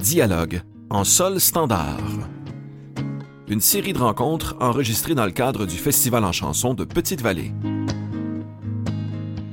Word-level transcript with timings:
Dialogue 0.00 0.62
en 0.88 1.04
sol 1.04 1.38
standard. 1.40 2.00
Une 3.48 3.60
série 3.60 3.92
de 3.92 3.98
rencontres 3.98 4.56
enregistrées 4.58 5.14
dans 5.14 5.26
le 5.26 5.30
cadre 5.30 5.66
du 5.66 5.76
Festival 5.76 6.24
en 6.24 6.32
chanson 6.32 6.72
de 6.72 6.84
Petite-Vallée. 6.84 7.52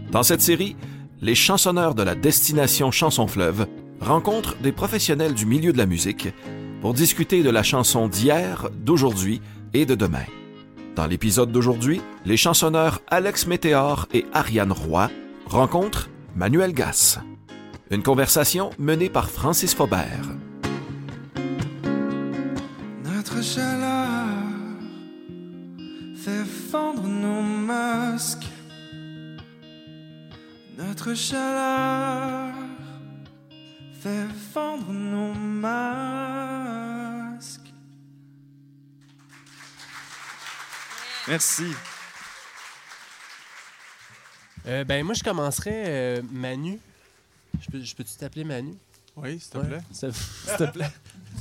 Dans 0.09 0.23
cette 0.23 0.39
série, 0.39 0.77
les 1.21 1.35
chansonneurs 1.35 1.95
de 1.95 2.03
la 2.03 2.15
destination 2.15 2.91
Chanson 2.91 3.27
Fleuve 3.27 3.67
rencontrent 3.99 4.55
des 4.61 4.71
professionnels 4.71 5.33
du 5.33 5.45
milieu 5.45 5.73
de 5.73 5.77
la 5.77 5.85
musique 5.85 6.29
pour 6.79 6.93
discuter 6.93 7.43
de 7.43 7.49
la 7.49 7.63
chanson 7.63 8.07
d'hier, 8.07 8.69
d'aujourd'hui 8.73 9.41
et 9.73 9.85
de 9.85 9.95
demain. 9.95 10.25
Dans 10.95 11.07
l'épisode 11.07 11.51
d'aujourd'hui, 11.51 11.99
les 12.25 12.37
chansonneurs 12.37 13.01
Alex 13.07 13.47
Météor 13.47 14.07
et 14.13 14.25
Ariane 14.31 14.71
Roy 14.71 15.09
rencontrent 15.45 16.09
Manuel 16.37 16.71
Gass. 16.71 17.19
Une 17.89 18.03
conversation 18.03 18.71
menée 18.77 19.09
par 19.09 19.29
Francis 19.29 19.73
Faubert. 19.73 20.27
Notre 23.03 23.41
chaleur 23.41 24.27
fait 26.17 26.43
fondre 26.43 27.03
nos 27.03 27.41
masques. 27.41 28.47
Notre 30.77 31.13
chaleur 31.13 32.53
fait 34.01 34.27
fondre 34.53 34.91
nos 34.91 35.33
masques. 35.33 35.77
Merci. 41.29 41.73
Euh, 44.65 44.83
ben, 44.83 45.05
moi, 45.05 45.13
je 45.13 45.23
commencerais 45.23 45.85
euh, 45.87 46.21
Manu. 46.29 46.81
Je 47.61 47.69
peux- 47.69 47.81
je 47.81 47.95
peux-tu 47.95 48.15
t'appeler 48.15 48.43
Manu? 48.43 48.73
Oui, 49.15 49.39
s'il 49.39 49.49
te 49.51 49.57
plaît. 49.65 49.81
S'il 49.91 50.11
te 50.11 50.71
plaît. 50.71 50.91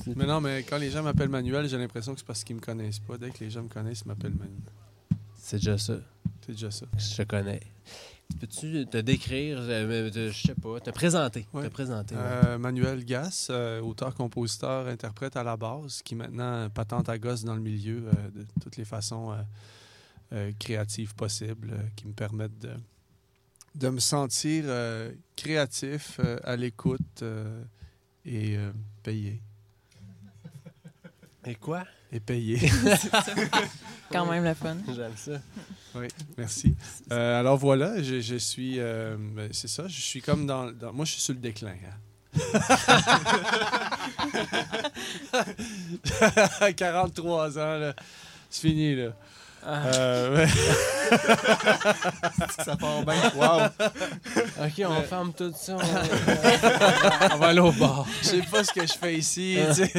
Mais 0.16 0.26
non, 0.26 0.40
mais 0.40 0.62
quand 0.62 0.76
les 0.78 0.90
gens 0.90 1.02
m'appellent 1.02 1.28
Manuel, 1.28 1.68
j'ai 1.68 1.78
l'impression 1.78 2.12
que 2.14 2.20
c'est 2.20 2.26
parce 2.26 2.44
qu'ils 2.44 2.56
me 2.56 2.60
connaissent 2.60 2.98
pas. 3.00 3.16
Dès 3.18 3.30
que 3.30 3.42
les 3.44 3.50
gens 3.50 3.62
me 3.62 3.68
connaissent, 3.68 4.02
ils 4.04 4.08
m'appellent 4.08 4.34
Manu. 4.34 4.52
C'est 5.36 5.56
déjà 5.56 5.76
ça. 5.78 5.94
C'est 6.44 6.52
déjà 6.52 6.70
ça. 6.70 6.86
Je 6.98 7.16
te 7.16 7.22
connais. 7.22 7.60
Peux-tu 8.40 8.86
te 8.86 8.98
décrire, 8.98 9.58
euh, 9.60 10.10
te- 10.10 10.30
je 10.30 10.46
sais 10.48 10.54
pas, 10.54 10.80
te 10.80 10.90
présenter? 10.90 11.46
Ouais. 11.52 11.64
Te 11.64 11.68
présenter. 11.68 12.14
ouais. 12.14 12.20
Euh, 12.24 12.58
Manuel 12.58 13.04
Gass, 13.04 13.48
euh, 13.50 13.80
auteur, 13.80 14.14
compositeur, 14.14 14.86
interprète 14.88 15.36
à 15.36 15.42
la 15.44 15.56
base, 15.56 16.02
qui 16.02 16.14
maintenant 16.14 16.68
patente 16.70 17.08
à 17.08 17.18
gosse 17.18 17.44
dans 17.44 17.54
le 17.54 17.60
milieu 17.62 18.04
euh, 18.08 18.30
de 18.34 18.46
toutes 18.62 18.76
les 18.76 18.84
façons 18.84 19.32
euh, 19.32 19.36
euh, 20.32 20.52
créatives 20.58 21.14
possibles, 21.14 21.70
euh, 21.72 21.82
qui 21.94 22.06
me 22.06 22.12
permettent 22.12 22.58
de, 22.58 22.70
de 23.76 23.88
me 23.90 24.00
sentir 24.00 24.64
euh, 24.66 25.12
créatif, 25.36 26.18
euh, 26.24 26.38
à 26.44 26.56
l'écoute 26.56 27.00
euh, 27.22 27.62
et 28.24 28.56
euh, 28.56 28.72
payé. 29.02 29.40
Et 31.44 31.54
quoi? 31.54 31.84
Et 32.10 32.18
payé. 32.20 32.58
Quand 34.10 34.26
même 34.26 34.44
le 34.44 34.54
fun. 34.54 34.76
J'aime 34.94 35.16
ça. 35.16 35.40
Oui, 35.94 36.08
merci. 36.36 36.74
Euh, 37.12 37.38
alors 37.40 37.56
voilà, 37.56 38.02
je, 38.02 38.20
je 38.20 38.36
suis. 38.36 38.78
euh, 38.80 39.16
ben, 39.18 39.48
c'est 39.52 39.68
ça, 39.68 39.86
je 39.88 40.00
suis 40.00 40.20
comme 40.22 40.46
dans, 40.46 40.70
dans- 40.72 40.92
Moi, 40.92 41.04
je 41.04 41.12
suis 41.12 41.20
sur 41.22 41.34
le 41.34 41.40
déclin. 41.40 41.74
hein. 41.84 42.36
43 46.76 47.58
ans, 47.58 47.78
là. 47.78 47.94
C'est 48.50 48.68
fini, 48.68 48.94
là. 48.96 49.10
Euh. 49.66 50.46
Ça 52.64 52.76
part 52.76 53.04
bien. 53.04 53.30
Wow. 53.34 53.66
OK, 54.64 54.82
on 54.86 55.02
ferme 55.02 55.32
tout 55.32 55.52
ça. 55.56 55.76
On, 55.76 55.80
on 57.34 57.38
va 57.38 57.46
aller 57.48 57.60
au 57.60 57.72
bar. 57.72 58.06
Je 58.22 58.26
sais 58.28 58.42
pas 58.50 58.64
ce 58.64 58.72
que 58.72 58.86
je 58.86 58.92
fais 58.92 59.16
ici. 59.16 59.58
tu 59.68 59.74
sais. 59.74 59.92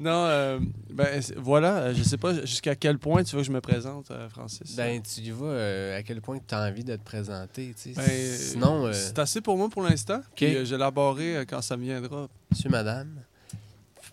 non, 0.00 0.24
euh, 0.26 0.58
ben, 0.92 1.20
voilà, 1.36 1.76
euh, 1.76 1.94
je 1.94 2.02
sais 2.02 2.16
pas 2.16 2.34
jusqu'à 2.44 2.74
quel 2.74 2.98
point 2.98 3.22
tu 3.24 3.36
veux 3.36 3.42
que 3.42 3.46
je 3.46 3.52
me 3.52 3.60
présente, 3.60 4.10
euh, 4.10 4.28
Francis. 4.28 4.74
Ben, 4.76 5.00
tu 5.02 5.20
y 5.20 5.32
euh, 5.42 5.98
à 5.98 6.02
quel 6.02 6.20
point 6.20 6.38
tu 6.46 6.54
as 6.54 6.60
envie 6.62 6.84
de 6.84 6.96
te 6.96 7.04
présenter. 7.04 7.74
tu 7.80 7.94
sais. 7.94 8.00
Ben, 8.00 8.36
Sinon, 8.36 8.86
euh, 8.86 8.92
C'est 8.92 9.18
assez 9.18 9.40
pour 9.40 9.56
moi 9.56 9.68
pour 9.68 9.82
l'instant. 9.82 10.20
Euh, 10.42 10.64
l'élaborerai 10.64 11.36
euh, 11.38 11.44
quand 11.48 11.62
ça 11.62 11.76
me 11.76 11.84
viendra. 11.84 12.28
monsieur, 12.50 12.70
madame, 12.70 13.08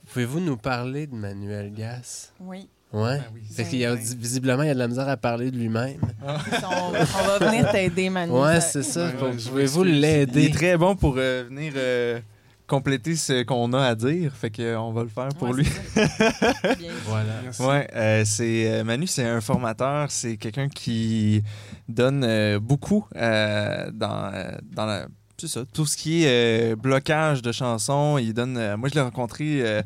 pouvez-vous 0.09 0.39
nous 0.39 0.57
parler 0.57 1.07
de 1.07 1.15
Manuel 1.15 1.73
Gass? 1.73 2.33
Oui. 2.39 2.69
Ouais. 2.93 3.17
Ben 3.17 3.23
oui. 3.33 3.41
Fait 3.53 3.65
qu'il 3.65 3.79
y 3.79 3.85
a, 3.85 3.95
visiblement, 3.95 4.63
il 4.63 4.67
y 4.67 4.69
a 4.69 4.73
de 4.73 4.79
la 4.79 4.87
misère 4.87 5.09
à 5.09 5.17
parler 5.17 5.51
de 5.51 5.57
lui-même. 5.57 5.99
On, 6.23 6.27
on 6.29 6.91
va 7.39 7.49
venir 7.49 7.69
t'aider, 7.71 8.09
Manu. 8.09 8.31
Ouais, 8.31 8.61
c'est 8.61 8.83
ça. 8.83 9.07
Ouais, 9.07 9.13
Pouvez-vous 9.13 9.55
m'excuse. 9.83 9.83
Il 9.85 9.99
l'aider? 10.01 10.45
est 10.45 10.53
très 10.53 10.77
bon 10.77 10.95
pour 10.95 11.15
euh, 11.17 11.43
venir 11.49 11.73
euh, 11.75 12.19
compléter 12.65 13.15
ce 13.17 13.43
qu'on 13.43 13.73
a 13.73 13.87
à 13.87 13.95
dire. 13.95 14.33
Fait 14.35 14.49
que 14.49 14.61
euh, 14.61 14.79
on 14.79 14.91
va 14.93 15.03
le 15.03 15.09
faire 15.09 15.27
pour 15.37 15.49
Ouais, 15.49 15.55
lui. 15.63 15.67
Voilà. 17.05 17.33
Merci. 17.43 17.61
Ouais, 17.61 17.87
euh, 17.95 18.23
c'est 18.25 18.71
euh, 18.71 18.83
Manu, 18.83 19.07
c'est 19.07 19.25
un 19.25 19.41
formateur, 19.41 20.09
c'est 20.11 20.37
quelqu'un 20.37 20.69
qui 20.69 21.43
donne 21.89 22.23
euh, 22.23 22.59
beaucoup 22.59 23.05
euh, 23.15 23.89
dans 23.93 24.31
euh, 24.33 24.51
dans 24.73 24.85
la 24.85 25.07
c'est 25.37 25.47
ça, 25.47 25.61
tout 25.71 25.85
ce 25.85 25.95
qui 25.95 26.23
est 26.23 26.71
euh, 26.71 26.75
blocage 26.75 27.41
de 27.41 27.51
chansons, 27.51 28.17
il 28.17 28.33
donne 28.33 28.57
euh, 28.57 28.77
moi 28.77 28.89
je 28.89 28.95
l'ai 28.95 29.01
rencontré 29.01 29.61
euh, 29.61 29.81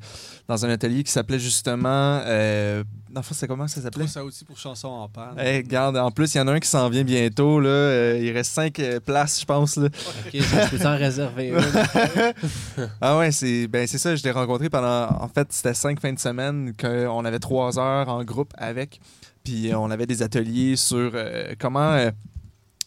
dans 0.47 0.65
un 0.65 0.69
atelier 0.69 1.03
qui 1.03 1.11
s'appelait 1.11 1.39
justement 1.39 2.21
euh, 2.25 2.83
dans 3.11 3.21
c'est 3.23 3.47
comment 3.47 3.67
ça 3.67 3.81
s'appelait? 3.81 4.05
À 4.15 4.23
outils 4.23 4.45
pour 4.45 4.57
chansons 4.57 4.87
en 4.87 5.09
panne. 5.09 5.37
Hey, 5.37 5.57
regarde, 5.57 5.97
en 5.97 6.11
plus, 6.11 6.33
il 6.33 6.37
y 6.37 6.41
en 6.41 6.47
a 6.47 6.53
un 6.53 6.59
qui 6.59 6.67
s'en 6.67 6.89
vient 6.89 7.03
bientôt. 7.03 7.59
Là. 7.59 7.69
Euh, 7.69 8.19
il 8.21 8.31
reste 8.31 8.51
cinq 8.51 8.79
euh, 8.79 8.99
places, 8.99 9.41
je 9.41 9.45
pense. 9.45 9.75
Là. 9.77 9.87
OK, 9.87 10.31
je 10.33 10.69
peux 10.69 10.79
t'en 10.79 10.97
réserver 10.97 11.49
une. 11.49 11.57
Ah 13.01 13.17
ouais, 13.17 13.31
c'est 13.31 13.67
ben 13.67 13.85
c'est 13.87 13.97
ça, 13.97 14.15
je 14.15 14.23
l'ai 14.23 14.31
rencontré 14.31 14.69
pendant 14.69 15.07
en 15.21 15.27
fait, 15.27 15.51
c'était 15.51 15.73
cinq 15.73 15.99
fins 15.99 16.13
de 16.13 16.19
semaine 16.19 16.73
qu'on 16.79 17.25
avait 17.25 17.39
trois 17.39 17.77
heures 17.79 18.09
en 18.09 18.23
groupe 18.23 18.53
avec. 18.57 18.99
Puis 19.43 19.71
on 19.75 19.89
avait 19.89 20.05
des 20.05 20.21
ateliers 20.21 20.75
sur 20.75 21.11
euh, 21.13 21.53
comment 21.59 21.91
euh, 21.93 22.11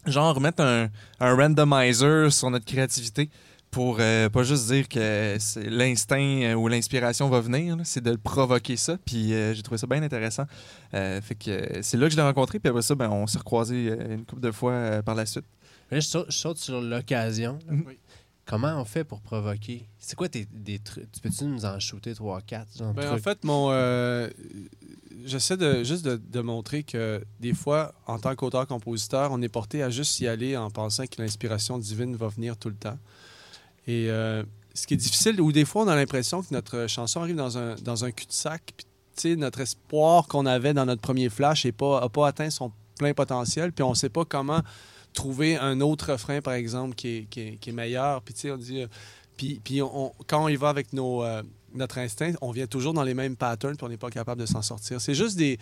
genre 0.07 0.35
remettre 0.35 0.63
un, 0.63 0.89
un 1.21 1.35
randomizer 1.37 2.33
sur 2.33 2.51
notre 2.51 2.65
créativité 2.65 3.31
pour 3.71 3.97
euh, 3.99 4.29
pas 4.29 4.45
juste 4.45 4.69
dire 4.69 4.89
que 4.89 5.37
c'est 5.41 5.69
l'instinct 5.69 6.43
euh, 6.43 6.55
ou 6.55 6.69
l'inspiration 6.69 7.29
va 7.29 7.41
venir, 7.41 7.77
c'est 7.83 8.01
de 8.03 8.11
le 8.13 8.19
provoquer 8.19 8.77
ça. 8.77 8.97
Puis 9.05 9.35
euh, 9.35 9.53
j'ai 9.53 9.63
trouvé 9.63 9.79
ça 9.79 9.89
bien 9.89 10.01
intéressant. 10.01 10.45
Euh, 10.95 11.21
fait 11.21 11.35
que 11.35 11.51
euh, 11.51 11.83
c'est 11.83 11.97
là 11.97 12.07
que 12.07 12.13
je 12.13 12.17
l'ai 12.17 12.23
rencontré. 12.23 12.61
Puis 12.61 12.69
après 12.71 12.83
ça, 12.83 12.95
ben, 12.95 13.11
on 13.11 13.27
s'est 13.27 13.39
recroisés 13.39 13.89
euh, 13.91 14.15
une 14.15 14.25
couple 14.25 14.43
de 14.43 14.53
fois 14.53 14.73
euh, 14.73 15.03
par 15.03 15.17
la 15.17 15.27
suite. 15.27 15.45
Là, 15.91 15.99
je 15.99 16.07
saute, 16.07 16.27
je 16.29 16.37
saute 16.37 16.59
sur 16.59 16.81
l'occasion. 16.81 17.59
Oui. 17.69 17.99
Comment 18.47 18.79
on 18.81 18.85
fait 18.85 19.03
pour 19.05 19.21
provoquer? 19.23 19.89
C'est 19.99 20.15
quoi 20.15 20.29
tes, 20.29 20.47
des 20.53 20.79
trucs? 20.79 21.11
Tu 21.11 21.21
peux-tu 21.21 21.45
nous 21.45 21.65
en 21.65 21.81
shooter 21.81 22.13
3-4? 22.13 22.79
genre 22.79 22.93
Ben, 22.95 23.11
en 23.13 23.19
fait, 23.19 23.43
mon, 23.43 23.71
euh, 23.73 24.29
j'essaie 25.25 25.57
de, 25.57 25.85
juste 25.85 26.05
de, 26.05 26.41
montrer 26.41 26.83
que 26.83 27.23
des 27.41 27.55
fois, 27.55 27.95
en 28.07 28.19
tant 28.19 28.35
qu'auteur-compositeur, 28.35 29.31
on 29.33 29.41
est 29.43 29.49
porté 29.49 29.83
à 29.83 29.91
juste 29.91 30.21
y 30.21 30.27
aller 30.27 30.57
en 30.57 30.71
pensant 30.71 31.07
que 31.07 31.21
l'inspiration 31.21 31.79
divine 31.79 32.17
va 32.17 32.29
venir 32.29 32.57
tout 32.57 32.69
le 32.69 32.75
temps. 32.75 32.99
Et 33.87 34.11
euh, 34.11 34.43
ce 34.75 34.87
qui 34.87 34.95
est 34.95 34.99
difficile, 34.99 35.41
ou 35.41 35.53
des 35.53 35.65
fois, 35.65 35.85
on 35.85 35.89
a 35.89 35.97
l'impression 35.97 36.43
que 36.43 36.53
notre 36.53 36.87
chanson 36.87 37.21
arrive 37.21 37.37
dans 37.37 37.59
un, 37.59 37.75
dans 37.77 38.05
un 38.05 38.11
cul-de-sac, 38.11 38.63
puis 38.77 38.87
tu 39.17 39.31
sais, 39.31 39.37
notre 39.37 39.61
espoir 39.61 40.27
qu'on 40.27 40.47
avait 40.47 40.75
dans 40.75 40.87
notre 40.87 41.03
premier 41.03 41.29
flash 41.29 41.65
n'a 41.65 41.73
pas, 41.73 42.09
pas 42.09 42.29
atteint 42.29 42.51
son 42.51 42.73
plein 42.99 43.15
potentiel, 43.15 43.73
puis 43.73 43.83
on 43.83 43.91
ne 43.91 43.95
sait 43.95 44.09
pas 44.09 44.25
comment 44.25 44.61
trouver 45.13 45.57
un 45.57 45.81
autre 45.81 46.13
refrain, 46.13 46.41
par 46.41 46.55
exemple, 46.55 46.95
qui 46.95 47.09
est, 47.09 47.25
qui 47.31 47.41
est, 47.41 47.57
qui 47.57 47.71
est 47.71 47.73
meilleur. 47.73 48.23
Puis, 48.23 48.51
on 48.51 48.57
dit... 48.57 48.83
euh, 48.83 48.87
puis, 49.37 49.61
puis 49.63 49.81
quand 50.27 50.45
on 50.45 50.49
y 50.49 50.57
va 50.57 50.69
avec 50.69 50.93
nos, 50.93 51.25
euh, 51.25 51.43
notre 51.75 51.99
instinct, 51.99 52.33
on 52.41 52.51
vient 52.51 52.67
toujours 52.67 52.95
dans 52.95 53.03
les 53.03 53.15
mêmes 53.15 53.37
patterns, 53.37 53.77
puis 53.77 53.85
on 53.85 53.89
n'est 53.89 53.97
pas 53.97 54.11
capable 54.11 54.41
de 54.41 54.47
s'en 54.47 54.63
sortir. 54.63 55.01
C'est 55.01 55.15
juste 55.15 55.37
des, 55.37 55.59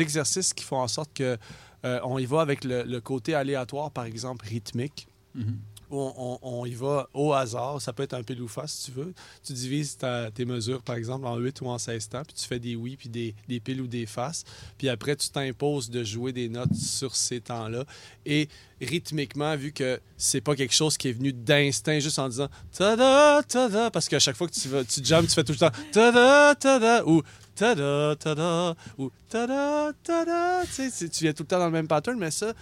exercices 0.00 0.52
qui 0.52 0.64
font 0.64 0.78
en 0.78 0.88
sorte 0.88 1.12
que 1.14 1.36
euh, 1.84 2.00
on 2.04 2.18
y 2.18 2.26
va 2.26 2.40
avec 2.40 2.64
le, 2.64 3.00
côté 3.00 3.34
aléatoire, 3.34 3.90
par 3.90 4.04
exemple, 4.04 4.46
rythmique. 4.46 5.06
Mhm. 5.34 5.58
Où 5.92 6.38
On, 6.42 6.64
y 6.66 6.74
va 6.74 7.08
au 7.14 7.32
hasard. 7.32 7.80
Ça 7.80 7.92
peut 7.92 8.02
être 8.02 8.14
un 8.14 8.22
pile 8.22 8.40
ou 8.42 8.48
face, 8.48 8.72
si 8.72 8.90
tu 8.90 8.98
veux. 8.98 9.12
Tu 9.44 9.52
divises 9.52 9.98
tes 10.34 10.44
mesures, 10.44 10.82
par 10.82 10.96
exemple, 10.96 11.26
en 11.26 11.36
8 11.36 11.60
ou 11.60 11.68
en 11.68 11.78
16 11.78 12.08
temps, 12.08 12.22
puis 12.24 12.34
tu 12.34 12.46
fais 12.46 12.58
des 12.58 12.74
oui, 12.74 12.96
puis 12.96 13.08
des, 13.08 13.34
des 13.48 13.60
piles 13.60 13.80
ou 13.80 13.86
des 13.86 14.06
faces. 14.06 14.44
Puis 14.78 14.88
après, 14.88 15.16
tu 15.16 15.28
t'imposes 15.28 15.90
de 15.90 16.02
jouer 16.02 16.32
des 16.32 16.48
notes 16.48 16.74
sur 16.74 17.14
ces 17.14 17.40
temps-là. 17.40 17.84
Et 18.24 18.48
rythmiquement, 18.80 19.56
vu 19.56 19.72
que 19.72 20.00
c'est 20.16 20.40
pas 20.40 20.56
quelque 20.56 20.74
chose 20.74 20.96
qui 20.96 21.08
est 21.08 21.12
venu 21.12 21.32
d'instinct, 21.32 21.98
juste 22.00 22.18
en 22.18 22.28
disant 22.28 22.48
tada, 22.72 23.42
tada, 23.46 23.90
parce 23.90 24.08
qu'à 24.08 24.18
chaque 24.18 24.36
fois 24.36 24.48
que 24.48 24.54
tu, 24.54 24.68
vas, 24.68 24.84
tu 24.84 25.04
jammes, 25.04 25.26
tu 25.26 25.34
fais 25.34 25.44
tout 25.44 25.52
le 25.52 25.58
temps 25.58 25.70
tada, 25.92 26.54
tada, 26.54 27.06
ou 27.06 27.22
tada, 27.54 28.16
tada, 28.16 28.74
ou 28.98 29.10
tada, 29.28 29.92
tada. 30.02 30.62
Tu 30.66 30.90
sais, 30.90 31.08
tu 31.08 31.24
viens 31.24 31.32
tout 31.32 31.42
le 31.42 31.48
temps 31.48 31.58
dans 31.58 31.66
le 31.66 31.72
même 31.72 31.88
pattern, 31.88 32.18
mais 32.18 32.30
ça, 32.30 32.52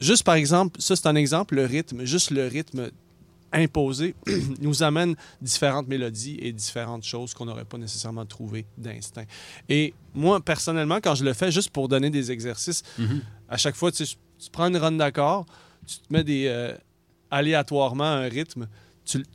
juste 0.00 0.24
par 0.24 0.34
exemple, 0.34 0.80
ça 0.80 0.96
c'est 0.96 1.06
un 1.06 1.14
exemple, 1.16 1.54
le 1.54 1.64
rythme, 1.66 2.04
juste 2.04 2.30
le 2.30 2.46
rythme 2.46 2.90
imposé 3.52 4.14
nous 4.60 4.82
amène 4.82 5.16
différentes 5.42 5.88
mélodies 5.88 6.38
et 6.40 6.52
différentes 6.52 7.02
choses 7.04 7.34
qu'on 7.34 7.46
n'aurait 7.46 7.64
pas 7.64 7.78
nécessairement 7.78 8.24
trouvées 8.24 8.64
d'instinct. 8.78 9.24
Et 9.68 9.92
moi, 10.14 10.40
personnellement, 10.40 10.98
quand 11.02 11.16
je 11.16 11.24
le 11.24 11.32
fais 11.32 11.50
juste 11.50 11.70
pour 11.70 11.88
donner 11.88 12.10
des 12.10 12.30
exercices, 12.30 12.82
Mhm. 12.98 13.22
à 13.48 13.56
chaque 13.56 13.74
fois, 13.74 13.90
tu, 13.90 14.06
sais, 14.06 14.14
tu 14.38 14.50
prends 14.52 14.68
une 14.68 14.76
run 14.76 14.92
d'accord, 14.92 15.46
tu 15.86 15.96
te 15.96 16.12
mets 16.12 16.22
des, 16.22 16.46
euh, 16.46 16.72
aléatoirement 17.30 18.04
un 18.04 18.28
rythme, 18.28 18.68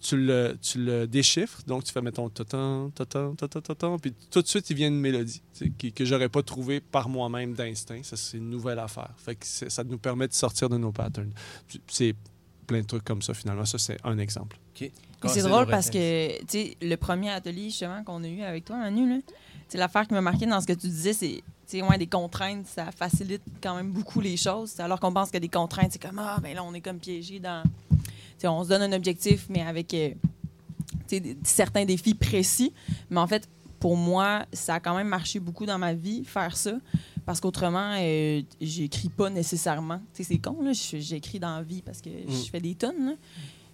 tu 0.01 0.17
le, 0.17 0.57
tu 0.61 0.83
le 0.83 1.07
déchiffres, 1.07 1.61
donc 1.67 1.83
tu 1.83 1.91
fais, 1.91 2.01
mettons, 2.01 2.29
totan, 2.29 2.89
totan, 2.91 3.35
totan, 3.35 3.61
totan, 3.61 3.99
puis 3.99 4.13
tout 4.31 4.41
de 4.41 4.47
suite, 4.47 4.69
il 4.69 4.75
vient 4.75 4.87
une 4.87 4.99
mélodie 4.99 5.41
tu 5.53 5.65
sais, 5.65 5.71
qui, 5.77 5.91
que 5.91 6.05
j'aurais 6.05 6.29
pas 6.29 6.43
trouvée 6.43 6.79
par 6.79 7.09
moi-même 7.09 7.53
d'instinct. 7.53 8.01
Ça, 8.03 8.15
c'est 8.15 8.37
une 8.37 8.49
nouvelle 8.49 8.79
affaire. 8.79 9.11
Fait 9.17 9.35
que 9.35 9.45
c'est- 9.45 9.69
ça 9.69 9.83
nous 9.83 9.97
permet 9.97 10.27
de 10.27 10.33
sortir 10.33 10.69
de 10.69 10.77
nos 10.77 10.91
patterns. 10.91 11.31
C'est 11.87 12.15
plein 12.67 12.81
de 12.81 12.85
trucs 12.87 13.03
comme 13.03 13.21
ça, 13.21 13.33
finalement. 13.33 13.65
Ça, 13.65 13.77
c'est 13.77 13.97
un 14.03 14.17
exemple. 14.17 14.57
Casser 15.21 15.41
C'est 15.41 15.47
drôle 15.47 15.65
parce 15.67 15.89
que, 15.89 16.37
tu 16.41 16.45
sais, 16.49 16.77
le 16.81 16.95
premier 16.97 17.29
atelier, 17.29 17.65
justement, 17.69 18.03
qu'on 18.03 18.23
a 18.23 18.27
eu 18.27 18.41
avec 18.41 18.65
toi, 18.65 18.77
Manu, 18.77 19.09
là, 19.09 19.21
c'est 19.67 19.77
l'affaire 19.77 20.07
qui 20.07 20.13
m'a 20.13 20.21
marqué 20.21 20.45
dans 20.45 20.59
ce 20.61 20.67
que 20.67 20.73
tu 20.73 20.87
disais, 20.87 21.13
c'est, 21.13 21.41
tu 21.67 21.79
sais, 21.79 21.81
ouais, 21.81 21.97
des 21.97 22.07
contraintes, 22.07 22.67
ça 22.67 22.91
facilite 22.91 23.41
quand 23.61 23.75
même 23.75 23.91
beaucoup 23.91 24.19
les 24.21 24.37
choses. 24.37 24.79
Alors 24.79 24.99
qu'on 24.99 25.11
pense 25.13 25.31
que 25.31 25.37
des 25.37 25.47
contraintes, 25.49 25.91
c'est 25.93 26.01
comme, 26.01 26.19
ah, 26.19 26.37
ben 26.41 26.53
là, 26.55 26.63
on 26.63 26.73
est 26.73 26.81
comme 26.81 26.99
piégé 26.99 27.39
dans. 27.39 27.63
On 28.43 28.63
se 28.63 28.69
donne 28.69 28.81
un 28.81 28.93
objectif, 28.93 29.47
mais 29.49 29.61
avec, 29.61 29.93
euh, 29.93 30.09
certains 31.43 31.85
défis 31.85 32.13
précis. 32.13 32.73
Mais 33.09 33.19
en 33.19 33.27
fait, 33.27 33.47
pour 33.79 33.97
moi, 33.97 34.45
ça 34.53 34.75
a 34.75 34.79
quand 34.79 34.95
même 34.95 35.07
marché 35.07 35.39
beaucoup 35.39 35.65
dans 35.65 35.77
ma 35.77 35.93
vie, 35.93 36.23
faire 36.25 36.55
ça. 36.57 36.73
Parce 37.25 37.39
qu'autrement, 37.39 37.95
euh, 37.99 38.41
j'écris 38.61 39.09
pas 39.09 39.29
nécessairement. 39.29 39.99
C'est 40.13 40.37
con, 40.37 40.57
là. 40.61 40.71
J'écris 40.73 41.39
dans 41.39 41.55
la 41.57 41.63
vie 41.63 41.81
parce 41.81 42.01
que 42.01 42.09
je 42.27 42.49
fais 42.49 42.59
des 42.61 42.75
tonnes, 42.75 43.05
là. 43.05 43.13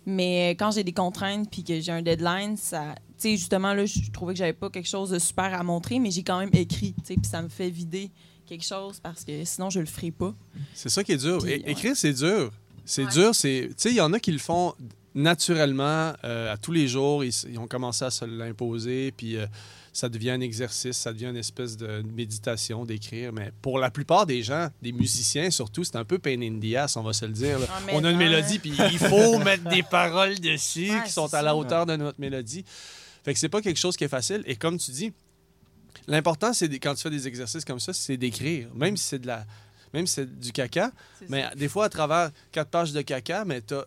Mais 0.06 0.52
euh, 0.52 0.56
quand 0.58 0.72
j'ai 0.72 0.84
des 0.84 0.94
contraintes 0.94 1.48
puis 1.52 1.64
que 1.64 1.80
j'ai 1.80 1.92
un 1.92 2.02
deadline, 2.02 2.58
ça, 2.58 2.96
tu 2.96 3.14
sais, 3.18 3.38
justement 3.38 3.74
là, 3.74 3.86
je 3.86 4.10
trouvais 4.12 4.34
que 4.34 4.40
j'avais 4.40 4.54
pas 4.54 4.70
quelque 4.72 4.88
chose 4.90 5.12
de 5.12 5.20
super 5.20 5.54
à 5.54 5.62
montrer, 5.64 6.00
mais 6.00 6.10
j'ai 6.10 6.24
quand 6.24 6.40
même 6.40 6.50
écrit, 6.54 6.96
puis 7.06 7.18
ça 7.24 7.42
me 7.44 7.50
fait 7.50 7.70
vider 7.70 8.10
quelque 8.48 8.66
chose 8.66 9.00
parce 9.00 9.24
que 9.24 9.46
sinon 9.46 9.70
je 9.70 9.80
le 9.80 9.86
ferai 9.86 10.10
pas. 10.10 10.34
C'est 10.74 10.90
ça 10.90 11.04
qui 11.04 11.12
est 11.12 11.18
dur. 11.18 11.38
Puis, 11.44 11.52
É- 11.52 11.64
ouais. 11.64 11.72
Écrire, 11.72 11.96
c'est 11.96 12.14
dur. 12.14 12.52
C'est 12.86 13.06
Ouais. 13.06 13.12
dur. 13.12 13.36
C'est, 13.36 13.68
tu 13.70 13.74
sais, 13.78 13.90
il 13.90 13.96
y 13.96 14.02
en 14.02 14.14
a 14.14 14.20
qui 14.20 14.32
le 14.32 14.40
font 14.40 14.74
naturellement 15.16 16.14
euh, 16.24 16.54
à 16.54 16.58
tous 16.58 16.72
les 16.72 16.88
jours. 16.88 17.24
Ils, 17.24 17.60
ont 17.60 17.68
commencé 17.68 18.06
à 18.06 18.12
se 18.12 18.26
l'imposer, 18.26 19.12
puis 19.16 19.38
euh, 19.38 19.46
ça 19.94 20.08
devient 20.10 20.32
un 20.32 20.42
exercice, 20.42 20.98
ça 20.98 21.12
devient 21.12 21.28
une 21.28 21.38
espèce 21.38 21.78
de 21.78 22.02
méditation 22.16 22.86
d'écrire. 22.86 23.34
Mais 23.34 23.52
pour 23.62 23.80
la 23.80 23.92
plupart 23.92 24.26
des 24.26 24.42
gens, 24.44 24.70
des 24.82 24.92
musiciens 24.92 25.50
surtout, 25.52 25.84
c'est 25.84 25.98
un 25.98 26.06
peu 26.06 26.18
pain 26.20 26.42
in 26.42 26.60
the 26.60 26.76
ass, 26.76 26.96
on 26.96 27.04
va 27.04 27.14
se 27.14 27.26
le 27.26 27.34
dire. 27.34 27.58
Ah, 27.68 27.80
on 27.92 28.04
a 28.04 28.10
une 28.12 28.18
non, 28.18 28.24
mélodie, 28.24 28.60
puis 28.60 28.74
il 28.92 28.98
faut 29.00 29.38
mettre 29.44 29.70
des 29.70 29.84
paroles 29.84 30.40
dessus 30.40 30.92
Ouais, 30.92 31.04
qui 31.06 31.12
sont 31.12 31.34
à 31.34 31.42
la 31.42 31.56
hauteur 31.56 31.86
de 31.86 31.96
notre 31.96 32.20
mélodie. 32.20 32.64
Fait 33.24 33.34
que 33.34 33.40
c'est 33.40 33.50
pas 33.50 33.62
quelque 33.62 33.80
chose 33.80 33.98
qui 33.98 34.04
est 34.04 34.10
facile. 34.10 34.44
Et 34.48 34.56
comme 34.56 34.78
tu 34.78 34.92
dis, 34.92 35.12
l'important, 36.08 36.54
c'est 36.54 36.70
quand 36.80 36.96
tu 36.96 37.02
fais 37.02 37.10
des 37.10 37.28
exercices 37.28 37.66
comme 37.66 37.80
ça, 37.80 37.94
c'est 37.94 38.18
d'écrire. 38.18 38.70
Même 38.74 38.98
si 38.98 39.06
c'est 39.08 39.20
de 39.20 39.28
la. 39.28 39.46
Même 39.94 40.08
si 40.08 40.16
c'est 40.16 40.40
du 40.40 40.52
caca, 40.52 40.92
mais 41.30 41.44
ça. 41.44 41.56
des 41.56 41.68
fois, 41.70 41.86
à 41.86 41.90
travers 41.90 42.32
quatre 42.52 42.70
pages 42.70 42.94
de 42.94 43.02
caca, 43.02 43.46
mais 43.46 43.62
tu 43.62 43.74
as 43.74 43.86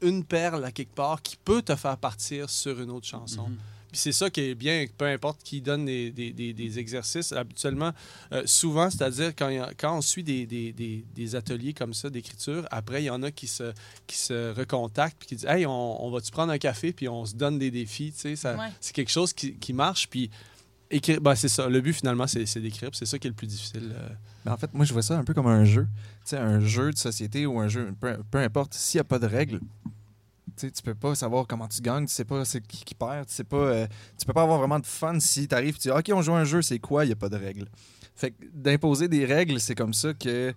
une 0.00 0.24
perle 0.24 0.64
à 0.64 0.72
quelque 0.72 0.94
part 0.94 1.22
qui 1.22 1.36
peut 1.36 1.62
te 1.62 1.76
faire 1.76 1.96
partir 1.96 2.50
sur 2.50 2.80
une 2.80 2.90
autre 2.90 3.06
chanson. 3.06 3.48
Mhm. 3.48 3.56
Puis 3.92 4.00
c'est 4.00 4.12
ça 4.12 4.30
qui 4.30 4.40
est 4.40 4.54
bien, 4.54 4.86
peu 4.96 5.04
importe 5.04 5.42
qui 5.42 5.60
donne 5.60 5.84
des, 5.84 6.10
des- 6.10 6.32
des- 6.32 6.54
des 6.54 6.78
exercices. 6.78 7.30
Habituellement, 7.32 7.92
euh, 8.32 8.42
souvent, 8.46 8.88
c'est-à-dire 8.88 9.34
quand, 9.36 9.50
quand 9.76 9.98
on 9.98 10.00
suit 10.00 10.22
des, 10.24 10.46
des- 10.46 10.72
des- 10.72 11.04
des 11.14 11.36
ateliers 11.36 11.74
comme 11.74 11.92
ça 11.92 12.08
d'écriture, 12.08 12.66
après, 12.70 13.02
il 13.02 13.06
y 13.06 13.10
en 13.10 13.22
a 13.22 13.30
qui 13.30 13.46
se, 13.46 13.70
qui 14.06 14.16
se 14.16 14.54
recontactent 14.54 15.18
puis 15.18 15.28
qui 15.28 15.36
disent 15.36 15.44
Hey, 15.46 15.66
on, 15.66 16.02
on 16.06 16.10
va-tu 16.10 16.30
prendre 16.30 16.52
un 16.52 16.58
café 16.58 16.94
puis 16.94 17.06
on 17.06 17.26
se 17.26 17.34
donne 17.34 17.58
des 17.58 17.70
défis. 17.70 18.14
Tu 18.18 18.34
sais, 18.34 18.48
Ouais. 18.54 18.70
C'est 18.80 18.94
quelque 18.94 19.10
chose 19.10 19.34
qui, 19.34 19.56
qui 19.56 19.74
marche. 19.74 20.08
Puis 20.08 20.30
écrire, 20.90 21.20
ben, 21.20 21.34
c'est 21.34 21.48
ça. 21.48 21.68
Le 21.68 21.80
but, 21.82 21.92
finalement, 21.92 22.26
c'est 22.26 22.46
c'est 22.46 22.60
d'écrire. 22.60 22.88
C'est 22.94 23.04
ça 23.06 23.18
qui 23.18 23.26
est 23.26 23.30
le 23.30 23.36
plus 23.36 23.46
difficile. 23.46 23.92
euh. 23.94 24.08
Mais 24.44 24.50
en 24.50 24.56
fait, 24.56 24.72
moi, 24.74 24.84
je 24.84 24.92
vois 24.92 25.02
ça 25.02 25.18
un 25.18 25.24
peu 25.24 25.34
comme 25.34 25.46
un 25.46 25.64
jeu. 25.64 25.86
Tu 26.24 26.30
sais, 26.30 26.36
un 26.36 26.60
jeu 26.60 26.90
de 26.90 26.98
société 26.98 27.46
ou 27.46 27.58
un 27.60 27.68
jeu, 27.68 27.94
peu, 28.00 28.16
peu 28.30 28.38
importe, 28.38 28.74
s'il 28.74 28.98
n'y 28.98 29.02
a 29.02 29.04
pas 29.04 29.18
de 29.18 29.26
règles, 29.26 29.60
tu 30.56 30.70
tu 30.70 30.82
peux 30.82 30.94
pas 30.94 31.14
savoir 31.14 31.46
comment 31.46 31.68
tu 31.68 31.80
gagnes, 31.80 32.06
tu 32.06 32.12
sais 32.12 32.24
pas 32.24 32.44
c'est 32.44 32.60
qui 32.66 32.94
perd, 32.94 33.26
tu 33.26 33.34
sais 33.34 33.44
euh, 33.52 33.86
peux 34.26 34.32
pas 34.32 34.42
avoir 34.42 34.58
vraiment 34.58 34.78
de 34.78 34.86
fun 34.86 35.18
si 35.20 35.48
tu 35.48 35.54
arrives, 35.54 35.78
tu 35.78 35.88
dis 35.88 35.90
OK, 35.90 36.10
on 36.12 36.22
joue 36.22 36.34
un 36.34 36.44
jeu, 36.44 36.62
c'est 36.62 36.78
quoi, 36.78 37.04
il 37.04 37.08
n'y 37.08 37.12
a 37.12 37.16
pas 37.16 37.28
de 37.28 37.36
règles. 37.36 37.66
Fait 38.14 38.32
que 38.32 38.44
d'imposer 38.52 39.08
des 39.08 39.24
règles, 39.24 39.60
c'est 39.60 39.74
comme 39.74 39.94
ça 39.94 40.12
que 40.12 40.54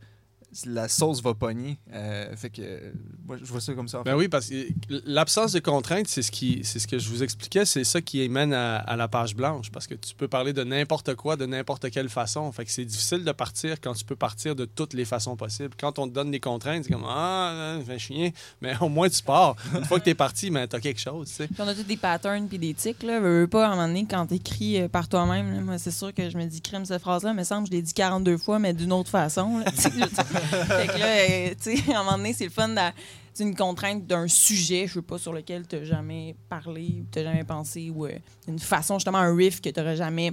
la 0.65 0.87
sauce 0.87 1.21
va 1.21 1.33
pogner. 1.33 1.77
Euh, 1.93 2.35
fait 2.35 2.49
que 2.49 2.61
euh, 2.61 2.91
moi, 3.27 3.37
je 3.41 3.45
vois 3.45 3.61
ça 3.61 3.73
comme 3.73 3.87
ça. 3.87 3.99
en 3.99 4.03
fait. 4.03 4.09
Ben 4.11 4.15
oui, 4.17 4.27
parce 4.27 4.47
que 4.47 4.67
l'absence 5.05 5.51
de 5.51 5.59
contraintes, 5.59 6.07
c'est 6.07 6.21
ce, 6.21 6.31
qui, 6.31 6.61
c'est 6.63 6.79
ce 6.79 6.87
que 6.87 6.97
je 6.97 7.09
vous 7.09 7.23
expliquais, 7.23 7.65
c'est 7.65 7.83
ça 7.83 8.01
qui 8.01 8.27
mène 8.29 8.53
à, 8.53 8.77
à 8.77 8.95
la 8.95 9.07
page 9.07 9.35
blanche. 9.35 9.71
Parce 9.71 9.87
que 9.87 9.95
tu 9.95 10.15
peux 10.15 10.27
parler 10.27 10.53
de 10.53 10.63
n'importe 10.63 11.15
quoi, 11.15 11.35
de 11.35 11.45
n'importe 11.45 11.89
quelle 11.91 12.09
façon. 12.09 12.51
Fait 12.51 12.65
que 12.65 12.71
c'est 12.71 12.85
difficile 12.85 13.23
de 13.23 13.31
partir 13.31 13.81
quand 13.81 13.93
tu 13.93 14.05
peux 14.05 14.15
partir 14.15 14.55
de 14.55 14.65
toutes 14.65 14.93
les 14.93 15.05
façons 15.05 15.35
possibles. 15.35 15.75
Quand 15.79 15.99
on 15.99 16.07
te 16.07 16.13
donne 16.13 16.31
des 16.31 16.39
contraintes, 16.39 16.85
c'est 16.85 16.93
comme 16.93 17.05
Ah, 17.07 17.77
ça 17.79 17.85
fait 17.85 17.99
chier. 17.99 18.33
Mais 18.61 18.73
au 18.79 18.89
moins, 18.89 19.09
tu 19.09 19.21
pars. 19.23 19.55
Une 19.75 19.83
fois 19.83 19.99
que 19.99 20.05
tu 20.05 20.11
es 20.11 20.15
parti, 20.15 20.49
ben, 20.49 20.67
tu 20.67 20.75
as 20.75 20.79
quelque 20.79 21.01
chose. 21.01 21.27
tu 21.29 21.33
sais. 21.35 21.47
Puis 21.47 21.57
on 21.59 21.67
a 21.67 21.73
tous 21.73 21.83
des 21.83 21.97
patterns 21.97 22.47
puis 22.47 22.59
des 22.59 22.73
tics, 22.73 23.03
là. 23.03 23.19
Veux, 23.19 23.41
veux 23.41 23.47
pas, 23.47 23.65
à 23.67 23.71
un 23.71 23.75
moment 23.75 23.87
donné, 23.87 24.05
quand 24.09 24.25
t'écris 24.27 24.81
euh, 24.81 24.87
par 24.87 25.07
toi-même, 25.09 25.61
moi, 25.65 25.77
c'est 25.77 25.91
sûr 25.91 26.13
que 26.13 26.29
je 26.29 26.37
me 26.37 26.45
dis, 26.45 26.61
crème, 26.61 26.85
cette 26.85 27.01
phrase-là, 27.01 27.33
me 27.33 27.43
semble 27.43 27.63
que 27.67 27.73
je 27.73 27.77
l'ai 27.77 27.81
dit 27.81 27.93
42 27.93 28.37
fois, 28.37 28.59
mais 28.59 28.73
d'une 28.73 28.93
autre 28.93 29.09
façon, 29.09 29.59
là. 29.59 29.65
Tu 30.49 30.55
fait 30.67 30.87
que 30.87 30.97
là, 30.99 31.05
euh, 31.07 31.53
tu 31.61 31.77
sais, 31.77 31.91
à 31.93 31.99
un 31.99 32.03
moment 32.03 32.17
donné, 32.17 32.33
c'est 32.33 32.45
le 32.45 32.49
fun 32.51 32.69
d'a- 32.69 32.93
c'est 33.33 33.43
une 33.43 33.55
contrainte 33.55 34.07
d'un 34.07 34.27
sujet, 34.29 34.85
je 34.87 34.93
sais 34.93 35.01
pas, 35.01 35.17
sur 35.17 35.33
lequel 35.33 35.67
t'as 35.67 35.83
jamais 35.83 36.35
parlé, 36.49 36.99
ou 37.01 37.05
t'as 37.11 37.23
jamais 37.23 37.43
pensé, 37.43 37.89
ou 37.93 38.05
euh, 38.05 38.11
une 38.47 38.59
façon, 38.59 38.95
justement, 38.97 39.17
un 39.17 39.35
riff 39.35 39.59
que 39.61 39.69
t'aurais 39.69 39.97
jamais 39.97 40.31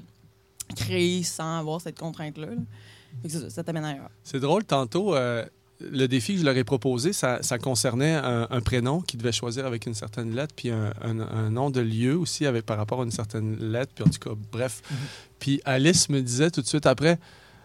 créé 0.77 1.23
sans 1.23 1.59
avoir 1.59 1.81
cette 1.81 1.99
contrainte-là. 1.99 2.47
là. 2.47 2.53
Fait 3.23 3.29
que 3.29 3.35
ça, 3.35 3.51
ça 3.51 3.65
t'amène 3.65 3.85
ailleurs. 3.85 4.11
C'est 4.23 4.41
drôle, 4.41 4.65
tantôt, 4.65 5.15
euh, 5.15 5.45
le 5.81 6.07
défi 6.07 6.35
que 6.35 6.41
je 6.41 6.45
leur 6.45 6.57
ai 6.57 6.65
proposé, 6.65 7.13
ça, 7.13 7.43
ça 7.43 7.59
concernait 7.59 8.15
un, 8.15 8.47
un 8.49 8.61
prénom 8.61 9.01
qu'ils 9.01 9.19
devaient 9.19 9.33
choisir 9.33 9.67
avec 9.67 9.87
une 9.87 9.95
certaine 9.95 10.35
lettre, 10.35 10.55
puis 10.57 10.71
un, 10.71 10.93
un- 11.03 11.19
un 11.21 11.51
nom 11.51 11.71
de 11.71 11.81
lieu 11.81 12.17
aussi 12.17 12.47
avec, 12.47 12.65
par 12.65 12.77
rapport 12.79 13.01
à 13.01 13.05
une 13.05 13.11
certaine 13.11 13.57
lettre, 13.73 13.93
puis 13.95 14.05
en 14.05 14.11
tout 14.11 14.21
cas, 14.31 14.37
bref. 14.53 14.81
Puis 15.41 15.61
Alice 15.65 16.09
me 16.09 16.23
disait 16.23 16.51
tout 16.51 16.63
de 16.63 16.67
suite 16.69 16.87
après, 16.87 17.19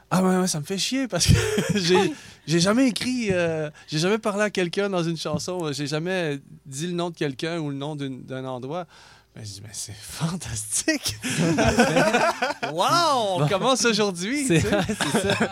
ah 0.09 0.23
ouais, 0.23 0.37
ouais, 0.37 0.47
ça 0.47 0.59
me 0.59 0.65
fait 0.65 0.77
chier 0.79 1.07
parce 1.07 1.27
que 1.27 1.33
j'ai 1.79 2.11
j'ai 2.47 2.61
jamais 2.61 2.87
écrit, 2.87 3.27
euh, 3.31 3.69
j'ai 3.87 3.99
jamais 3.99 4.17
parlé 4.17 4.43
à 4.43 4.49
quelqu'un 4.49 4.89
dans 4.89 5.03
une 5.03 5.17
chanson, 5.17 5.71
j'ai 5.73 5.85
jamais 5.85 6.39
dit 6.65 6.87
le 6.87 6.93
nom 6.93 7.09
de 7.09 7.15
quelqu'un 7.15 7.59
ou 7.59 7.69
le 7.69 7.75
nom 7.75 7.95
d'un 7.95 8.45
endroit. 8.45 8.87
Ben, 9.35 9.45
je 9.45 9.51
dis, 9.51 9.61
mais 9.61 9.69
c'est 9.73 9.93
fantastique! 9.93 11.17
wow! 12.73 13.41
On 13.41 13.47
commence 13.47 13.85
aujourd'hui! 13.85 14.45
C'est 14.47 14.61
ça. 14.61 14.81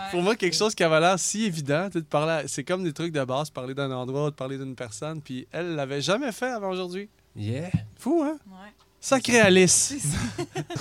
Pour 0.10 0.24
moi, 0.24 0.36
quelque 0.36 0.56
chose 0.56 0.74
qui 0.74 0.84
avait 0.84 1.00
l'air 1.00 1.20
si 1.20 1.44
évident, 1.44 1.90
de 1.94 2.00
parler, 2.00 2.48
c'est 2.48 2.64
comme 2.64 2.84
des 2.84 2.94
trucs 2.94 3.12
de 3.12 3.24
base, 3.24 3.52
parler 3.52 3.76
d'un 3.76 3.92
endroit, 3.92 4.32
de 4.32 4.36
parler 4.36 4.58
d'une 4.58 4.74
personne, 4.74 5.22
puis 5.22 5.48
elle 5.52 5.76
l'avait 5.76 6.02
jamais 6.02 6.32
fait 6.32 6.50
avant 6.50 6.70
aujourd'hui. 6.70 7.10
Yeah. 7.36 7.70
Fou, 8.00 8.24
hein? 8.26 8.38
Ouais. 8.48 8.72
Sacré 9.00 9.40
Alice! 9.40 9.94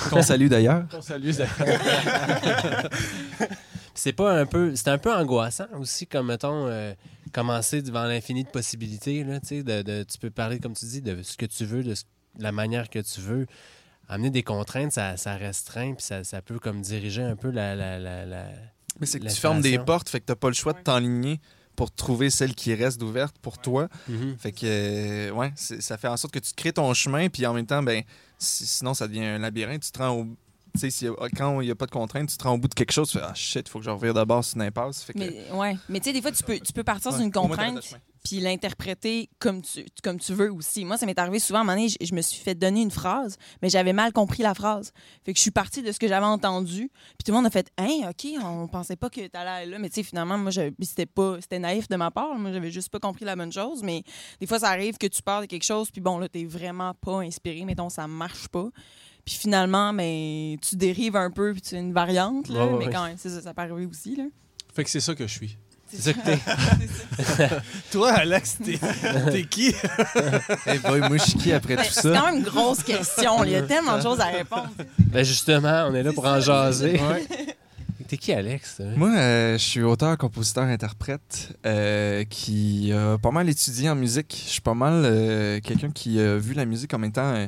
Qu'on 0.08 0.22
salue 0.22 0.46
d'ailleurs. 0.46 0.84
On 0.94 1.02
salue 1.02 1.32
d'ailleurs. 1.32 2.88
C'est 3.94 4.12
pas 4.12 4.32
un 4.38 4.46
peu. 4.46 4.74
C'est 4.76 4.88
un 4.88 4.98
peu 4.98 5.12
angoissant 5.14 5.66
aussi, 5.78 6.06
comme 6.06 6.26
mettons. 6.28 6.66
euh, 6.66 6.94
commencer 7.32 7.82
devant 7.82 8.04
l'infini 8.04 8.44
de 8.44 8.48
possibilités. 8.48 9.24
Là, 9.24 9.40
tu 9.40 9.46
sais, 9.48 9.62
de, 9.64 9.82
de- 9.82 10.02
tu 10.04 10.18
peux 10.18 10.30
parler, 10.30 10.60
comme 10.60 10.74
tu 10.74 10.84
dis, 10.86 11.02
de 11.02 11.20
ce 11.22 11.36
que 11.36 11.46
tu 11.46 11.64
veux, 11.64 11.82
de 11.82 11.94
ce- 11.94 12.04
la 12.38 12.52
manière 12.52 12.88
que 12.90 12.98
tu 13.00 13.20
veux. 13.20 13.46
Amener 14.08 14.30
des 14.30 14.42
contraintes, 14.42 14.92
ça, 14.92 15.16
ça 15.16 15.34
restreint, 15.36 15.94
puis 15.94 16.04
ça, 16.04 16.22
ça 16.24 16.42
peut 16.42 16.58
comme 16.58 16.80
diriger 16.82 17.22
un 17.22 17.36
peu 17.36 17.50
la. 17.50 17.74
la, 17.74 17.98
la, 17.98 18.24
la- 18.26 18.50
Mais 19.00 19.06
c'est 19.06 19.18
que 19.18 19.24
tu 19.34 19.40
fermes 19.40 19.56
des 19.62 19.70
portes, 19.84 20.08
fait 20.10 20.20
que 20.20 20.26
t'as 20.26 20.36
pas 20.36 20.48
le 20.48 20.54
choix 20.54 20.72
de 20.74 20.78
t'enligner 20.84 21.40
pour 21.74 21.90
trouver 21.90 22.30
celle 22.30 22.54
qui 22.54 22.72
reste 22.74 23.02
ouverte 23.02 23.36
pour 23.42 23.58
toi. 23.58 23.88
Mhm. 24.08 24.36
Fait 24.38 24.52
que, 24.52 24.60
euh, 24.64 25.30
ouais, 25.32 25.52
ça 25.56 25.96
fait 25.98 26.06
en 26.08 26.16
sorte 26.16 26.32
que 26.34 26.38
tu 26.38 26.52
crées 26.54 26.72
ton 26.72 26.92
chemin, 26.94 27.28
puis 27.28 27.44
en 27.46 27.54
même 27.54 27.66
temps, 27.66 27.82
ben, 27.82 28.02
si- 28.38 28.66
sinon, 28.66 28.94
ça 28.94 29.08
devient 29.08 29.24
un 29.24 29.38
labyrinthe. 29.38 29.82
Tu 29.82 29.90
te 29.90 29.98
rends 29.98 30.10
au. 30.20 30.26
Tu 30.74 30.80
sais, 30.80 30.90
s'il 30.90 31.06
y 31.06 31.10
a- 31.10 31.28
quand 31.36 31.60
il 31.60 31.66
n'y 31.66 31.70
a 31.70 31.76
pas 31.76 31.86
de 31.86 31.92
contrainte, 31.92 32.28
tu 32.28 32.36
te 32.36 32.42
rends 32.42 32.54
au 32.54 32.58
bout 32.58 32.66
de 32.68 32.74
quelque 32.74 32.92
chose, 32.92 33.08
tu 33.08 33.18
fais 33.18 33.24
Ah 33.24 33.34
shit, 33.34 33.66
il 33.66 33.70
faut 33.70 33.78
que 33.78 33.84
je 33.84 33.90
revire 33.90 34.12
d'abord 34.12 34.44
sur 34.44 34.56
une 34.56 34.62
impasse. 34.62 35.02
Fait 35.04 35.12
que, 35.12 35.18
Mais, 35.18 35.50
ouais. 35.52 35.76
Mais 35.88 36.00
tu 36.00 36.06
sais, 36.06 36.12
des 36.12 36.20
fois, 36.20 36.32
tu 36.32 36.42
peux, 36.42 36.58
tu 36.58 36.72
peux 36.72 36.82
partir 36.82 37.12
ouais, 37.12 37.18
fait 37.18 37.30
contrainte 37.30 37.80
puis 38.24 38.40
l'interpréter 38.40 39.28
comme 39.38 39.60
tu, 39.60 39.84
comme 40.02 40.18
tu 40.18 40.32
veux 40.32 40.50
aussi. 40.50 40.84
Moi, 40.84 40.96
ça 40.96 41.04
m'est 41.04 41.18
arrivé 41.18 41.38
souvent, 41.38 41.58
à 41.58 41.62
un 41.62 41.64
moment 41.64 41.76
donné, 41.76 41.90
je, 41.90 41.96
je 42.00 42.14
me 42.14 42.22
suis 42.22 42.42
fait 42.42 42.54
donner 42.54 42.80
une 42.80 42.90
phrase, 42.90 43.36
mais 43.60 43.68
j'avais 43.68 43.92
mal 43.92 44.12
compris 44.12 44.42
la 44.42 44.54
phrase. 44.54 44.92
Fait 45.24 45.32
que 45.34 45.38
je 45.38 45.42
suis 45.42 45.50
partie 45.50 45.82
de 45.82 45.92
ce 45.92 45.98
que 45.98 46.08
j'avais 46.08 46.24
entendu, 46.24 46.88
puis 46.88 47.24
tout 47.24 47.32
le 47.32 47.36
monde 47.36 47.46
a 47.46 47.50
fait 47.50 47.70
«Hein, 47.78 48.08
OK, 48.08 48.26
on 48.42 48.66
pensait 48.66 48.96
pas 48.96 49.10
que 49.10 49.26
t'allais 49.26 49.66
là.» 49.66 49.78
Mais 49.78 49.90
tu 49.90 49.96
sais, 49.96 50.02
finalement, 50.02 50.38
moi, 50.38 50.50
c'était 50.52 51.04
pas... 51.04 51.36
C'était 51.42 51.58
naïf 51.58 51.86
de 51.88 51.96
ma 51.96 52.10
part. 52.10 52.34
Moi, 52.38 52.50
j'avais 52.50 52.70
juste 52.70 52.88
pas 52.88 52.98
compris 52.98 53.26
la 53.26 53.36
bonne 53.36 53.52
chose, 53.52 53.82
mais 53.82 54.02
des 54.40 54.46
fois, 54.46 54.58
ça 54.58 54.70
arrive 54.70 54.96
que 54.96 55.06
tu 55.06 55.22
parles 55.22 55.42
de 55.44 55.48
quelque 55.50 55.64
chose, 55.64 55.90
puis 55.90 56.00
bon, 56.00 56.18
là, 56.18 56.26
t'es 56.26 56.46
vraiment 56.46 56.94
pas 56.94 57.18
inspiré, 57.20 57.62
mettons, 57.66 57.90
ça 57.90 58.08
marche 58.08 58.48
pas. 58.48 58.70
Puis 59.24 59.36
finalement, 59.36 59.92
mais 59.92 60.58
tu 60.60 60.76
dérives 60.76 61.16
un 61.16 61.30
peu, 61.30 61.52
puis 61.52 61.62
tu 61.62 61.74
as 61.74 61.78
une 61.78 61.92
variante, 61.92 62.48
là, 62.48 62.66
Ouais, 62.66 62.72
mais 62.78 62.86
ouais. 62.86 62.92
quand 62.92 63.04
même, 63.06 63.16
c'est 63.18 63.30
ça, 63.30 63.40
ça 63.40 63.54
peut 63.54 63.62
arriver 63.62 63.86
aussi, 63.86 64.16
là. 64.16 64.24
Fait 64.74 64.84
que 64.84 64.90
c'est 64.90 65.00
ça 65.00 65.14
que 65.14 65.26
je 65.26 65.32
suis. 65.32 65.56
C'est 65.86 66.02
ça 66.02 66.12
que 66.12 66.24
t'es. 66.24 66.38
Toi, 67.92 68.10
Alex, 68.12 68.58
t'es, 68.64 68.78
t'es 69.30 69.44
qui? 69.44 69.72
Hey 70.66 70.78
boy, 70.80 71.00
moi, 71.00 71.16
je 71.18 71.22
suis 71.22 71.38
qui 71.38 71.52
après 71.52 71.76
Ben, 71.76 71.84
tout 71.84 71.92
C'est 71.92 72.02
ça? 72.02 72.18
quand 72.18 72.26
même 72.26 72.36
une 72.38 72.42
grosse 72.42 72.82
question. 72.82 73.44
Il 73.44 73.50
y 73.52 73.54
a 73.54 73.62
tellement 73.62 73.96
de 73.98 74.02
choses 74.02 74.20
à 74.20 74.26
répondre. 74.26 74.70
Ben 74.98 75.24
justement, 75.24 75.86
on 75.88 75.94
est 75.94 76.02
là 76.02 76.12
pour 76.12 76.26
en 76.26 76.40
jaser. 76.40 77.00
T'es 77.28 77.56
T'es 78.08 78.16
qui, 78.18 78.32
Alex? 78.32 78.80
Moi, 78.96 79.08
euh, 79.16 79.52
je 79.54 79.62
suis 79.62 79.82
auteur, 79.82 80.18
compositeur, 80.18 80.64
interprète 80.64 81.56
euh, 81.64 82.24
qui 82.24 82.92
a 82.92 83.16
pas 83.18 83.30
mal 83.30 83.48
étudié 83.48 83.88
en 83.88 83.94
musique. 83.94 84.42
Je 84.46 84.50
suis 84.52 84.60
pas 84.60 84.74
mal 84.74 85.02
euh, 85.04 85.60
quelqu'un 85.60 85.90
qui 85.90 86.18
a 86.20 86.36
vu 86.36 86.52
la 86.54 86.64
musique 86.66 86.92
en 86.92 86.98
même 86.98 87.12
temps 87.12 87.32
euh, 87.34 87.46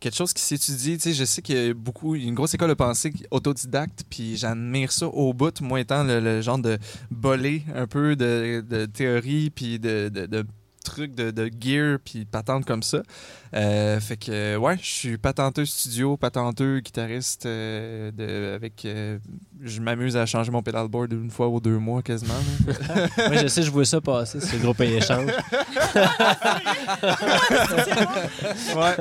quelque 0.00 0.16
chose 0.16 0.32
qui 0.32 0.42
s'étudie. 0.42 0.96
Tu 0.96 1.02
sais, 1.02 1.12
je 1.12 1.24
sais 1.24 1.42
qu'il 1.42 1.56
y 1.56 1.70
a 1.70 1.74
beaucoup, 1.74 2.14
il 2.14 2.22
y 2.22 2.26
a 2.26 2.28
une 2.28 2.34
grosse 2.34 2.54
école 2.54 2.68
de 2.68 2.74
pensée 2.74 3.12
autodidacte, 3.30 4.04
puis 4.08 4.36
j'admire 4.36 4.92
ça 4.92 5.06
au 5.06 5.32
bout, 5.32 5.60
moi 5.60 5.80
étant 5.80 6.04
le, 6.04 6.20
le 6.20 6.40
genre 6.40 6.58
de 6.58 6.78
bolé 7.10 7.62
un 7.74 7.86
peu 7.86 8.16
de, 8.16 8.64
de 8.68 8.86
théorie, 8.86 9.50
puis 9.50 9.78
de, 9.78 10.08
de, 10.08 10.26
de 10.26 10.44
trucs 10.84 11.14
de, 11.14 11.30
de 11.30 11.50
gear, 11.60 11.98
puis 12.02 12.20
de 12.20 12.24
patentes 12.30 12.64
comme 12.64 12.82
ça. 12.82 13.02
Euh, 13.54 14.00
fait 14.00 14.16
que, 14.16 14.56
ouais, 14.56 14.78
je 14.80 14.88
suis 14.88 15.18
patenteux 15.18 15.66
studio, 15.66 16.16
patenteux 16.16 16.80
guitariste, 16.80 17.46
euh, 17.46 18.10
de, 18.10 18.54
avec... 18.54 18.84
euh, 18.84 19.18
je 19.60 19.80
m'amuse 19.80 20.16
à 20.16 20.26
changer 20.26 20.50
mon 20.50 20.62
pedalboard 20.62 21.12
une 21.12 21.30
fois 21.30 21.48
ou 21.48 21.60
deux 21.60 21.78
mois 21.78 22.02
quasiment. 22.02 22.34
Moi, 23.18 23.36
je 23.42 23.46
sais, 23.48 23.62
je 23.62 23.70
vois 23.70 23.84
ça 23.84 24.00
passer 24.00 24.40
sur 24.40 24.56
le 24.56 24.62
groupe 24.62 24.80
échange. 24.80 25.26
ouais. 28.76 28.96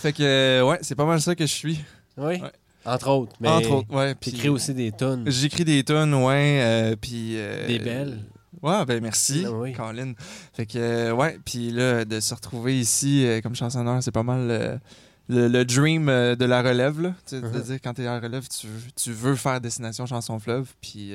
Fait 0.00 0.12
que, 0.12 0.22
euh, 0.22 0.62
ouais, 0.64 0.78
c'est 0.82 0.94
pas 0.94 1.04
mal 1.04 1.20
ça 1.20 1.34
que 1.34 1.44
je 1.46 1.52
suis. 1.52 1.80
Oui. 2.16 2.40
Ouais. 2.40 2.42
Entre 2.84 3.08
autres. 3.08 3.36
Mais 3.40 3.48
Entre 3.48 3.70
autres, 3.70 3.94
ouais. 3.94 4.14
puis- 4.14 4.32
T'écris 4.32 4.48
aussi 4.48 4.72
des 4.72 4.90
tonnes. 4.92 5.24
J'écris 5.30 5.64
des 5.64 5.84
tonnes, 5.84 6.14
ouais, 6.14 6.60
euh, 6.62 6.96
puis... 7.00 7.32
euh, 7.36 7.66
Des 7.66 7.78
belles. 7.78 8.18
Ouais, 8.62 8.84
ben 8.86 9.02
merci, 9.02 9.44
Ah 9.46 9.52
oui. 9.52 9.72
Colin. 9.74 10.12
Fait 10.54 10.66
que, 10.66 10.78
euh, 10.78 11.12
ouais, 11.12 11.38
puis 11.44 11.70
là, 11.70 12.04
de 12.04 12.20
se 12.20 12.34
retrouver 12.34 12.78
ici 12.80 13.26
comme 13.42 13.54
chansonneur, 13.54 14.02
c'est 14.02 14.10
pas 14.12 14.22
mal 14.22 14.80
le, 15.28 15.48
le 15.48 15.64
dream 15.64 16.06
de 16.06 16.44
la 16.44 16.62
relève, 16.62 17.00
là. 17.00 17.14
Tu 17.26 17.36
sais, 17.36 17.40
De 17.42 17.46
Mhm. 17.46 17.62
dire, 17.62 17.78
quand 17.82 17.94
t'es 17.94 18.06
à 18.06 18.14
la 18.14 18.20
relève, 18.20 18.46
tu, 18.48 18.66
tu 18.96 19.12
veux 19.12 19.36
faire 19.36 19.60
Destination 19.60 20.04
Chanson 20.06 20.38
Fleuve, 20.38 20.66
puis 20.80 21.12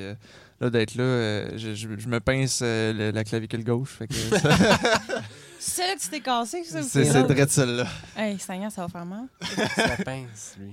là, 0.60 0.70
d'être 0.70 0.94
là, 0.94 1.56
je, 1.56 1.74
je- 1.74 1.88
je 1.98 2.08
me 2.08 2.18
pince 2.20 2.62
le- 2.62 3.10
la 3.12 3.24
clavicule 3.24 3.62
gauche, 3.64 3.90
fait 3.98 4.06
que 4.08 4.14
C'est 4.14 4.30
là 5.66 5.94
que 5.96 6.00
tu 6.00 6.08
t'es 6.08 6.20
cassé, 6.20 6.64
ça? 6.64 6.82
c'est 6.82 7.04
celle-là. 7.50 7.86
Hey, 8.16 8.38
Seigneur, 8.38 8.70
ça 8.70 8.82
va 8.82 8.88
faire 8.88 9.06
mal. 9.06 9.26
La 9.76 9.96
pince, 10.04 10.56
lui. 10.58 10.72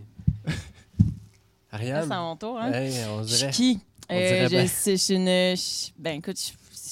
Ariane? 1.71 2.05
c'est 2.07 2.13
à 2.13 2.19
mon 2.19 2.35
tour, 2.35 2.59
hein? 2.59 2.71
Hey, 2.71 2.93
on 3.09 3.23
Je 3.23 3.27
suis 3.27 3.37
dirait. 3.37 3.51
qui? 3.51 3.79
On 4.09 4.15
Euh, 4.15 4.47
je, 4.49 4.95
suis 4.95 5.13
une. 5.15 5.25
je- 5.55 5.91
ben, 5.97 6.19
écoute, 6.19 6.37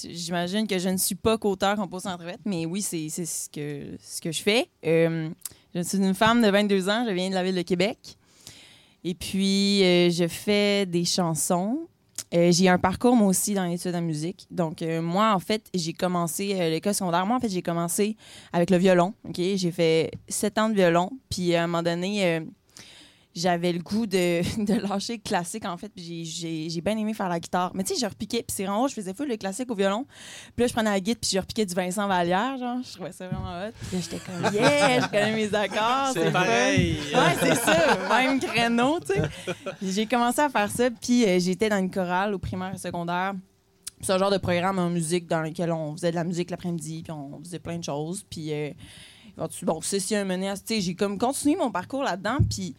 j'imagine 0.05 0.65
que 0.65 0.79
je 0.79 0.89
ne 0.89 0.97
suis 0.97 1.15
pas 1.15 1.37
qu'auteur, 1.37 1.75
compositeur, 1.75 2.13
interprète, 2.13 2.39
mais 2.45 2.65
oui, 2.65 2.81
c'est 2.81 3.07
c'est 3.09 3.25
ce 3.25 3.49
que, 3.49 3.97
ce 4.01 4.21
que 4.21 4.31
je 4.31 4.41
fais. 4.41 4.69
Euh, 4.85 5.29
je 5.75 5.81
suis 5.81 5.97
une 5.97 6.13
femme 6.15 6.41
de 6.41 6.49
22 6.49 6.89
ans, 6.89 7.05
je 7.07 7.13
viens 7.13 7.29
de 7.29 7.35
la 7.35 7.43
ville 7.43 7.55
de 7.55 7.61
Québec. 7.61 7.97
Et 9.03 9.13
puis, 9.13 9.83
euh, 9.83 10.09
je 10.09 10.27
fais 10.27 10.85
des 10.85 11.05
chansons. 11.05 11.87
Euh, 12.33 12.51
j'ai 12.51 12.69
un 12.69 12.77
parcours, 12.77 13.15
moi 13.15 13.27
aussi, 13.27 13.53
dans 13.53 13.65
l'étude 13.65 13.95
en 13.95 14.01
musique. 14.01 14.47
Donc, 14.49 14.81
euh, 14.81 15.01
moi, 15.01 15.33
en 15.33 15.39
fait, 15.39 15.67
j'ai 15.73 15.93
commencé 15.93 16.53
euh, 16.53 16.69
l'école 16.69 16.93
secondaire. 16.93 17.25
Moi, 17.25 17.35
en 17.35 17.39
fait, 17.39 17.49
j'ai 17.49 17.61
commencé 17.61 18.15
avec 18.53 18.69
le 18.69 18.77
violon. 18.77 19.13
OK? 19.27 19.35
J'ai 19.37 19.71
fait 19.71 20.11
sept 20.27 20.57
ans 20.57 20.69
de 20.69 20.75
violon. 20.75 21.11
Puis, 21.29 21.55
à 21.55 21.63
un 21.63 21.67
moment 21.67 21.83
donné, 21.83 22.25
euh, 22.25 22.39
j'avais 23.33 23.71
le 23.71 23.79
goût 23.79 24.05
de, 24.07 24.41
de 24.65 24.73
lâcher 24.87 25.13
le 25.17 25.21
classique, 25.21 25.65
en 25.65 25.77
fait. 25.77 25.89
Puis 25.89 26.25
j'ai- 26.25 26.81
bien 26.81 26.97
aimé 26.97 27.13
faire 27.13 27.29
la 27.29 27.39
guitare. 27.39 27.71
Mais 27.75 27.83
tu 27.83 27.93
sais, 27.93 27.99
je 28.01 28.05
repiquais. 28.05 28.39
Puis 28.43 28.55
c'est 28.55 28.65
vraiment, 28.65 28.87
je 28.87 28.93
faisais 28.93 29.13
full 29.13 29.27
le 29.29 29.37
classique 29.37 29.69
au 29.71 29.75
violon. 29.75 30.05
Puis 30.55 30.63
là, 30.63 30.67
je 30.67 30.73
prenais 30.73 30.89
la 30.89 30.99
guitare, 30.99 31.19
puis 31.21 31.31
je 31.33 31.39
repiquais 31.39 31.65
du 31.65 31.73
Vincent 31.73 32.07
Vallière, 32.07 32.57
genre. 32.57 32.77
Je 32.83 32.93
trouvais 32.93 33.11
ça 33.11 33.27
vraiment 33.27 33.49
hot. 33.67 33.71
Puis 33.87 33.97
là, 33.97 34.03
j'étais 34.03 34.19
comme, 34.25 34.53
yeah, 34.53 35.01
je 35.01 35.07
connais 35.07 35.33
mes 35.35 35.53
accords. 35.55 36.11
C'est 36.13 36.25
fun. 36.25 36.31
pareil. 36.31 36.97
Ouais, 37.13 37.35
c'est 37.41 37.55
ça, 37.55 37.97
même 38.09 38.39
créneau, 38.39 38.99
tu 38.99 39.13
sais. 39.13 39.21
J'ai 39.81 40.05
commencé 40.05 40.41
à 40.41 40.49
faire 40.49 40.69
ça, 40.71 40.89
puis 40.89 41.25
euh, 41.25 41.39
j'étais 41.39 41.69
dans 41.69 41.77
une 41.79 41.91
chorale 41.91 42.33
au 42.33 42.39
primaire 42.39 42.73
et 42.73 42.77
secondaire. 42.77 43.33
C'est 44.01 44.13
un 44.13 44.17
genre 44.17 44.31
de 44.31 44.37
programme 44.39 44.79
en 44.79 44.89
musique 44.89 45.27
dans 45.27 45.41
lequel 45.41 45.71
on 45.71 45.93
faisait 45.95 46.09
de 46.09 46.15
la 46.15 46.23
musique 46.23 46.49
l'après-midi, 46.49 47.03
puis 47.03 47.11
on 47.11 47.39
faisait 47.43 47.59
plein 47.59 47.77
de 47.77 47.83
choses. 47.83 48.25
Puis, 48.29 48.51
euh, 48.51 48.71
bon, 49.61 49.79
ceci 49.81 50.15
a 50.15 50.25
mené 50.25 50.49
à. 50.49 50.55
Tu 50.57 50.61
sais, 50.65 50.81
j'ai 50.81 50.95
comme 50.95 51.17
continué 51.19 51.55
mon 51.55 51.69
parcours 51.71 52.03
là-dedans, 52.03 52.37
puis 52.49 52.75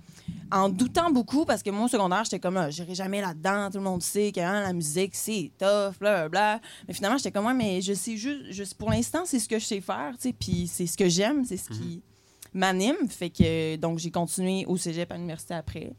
en 0.51 0.69
doutant 0.69 1.11
beaucoup, 1.11 1.45
parce 1.45 1.63
que 1.63 1.71
moi, 1.71 1.87
au 1.87 1.89
secondaire, 1.89 2.25
j'étais 2.25 2.39
comme, 2.39 2.57
ah, 2.59 2.69
j'irai 2.71 2.95
jamais 2.95 3.21
là-dedans, 3.21 3.71
tout 3.71 3.79
le 3.79 3.85
monde 3.85 4.03
sait 4.03 4.33
que 4.33 4.41
hein, 4.41 4.63
la 4.63 4.73
musique, 4.73 5.15
c'est 5.15 5.51
tough, 5.59 5.99
bla, 5.99 6.29
bla. 6.29 6.61
Mais 6.87 6.95
finalement, 6.95 7.17
j'étais 7.17 7.33
comme, 7.33 7.47
ouais, 7.47 7.55
mais 7.55 7.81
je 7.81 7.95
sais 7.95 8.17
juste, 8.17 8.51
je- 8.51 8.75
pour 8.75 8.91
l'instant, 8.91 9.23
c'est 9.25 9.39
ce 9.39 9.49
que 9.49 9.59
je 9.59 9.65
sais 9.65 9.81
faire, 9.81 10.13
tu 10.17 10.29
sais, 10.29 10.33
puis 10.35 10.67
c'est 10.71 10.87
ce 10.87 10.97
que 10.97 11.09
j'aime, 11.09 11.45
c'est 11.47 11.57
ce 11.57 11.71
qui 11.71 12.03
m'anime. 12.53 13.09
Fait 13.09 13.31
que, 13.31 13.77
donc, 13.77 13.99
j'ai 13.99 14.11
continué 14.11 14.65
au 14.67 14.77
cégep 14.77 15.11
à 15.11 15.15
l'université 15.17 15.55
après. 15.55 15.93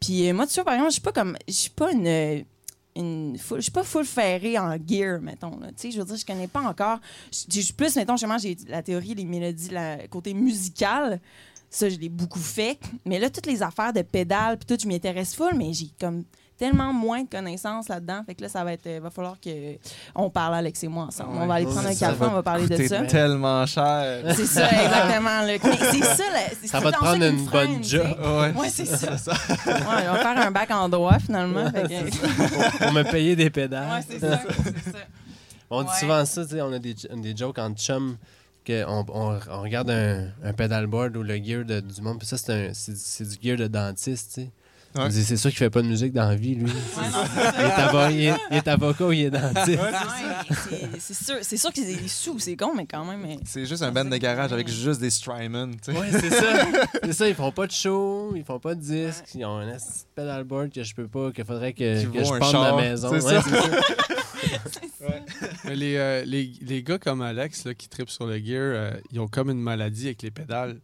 Puis 0.00 0.28
euh, 0.28 0.32
moi, 0.34 0.46
tu 0.46 0.54
vois, 0.54 0.64
par 0.64 0.74
exemple, 0.74 0.90
je 0.90 0.94
suis 0.94 1.02
pas 1.02 1.12
comme, 1.12 1.36
je 1.48 1.52
suis 1.52 1.70
pas 1.70 1.92
une. 1.92 2.44
une 2.96 3.36
je 3.56 3.60
suis 3.60 3.70
pas 3.72 3.82
full 3.84 4.04
ferrée 4.04 4.58
en 4.58 4.76
gear, 4.86 5.20
mettons. 5.20 5.58
là. 5.58 5.68
Tu 5.68 5.74
sais, 5.76 5.90
je 5.90 5.98
veux 5.98 6.04
dire, 6.04 6.16
je 6.16 6.24
connais 6.26 6.46
pas 6.48 6.60
encore. 6.62 6.98
Je 7.48 7.60
suis 7.60 7.72
plus, 7.72 7.96
mettons, 7.96 8.16
j'ai 8.16 8.56
la 8.68 8.82
théorie, 8.82 9.14
les 9.14 9.24
mélodies, 9.24 9.70
le 9.70 10.06
côté 10.08 10.34
musical. 10.34 11.20
Ça, 11.74 11.88
je 11.88 11.96
l'ai 11.96 12.10
beaucoup 12.10 12.38
fait. 12.38 12.78
Mais 13.06 13.18
là, 13.18 13.30
toutes 13.30 13.46
les 13.46 13.62
affaires 13.62 13.94
de 13.94 14.02
pédales, 14.02 14.58
puis 14.58 14.66
tout, 14.66 14.80
je 14.80 14.86
m'y 14.86 14.94
intéresse 14.96 15.34
full, 15.34 15.54
mais 15.56 15.72
j'ai 15.72 15.88
comme 15.98 16.22
tellement 16.58 16.92
moins 16.92 17.22
de 17.22 17.28
connaissances 17.30 17.88
là-dedans. 17.88 18.22
Fait 18.26 18.34
que 18.34 18.42
là, 18.42 18.48
ça 18.50 18.62
va 18.62 18.74
être. 18.74 18.86
euh, 18.86 19.00
va 19.02 19.08
falloir 19.10 19.40
que 19.40 19.48
on 20.14 20.28
parle, 20.28 20.54
Alex 20.56 20.84
et 20.84 20.88
moi, 20.88 21.04
ensemble. 21.06 21.30
on 21.32 21.46
va 21.46 21.54
aller 21.54 21.64
Ouais, 21.64 21.72
prendre 21.72 21.88
un 21.88 21.94
café, 21.94 22.14
va 22.14 22.28
on 22.28 22.32
va 22.34 22.42
parler 22.42 22.68
de 22.68 22.86
ça. 22.86 23.00
tellement 23.06 23.64
cher. 23.64 24.22
C'est 24.36 24.44
ça, 24.46 24.68
exactement. 24.70 25.46
c'est 25.90 26.02
ça, 26.04 26.30
là, 26.30 26.38
c'est- 26.60 26.68
Ça 26.68 26.78
c'est 26.78 26.84
va 26.84 26.92
te 26.92 26.96
prendre 26.98 27.24
une 27.24 27.46
freine, 27.46 27.72
bonne 27.76 27.84
job. 27.84 28.16
Ouais. 28.20 28.52
Ouais, 28.60 28.68
c'est 28.70 28.84
ça. 28.84 29.10
Ouais, 29.10 29.28
on 30.08 30.12
va 30.12 30.18
faire 30.18 30.46
un 30.46 30.50
bac 30.50 30.70
en 30.70 30.88
droit, 30.90 31.18
finalement. 31.18 31.70
Fait 31.72 31.82
que- 31.88 32.78
Pour 32.84 32.92
me 32.92 33.02
payer 33.10 33.34
des 33.34 33.48
pédales. 33.50 33.90
Ouais, 33.90 34.04
c'est 34.08 34.20
ça. 34.20 34.40
c'est 34.62 34.92
ça. 34.92 34.98
On 35.70 35.82
dit 35.82 35.88
Ouais. 35.88 35.94
souvent 36.00 36.24
ça, 36.26 36.44
tu 36.44 36.50
sais, 36.50 36.60
on 36.60 36.70
a 36.72 36.78
des, 36.78 36.94
des 36.94 37.34
jokes 37.34 37.58
en 37.58 37.72
chum, 37.72 38.18
qu'on 38.66 39.04
on, 39.08 39.38
on 39.50 39.62
regarde 39.62 39.90
un, 39.90 40.26
un 40.44 40.52
pedalboard 40.52 41.16
ou 41.16 41.22
le 41.22 41.36
gear 41.36 41.64
de- 41.64 41.80
du 41.80 42.00
monde, 42.02 42.18
puis 42.18 42.26
ça, 42.28 42.36
c'est 42.38 42.52
un- 42.52 42.74
c'est 42.74 42.96
c'est 42.96 43.24
du 43.28 43.36
gear 43.42 43.56
de 43.56 43.66
dentiste, 43.66 44.32
tu 44.34 44.40
sais. 44.42 44.50
Ouais. 44.94 45.10
C'est 45.10 45.38
sûr 45.38 45.48
qu'il 45.48 45.58
fait 45.58 45.70
pas 45.70 45.80
de 45.80 45.86
musique 45.86 46.12
dans 46.12 46.28
la 46.28 46.34
vie, 46.36 46.54
lui. 46.54 46.66
Ouais, 46.66 46.70
non, 46.70 47.24
c'est 47.34 47.50
Il 47.54 47.64
est, 47.64 48.12
il 48.12 48.26
est- 48.28 48.34
il 48.50 48.56
est 48.58 48.68
avocat 48.68 49.06
ou 49.06 49.12
il 49.12 49.20
est 49.22 49.30
dentiste. 49.30 49.68
Ouais, 49.68 49.90
c'est- 50.68 51.00
c'est 51.00 51.24
sûr, 51.24 51.34
c'est 51.40 51.56
sûr 51.56 51.72
ont 51.72 51.86
des 51.86 52.08
sous, 52.08 52.38
c'est 52.38 52.56
con, 52.56 52.72
mais 52.76 52.84
quand 52.84 53.02
même. 53.06 53.20
mais- 53.22 53.38
C'est 53.46 53.64
juste 53.64 53.82
un 53.82 53.90
band 53.90 54.04
de 54.04 54.16
garage 54.18 54.52
avec 54.52 54.68
juste 54.68 55.00
des 55.00 55.08
Strymon, 55.08 55.70
tu 55.82 55.92
sais. 55.94 55.98
Ouais, 55.98 56.08
c'est 56.10 56.28
ça. 56.28 56.52
C'est 57.04 57.12
ça, 57.14 57.26
ils 57.28 57.34
font 57.34 57.52
pas 57.52 57.66
de 57.66 57.72
show, 57.72 58.34
ils 58.36 58.44
font 58.44 58.58
pas 58.58 58.74
de 58.74 58.80
disques, 58.80 59.24
ils 59.34 59.46
ont 59.46 59.56
un 59.56 59.66
de 59.72 59.78
pedalboard 60.14 60.70
que 60.70 60.82
je 60.82 60.94
peux 60.94 61.08
pas, 61.08 61.32
qu'il 61.32 61.46
faudrait 61.46 61.72
que, 61.72 61.96
je 61.96 62.06
un 62.34 62.38
pende 62.38 62.52
ma 62.52 62.60
char, 62.68 62.76
maison. 62.76 63.08
c'est 63.18 63.24
Ouais, 63.24 63.40
ça. 63.40 63.44
euh, 65.96 66.24
les, 66.24 66.82
gars 66.82 66.98
comme 66.98 67.22
Alex 67.22 67.68
qui 67.76 67.88
tripent 67.88 68.10
sur 68.10 68.26
le 68.26 68.38
gear, 68.38 68.60
euh, 68.60 68.90
ils 69.10 69.20
ont 69.20 69.28
comme 69.28 69.50
une 69.50 69.60
maladie 69.60 70.06
avec 70.06 70.22
les 70.22 70.30
pédales. 70.30 70.80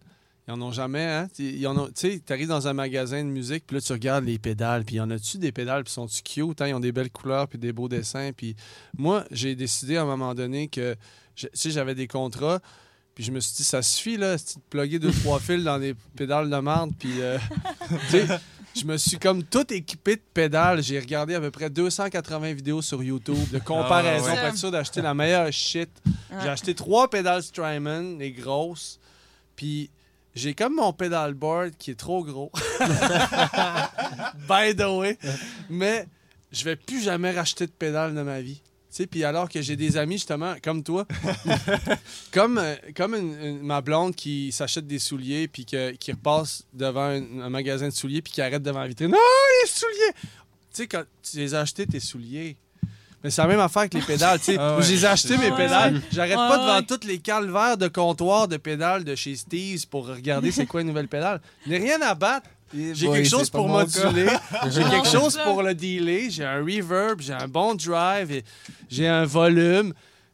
Ils 0.46 0.52
en 0.52 0.62
ont 0.62 0.72
jamais, 0.72 1.04
hein? 1.04 1.28
Tu 1.34 1.62
sais, 1.94 2.20
t'arrives 2.20 2.48
dans 2.48 2.68
un 2.68 2.72
magasin 2.72 3.22
de 3.22 3.28
musique, 3.28 3.66
puis 3.66 3.76
là, 3.76 3.82
tu 3.82 3.92
regardes 3.92 4.24
les 4.24 4.38
pédales, 4.38 4.84
puis 4.84 4.96
y 4.96 5.00
en 5.00 5.10
a-tu 5.10 5.36
des 5.36 5.52
pédales, 5.52 5.84
puis 5.84 5.92
sont-tu 5.92 6.22
cute? 6.22 6.62
hein? 6.62 6.68
Ils 6.68 6.74
ont 6.74 6.80
des 6.80 6.92
belles 6.92 7.10
couleurs, 7.10 7.48
puis 7.48 7.58
des 7.58 7.72
beaux 7.72 7.88
dessins. 7.88 8.30
Puis 8.34 8.56
moi, 8.96 9.24
j'ai 9.30 9.54
décidé 9.54 9.98
à 9.98 10.02
un 10.02 10.06
moment 10.06 10.34
donné 10.34 10.68
que, 10.68 10.96
tu 11.36 11.70
j'avais 11.70 11.94
des 11.94 12.06
contrats, 12.06 12.60
puis 13.14 13.24
je 13.24 13.30
me 13.30 13.40
suis 13.40 13.56
dit, 13.56 13.64
ça 13.64 13.82
suffit, 13.82 14.16
là, 14.16 14.36
de 14.36 14.42
plugger 14.70 14.98
deux, 14.98 15.10
trois 15.22 15.38
fils 15.38 15.64
dans 15.64 15.78
des 15.78 15.94
pédales 16.16 16.48
de 16.48 16.56
merde, 16.56 16.92
puis, 16.98 17.20
euh, 17.20 17.36
je 18.80 18.86
me 18.86 18.96
suis 18.96 19.18
comme 19.18 19.42
tout 19.42 19.72
équipé 19.72 20.16
de 20.16 20.22
pédales. 20.34 20.82
J'ai 20.82 20.98
regardé 20.98 21.34
à 21.34 21.40
peu 21.40 21.50
près 21.50 21.70
280 21.70 22.52
vidéos 22.54 22.82
sur 22.82 23.02
YouTube 23.02 23.36
de 23.52 23.58
comparaison 23.58 24.26
Ah 24.28 24.30
ouais. 24.32 24.38
pour 24.38 24.48
être 24.48 24.56
sûr 24.56 24.70
d'acheter 24.70 25.02
la 25.02 25.14
meilleure 25.14 25.52
shit. 25.52 25.90
J'ai 26.42 26.48
acheté 26.48 26.74
trois 26.74 27.08
pédales 27.10 27.42
Strymon, 27.42 28.16
les 28.18 28.32
grosses. 28.32 28.98
Puis 29.56 29.90
j'ai 30.34 30.54
comme 30.54 30.74
mon 30.76 30.92
pedalboard 30.92 31.72
qui 31.78 31.90
est 31.90 31.98
trop 31.98 32.22
gros. 32.24 32.52
By 34.48 34.74
the 34.76 34.86
way. 34.88 35.18
Mais 35.68 36.06
je 36.52 36.64
vais 36.64 36.76
plus 36.76 37.02
jamais 37.02 37.30
racheter 37.32 37.66
de 37.66 37.72
pédales 37.72 38.14
de 38.14 38.22
ma 38.22 38.40
vie. 38.40 38.62
Tu 38.90 38.96
sais, 39.02 39.06
puis 39.06 39.22
alors 39.22 39.48
que 39.50 39.60
j'ai 39.60 39.76
des 39.76 39.96
amis, 39.98 40.14
justement, 40.14 40.54
comme 40.62 40.82
toi, 40.82 41.06
comme, 42.32 42.58
euh, 42.58 42.74
comme 42.96 43.14
une- 43.14 43.38
une- 43.42 43.62
ma 43.62 43.80
blonde 43.80 44.14
qui 44.14 44.50
s'achète 44.52 44.86
des 44.86 44.98
souliers, 44.98 45.46
puis 45.48 45.64
qui 45.64 46.10
repasse 46.12 46.64
devant 46.72 47.02
un, 47.04 47.40
un 47.40 47.50
magasin 47.50 47.88
de 47.88 47.92
souliers, 47.92 48.22
puis 48.22 48.32
qui 48.32 48.40
arrête 48.42 48.62
devant 48.62 48.80
la 48.80 48.88
vitrine. 48.88 49.08
Non, 49.10 49.18
les 49.62 49.68
souliers! 49.68 50.12
Tu 50.22 50.28
sais, 50.72 50.86
quand 50.86 51.02
tu 51.22 51.36
les 51.38 51.54
as 51.54 51.60
achetés, 51.60 51.86
tes 51.86 52.00
souliers. 52.00 52.56
Mais 53.24 53.30
c'est 53.30 53.42
la 53.42 53.48
même 53.48 53.58
affaire 53.60 53.80
avec 53.80 53.94
les 53.94 54.00
pédales, 54.00 54.38
tu 54.38 54.44
sais. 54.46 54.56
Ah 54.58 54.76
ouais. 54.76 54.82
Je 54.82 54.92
les 54.92 55.04
ai 55.04 55.06
achetés, 55.08 55.36
mes 55.38 55.50
Ouais, 55.50 55.56
pédales. 55.56 55.94
ouais. 55.96 56.00
J'arrête 56.12 56.38
Ouais, 56.38 56.48
pas 56.48 56.58
devant 56.58 56.76
ouais. 56.76 56.82
tous 56.86 57.06
les 57.06 57.18
calvaires 57.18 57.76
de 57.76 57.88
comptoirs 57.88 58.46
de 58.46 58.56
pédales 58.58 59.02
de 59.02 59.14
chez 59.16 59.34
Steve's 59.34 59.84
pour 59.86 60.06
regarder 60.06 60.52
c'est 60.52 60.66
quoi 60.66 60.82
une 60.82 60.86
nouvelle 60.86 61.08
pédale. 61.08 61.40
Je 61.66 61.70
n'ai 61.70 61.78
rien 61.78 62.00
à 62.00 62.14
battre. 62.14 62.48
J'ai 62.74 63.08
quelque 63.08 63.28
chose 63.28 63.50
pour 63.50 63.68
moduler. 63.68 64.26
J'ai 64.70 64.82
quelque 64.84 65.08
chose 65.08 65.38
pour 65.44 65.62
le 65.62 65.74
dealer. 65.74 66.30
J'ai 66.30 66.44
un 66.44 66.58
reverb, 66.62 67.20
j'ai 67.20 67.32
un 67.32 67.48
bon 67.48 67.74
drive, 67.74 68.42
j'ai 68.88 69.08
un 69.08 69.24
volume. 69.24 69.92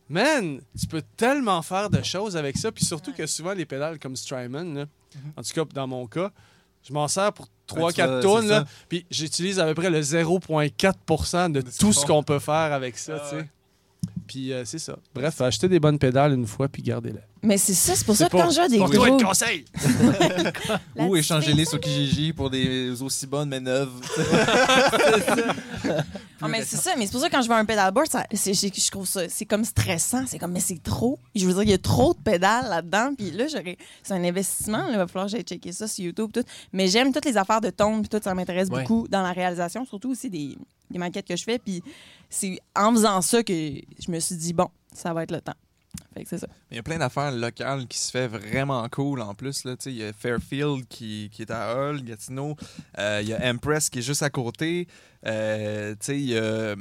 Man, 0.08 0.60
tu 0.78 0.86
peux 0.86 1.02
tellement 1.16 1.62
faire 1.62 1.88
de 1.90 2.02
choses 2.02 2.36
avec 2.36 2.56
ça. 2.58 2.70
Puis 2.70 2.84
surtout 2.84 3.12
que 3.12 3.26
souvent, 3.26 3.52
les 3.54 3.64
pédales 3.64 3.98
comme 3.98 4.16
Strymon, 4.16 4.74
là, 4.74 4.84
en 5.36 5.42
tout 5.42 5.52
cas 5.54 5.64
dans 5.72 5.86
mon 5.86 6.06
cas, 6.06 6.30
Je 6.86 6.92
m'en 6.92 7.08
sers 7.08 7.32
pour 7.32 7.46
Ouais, 7.72 7.92
tu 7.94 8.00
3-4 8.02 8.06
vas- 8.08 8.20
tonnes. 8.20 8.64
Puis 8.90 9.06
j'utilise 9.10 9.58
à 9.58 9.64
peu 9.64 9.72
près 9.74 9.88
le 9.88 10.02
0,4 10.02 11.50
de 11.50 11.60
De 11.62 11.70
tout 11.78 11.94
ce 11.94 12.04
qu'on 12.04 12.22
peut 12.22 12.38
faire 12.38 12.72
avec 12.74 12.98
ça, 12.98 13.14
Ah 13.16 13.20
tu 13.24 13.30
sais. 13.30 13.36
ouais. 13.36 13.48
Puis 14.26 14.52
euh, 14.52 14.64
c'est 14.66 14.78
ça. 14.78 14.96
Bref, 15.14 15.40
achetez 15.40 15.68
des 15.68 15.80
bonnes 15.80 15.98
pédales 15.98 16.34
une 16.34 16.46
fois, 16.46 16.68
puis 16.68 16.82
gardez-les. 16.82 17.20
Mais 17.44 17.58
c'est 17.58 17.74
ça, 17.74 17.94
c'est 17.94 18.06
pour 18.06 18.16
ça 18.16 18.26
que 18.28 18.36
quand 18.36 18.50
j'ai 18.50 18.68
des 18.68 18.78
pour 18.78 18.90
conseil! 19.22 19.66
Ou 20.96 21.14
échanger-les 21.14 21.66
sur 21.66 21.78
Kijiji 21.78 22.32
pour 22.32 22.48
des 22.48 23.02
aussi 23.02 23.26
bonnes 23.26 23.50
mais 23.50 23.60
neuves. 23.60 23.92
Ah, 26.40 26.48
mais 26.48 26.62
c'est 26.62 26.76
ça, 26.76 26.92
mais 26.98 27.06
c'est 27.06 27.12
pour 27.12 27.22
ça 27.22 27.28
que 27.30 27.34
quand 27.36 27.40
je 27.40 27.46
vois 27.46 27.56
un 27.56 27.64
ça, 28.04 28.26
c'est- 28.34 28.52
je, 28.52 28.90
trouve 28.90 29.06
ça, 29.06 29.22
c'est 29.30 29.46
comme 29.46 29.64
stressant. 29.64 30.24
C'est 30.26 30.38
comme, 30.38 30.52
mais 30.52 30.60
c'est 30.60 30.82
trop. 30.82 31.18
Je 31.34 31.46
veux 31.46 31.54
dire, 31.54 31.62
il 31.62 31.70
y 31.70 31.72
a 31.72 31.78
trop 31.78 32.12
de 32.12 32.18
pédales 32.18 32.68
là-dedans. 32.68 33.14
Puis 33.16 33.30
là, 33.30 33.46
j'aurais, 33.46 33.78
c'est 34.02 34.12
un 34.12 34.22
investissement. 34.22 34.82
là, 34.84 34.90
il 34.90 34.96
va 34.98 35.06
falloir 35.06 35.24
que 35.26 35.32
j'aille 35.32 35.42
checker 35.44 35.72
ça 35.72 35.88
sur 35.88 36.04
YouTube. 36.04 36.30
Tout. 36.34 36.44
Mais 36.72 36.88
j'aime 36.88 37.12
toutes 37.14 37.24
les 37.24 37.38
affaires 37.38 37.62
de 37.62 37.70
tone. 37.70 38.02
Puis 38.02 38.10
tout, 38.10 38.20
ça 38.22 38.34
m'intéresse 38.34 38.68
Ouais. 38.68 38.82
beaucoup 38.82 39.06
dans 39.08 39.22
la 39.22 39.32
réalisation, 39.32 39.86
surtout 39.86 40.10
aussi 40.10 40.28
des, 40.28 40.58
des 40.90 40.98
maquettes 40.98 41.26
que 41.26 41.36
je 41.36 41.44
fais. 41.44 41.58
Puis 41.58 41.82
c'est 42.28 42.58
en 42.76 42.92
faisant 42.92 43.22
ça 43.22 43.42
que 43.42 43.54
je 43.54 44.10
me 44.10 44.20
suis 44.20 44.36
dit, 44.36 44.52
bon, 44.52 44.68
ça 44.92 45.14
va 45.14 45.22
être 45.22 45.30
le 45.32 45.40
temps. 45.40 45.54
Fait 46.14 46.22
que 46.22 46.28
c'est 46.28 46.38
ça. 46.38 46.46
Il 46.70 46.76
y 46.76 46.80
a 46.80 46.82
plein 46.82 46.98
d'affaires 46.98 47.32
locales 47.32 47.86
qui 47.86 47.98
se 47.98 48.10
fait 48.10 48.28
vraiment 48.28 48.88
cool 48.88 49.20
en 49.20 49.34
plus. 49.34 49.64
Là. 49.64 49.74
Il 49.86 49.92
y 49.92 50.04
a 50.04 50.12
Fairfield 50.12 50.86
qui, 50.88 51.28
qui 51.32 51.42
est 51.42 51.50
à 51.50 51.74
Hull, 51.74 52.02
Gatineau. 52.04 52.56
Euh, 52.98 53.20
il 53.22 53.28
y 53.28 53.32
a 53.34 53.50
Empress 53.50 53.90
qui 53.90 53.98
est 54.00 54.02
juste 54.02 54.22
à 54.22 54.30
côté. 54.30 54.86
Euh, 55.26 55.94
il 56.08 56.20
y 56.30 56.36
a 56.36 56.42
euh, 56.42 56.76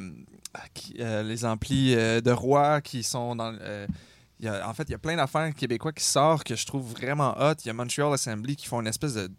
qui- 0.74 0.96
euh, 1.00 1.24
les 1.24 1.46
amplis 1.46 1.96
de 1.96 2.32
Roi 2.32 2.82
qui 2.82 3.02
sont 3.04 3.36
dans. 3.36 3.54
en 3.54 4.74
fait, 4.74 4.84
il 4.84 4.92
y 4.92 4.96
a 4.96 5.00
plein 5.00 5.16
d'affaires 5.16 5.54
québécois 5.56 5.94
qui 5.94 6.04
sortent 6.04 6.44
que 6.44 6.56
je 6.56 6.66
trouve 6.66 6.92
vraiment 6.92 7.36
hot. 7.40 7.54
Il 7.64 7.68
y 7.68 7.70
a 7.70 7.74
Montreal 7.74 8.14
Assembly 8.14 8.56
qui 8.56 8.68
font 8.68 8.82
une 8.82 8.88
espèce 8.88 9.14
de 9.16 9.30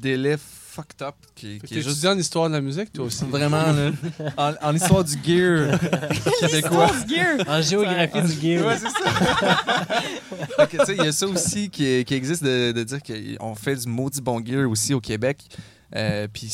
délai 0.00 0.36
fucked 0.38 1.02
up 1.02 1.14
qui, 1.36 1.60
qui 1.60 1.66
T'es 1.68 1.74
est 1.74 1.82
juste 1.82 1.90
étudiant 1.90 2.12
en 2.12 2.18
histoire 2.18 2.48
de 2.48 2.54
la 2.54 2.60
musique, 2.60 2.92
toi 2.92 3.04
aussi? 3.04 3.24
vraiment 3.26 3.62
là, 3.72 3.90
en, 4.36 4.54
en 4.70 4.74
histoire 4.74 5.04
du 5.04 5.12
gear 5.24 5.78
québécois. 6.40 6.86
Grosse 6.88 7.08
gear! 7.08 7.36
En 7.48 7.62
géographie 7.62 8.22
du 8.22 8.40
gear. 8.40 8.66
Ouais, 8.66 8.76
c'est 8.76 8.88
ça. 8.88 10.02
Tu 10.70 10.76
sais, 10.78 10.96
Il 10.96 11.04
y 11.04 11.08
a 11.08 11.12
ça 11.12 11.26
aussi 11.28 11.70
qui, 11.70 12.04
qui 12.04 12.14
existe 12.14 12.42
de, 12.42 12.72
de 12.72 12.82
dire 12.82 12.98
qu'on 13.02 13.54
fait 13.54 13.76
du 13.76 13.86
maudit 13.88 14.20
bon 14.20 14.44
gear 14.44 14.68
aussi 14.68 14.94
au 14.94 15.00
Québec. 15.00 15.38
Euh, 15.94 16.26
Puis 16.32 16.50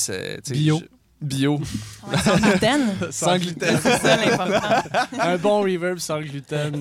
Bio. 0.50 0.80
je- 0.80 0.86
Bio. 1.26 1.58
Ouais, 1.58 2.18
sans 2.24 2.36
gluten. 2.36 2.80
Sans 3.10 3.36
gluten. 3.38 3.78
c'est 3.82 3.98
ça 3.98 4.16
l'important. 4.16 4.82
Un 5.20 5.36
bon 5.38 5.60
reverb 5.62 5.98
sans 5.98 6.20
gluten. 6.20 6.72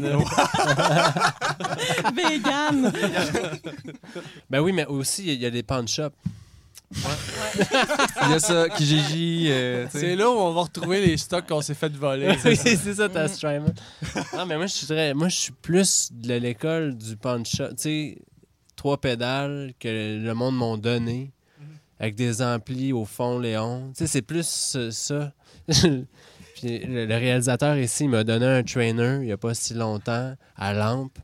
Vegan! 2.15 2.91
Ben 4.49 4.59
oui, 4.61 4.71
mais 4.73 4.85
aussi, 4.85 5.25
il 5.33 5.39
y 5.41 5.45
a 5.45 5.49
des 5.51 5.63
pawn 5.63 5.87
shops. 5.87 6.13
Il 6.91 8.31
y 8.31 8.33
a 8.33 8.39
ça, 8.39 8.69
Kijiji. 8.69 9.47
euh. 9.51 9.87
C'est 9.91 10.15
là 10.15 10.29
où 10.29 10.33
on 10.33 10.53
va 10.53 10.61
retrouver 10.61 11.05
les 11.05 11.17
stocks 11.17 11.47
qu'on 11.47 11.61
s'est 11.61 11.73
fait 11.75 11.91
voler. 11.95 12.35
C'est 12.55 12.55
ça, 12.93 13.07
ta 13.09 13.27
Strymon. 13.27 13.73
Non, 14.35 14.45
mais 14.45 14.57
moi, 14.57 14.65
je 14.65 14.73
suis 14.73 14.87
très... 14.87 15.13
Moi, 15.13 15.29
je 15.29 15.35
suis 15.35 15.53
plus 15.53 16.09
de 16.11 16.33
l'école 16.33 16.97
du 16.97 17.15
shop. 17.45 17.69
Tu 17.69 17.75
sais, 17.77 18.17
trois 18.75 18.99
pédales 18.99 19.73
que 19.79 20.19
le 20.23 20.33
monde 20.33 20.55
m'ont 20.55 20.77
donné 20.77 21.31
avec 21.99 22.15
des 22.15 22.41
amplis 22.41 22.93
au 22.93 23.05
fond, 23.05 23.39
Léon. 23.39 23.91
Tu 23.95 23.99
sais, 23.99 24.07
c'est 24.07 24.21
plus 24.21 24.73
euh, 24.75 24.89
ça. 24.91 25.33
Puis 26.55 26.79
le, 26.79 27.05
le 27.05 27.15
réalisateur 27.15 27.77
ici 27.77 28.07
m'a 28.07 28.23
donné 28.23 28.45
un 28.45 28.63
trainer 28.63 29.17
il 29.21 29.25
n'y 29.27 29.31
a 29.31 29.37
pas 29.37 29.53
si 29.53 29.73
longtemps 29.73 30.35
à 30.57 30.73
lampe 30.73 31.17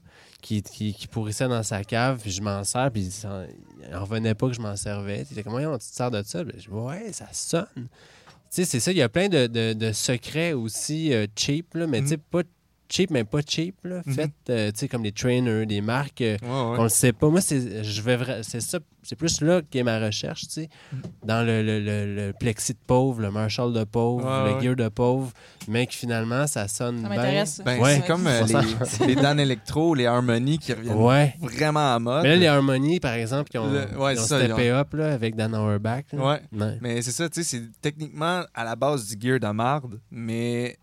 qui, 0.45 0.61
qui, 0.61 0.93
qui 0.93 1.07
pourrissait 1.07 1.47
dans 1.47 1.63
sa 1.63 1.83
cave, 1.83 2.19
puis 2.21 2.29
je 2.29 2.41
m'en 2.41 2.63
sers, 2.63 2.91
puis 2.91 3.01
il 3.01 3.11
s'en- 3.11 3.45
il 3.89 3.95
en 3.95 4.01
revenait 4.01 4.35
pas 4.35 4.47
que 4.47 4.53
je 4.53 4.61
m'en 4.61 4.75
servais. 4.75 5.25
Il 5.29 5.33
était 5.33 5.41
comme, 5.43 5.53
Voyons, 5.53 5.73
tu 5.79 5.87
te 5.89 5.95
sers 5.95 6.11
de 6.11 6.21
ça? 6.23 6.43
Ben, 6.43 6.53
je 6.55 6.61
dis, 6.63 6.69
ouais, 6.69 7.11
ça 7.13 7.27
sonne. 7.31 7.65
Tu 7.75 7.87
sais, 8.51 8.65
c'est 8.65 8.79
ça, 8.79 8.91
il 8.91 8.97
y 8.97 9.01
a 9.01 9.09
plein 9.09 9.27
de, 9.27 9.47
de- 9.47 9.73
de 9.73 9.91
secrets 9.91 10.53
aussi 10.53 11.13
euh, 11.13 11.25
cheap, 11.35 11.73
là, 11.73 11.87
mais 11.87 12.01
tu 12.01 12.09
sais, 12.09 12.17
pas 12.17 12.43
cheap, 12.89 13.09
mais 13.11 13.23
pas 13.23 13.39
cheap, 13.47 13.75
là. 13.83 14.01
Mhm. 14.05 14.13
Fait, 14.13 14.31
euh, 14.49 14.71
tu 14.71 14.79
sais, 14.79 14.87
comme 14.87 15.03
des 15.03 15.11
trainers, 15.11 15.65
des 15.65 15.81
marques 15.81 16.21
euh, 16.21 16.37
Ouais, 16.41 16.47
ouais. 16.71 16.77
qu'on 16.77 16.83
le 16.83 16.89
sait 16.89 17.13
pas. 17.13 17.29
Moi, 17.29 17.41
c'est 17.41 17.83
je 17.83 18.01
vais 18.01 18.17
vra- 18.17 18.43
c'est 18.43 18.61
ça, 18.61 18.79
c'est 19.03 19.15
plus 19.15 19.41
là 19.41 19.61
qu'est 19.69 19.83
ma 19.83 19.99
recherche, 19.99 20.41
tu 20.41 20.47
sais. 20.49 20.69
Dans 21.23 21.45
le, 21.45 21.61
le, 21.63 21.79
le- 21.79 22.15
le 22.27 22.33
plexi 22.33 22.73
de 22.73 22.79
pauvre, 22.85 23.21
le 23.21 23.31
Marshall 23.31 23.73
de 23.73 23.83
pauvre, 23.83 24.25
Ouais, 24.25 24.49
le 24.51 24.55
ouais. 24.57 24.63
gear 24.63 24.75
de 24.75 24.87
pauvre, 24.89 25.31
mais 25.67 25.85
que 25.87 25.93
finalement, 25.93 26.47
ça 26.47 26.67
sonne 26.67 27.01
Ça 27.03 27.09
bien. 27.09 27.17
m'intéresse. 27.17 27.61
Ben, 27.63 27.79
Ouais. 27.79 27.95
C'est 27.95 28.07
comme 28.07 28.25
euh, 28.27 28.43
les, 28.45 29.05
les 29.07 29.15
Dan 29.15 29.39
Electro, 29.39 29.93
les 29.95 30.05
Harmony 30.07 30.57
qui 30.57 30.73
reviennent 30.73 30.95
Ouais. 30.97 31.35
vraiment 31.41 31.93
à 31.95 31.99
mode. 31.99 32.23
Mais 32.23 32.29
là, 32.29 32.35
les 32.37 32.47
Harmony, 32.47 32.99
par 32.99 33.13
exemple, 33.13 33.49
qui 33.49 33.57
ont, 33.57 33.71
Le- 33.71 33.97
ouais, 33.97 34.13
qui 34.15 34.19
ont 34.19 34.23
c'est 34.23 34.27
ça, 34.27 34.43
steppé 34.43 34.69
up 34.71 34.93
là, 34.93 35.13
avec 35.13 35.35
Dan 35.35 35.53
Auerbach. 35.55 36.05
Ouais. 36.13 36.41
Mais 36.81 37.01
c'est 37.01 37.11
ça, 37.11 37.29
tu 37.29 37.43
sais, 37.43 37.57
c'est 37.57 37.63
techniquement 37.81 38.43
à 38.53 38.63
la 38.63 38.75
base 38.75 39.07
du 39.07 39.27
gear 39.27 39.39
de 39.39 39.47
marde, 39.47 39.99
mais 40.09 40.77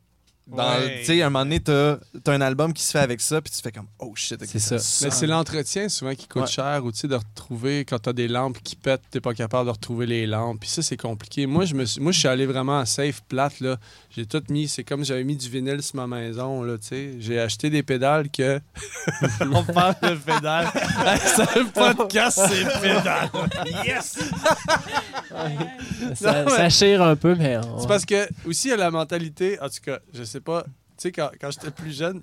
dans, 0.46 0.56
Ouais. 0.80 0.98
tu 1.00 1.04
sais, 1.06 1.22
à 1.22 1.26
un 1.26 1.30
moment 1.30 1.44
donné, 1.44 1.60
t'as 1.60 1.92
as 2.26 2.30
un 2.30 2.40
album 2.40 2.72
qui 2.72 2.82
se 2.82 2.90
fait 2.90 2.98
avec 2.98 3.20
ça, 3.20 3.40
puis 3.40 3.52
tu 3.52 3.62
fais 3.62 3.70
comme, 3.72 3.86
oh 4.00 4.12
shit, 4.16 4.42
ok, 4.42 4.48
C'est 4.50 4.58
ça. 4.58 4.76
Mais 5.04 5.10
c'est 5.10 5.26
l'entretien 5.26 5.88
souvent 5.88 6.14
qui 6.14 6.26
coûte 6.26 6.42
Ouais. 6.42 6.48
cher 6.48 6.84
ou 6.84 6.90
tu 6.92 6.98
sais, 6.98 7.08
de 7.08 7.14
retrouver 7.14 7.84
quand 7.84 7.98
t'as 8.00 8.12
des 8.12 8.26
lampes 8.28 8.58
qui 8.62 8.74
pètent, 8.76 9.02
t'es 9.10 9.20
pas 9.20 9.34
capable 9.34 9.66
de 9.66 9.70
retrouver 9.72 10.06
les 10.06 10.26
lampes. 10.26 10.58
Puis 10.60 10.68
ça, 10.68 10.82
c'est 10.82 10.96
compliqué. 10.96 11.46
Moi, 11.46 11.64
je 11.64 11.74
me 11.74 11.84
suis, 11.84 12.00
moi, 12.00 12.12
je 12.12 12.18
suis 12.18 12.28
allé 12.28 12.44
vraiment 12.46 12.78
à 12.80 12.86
safe 12.86 13.22
plate 13.28 13.60
là. 13.60 13.76
J'ai 14.10 14.26
tout 14.26 14.42
mis, 14.50 14.68
c'est 14.68 14.84
comme 14.84 15.04
j'avais 15.04 15.24
mis 15.24 15.36
du 15.36 15.48
vinyle 15.48 15.82
sur 15.82 15.96
ma 15.96 16.06
maison 16.06 16.62
là, 16.64 16.76
tu 16.76 16.88
sais. 16.88 17.10
J'ai 17.20 17.38
acheté 17.40 17.70
des 17.70 17.82
pédales 17.82 18.28
que. 18.30 18.60
On 19.52 19.62
parle 19.64 19.94
de 20.02 20.14
pédales. 20.16 20.68
c'est 21.24 21.58
un 21.60 21.64
podcast, 21.66 22.40
c'est 22.48 22.64
pédales. 22.80 23.30
Yes. 23.86 24.18
Ça, 26.14 26.32
Non, 26.44 26.44
mais- 26.50 26.56
ça 26.56 26.68
chire 26.70 27.02
un 27.02 27.16
peu, 27.16 27.34
mais. 27.34 27.56
on- 27.58 27.80
C'est 27.80 27.88
parce 27.88 28.04
que 28.04 28.28
aussi 28.46 28.68
il 28.68 28.70
y 28.72 28.74
a 28.74 28.76
la 28.76 28.90
mentalité, 28.90 29.58
en 29.60 29.68
tout 29.68 29.80
cas, 29.84 29.98
je 30.12 30.24
sais 30.24 30.31
pas, 30.40 30.62
tu 30.64 30.68
sais 31.08 31.12
quand, 31.12 31.30
quand 31.40 31.50
j'étais 31.50 31.70
plus 31.70 31.96
jeune, 31.96 32.20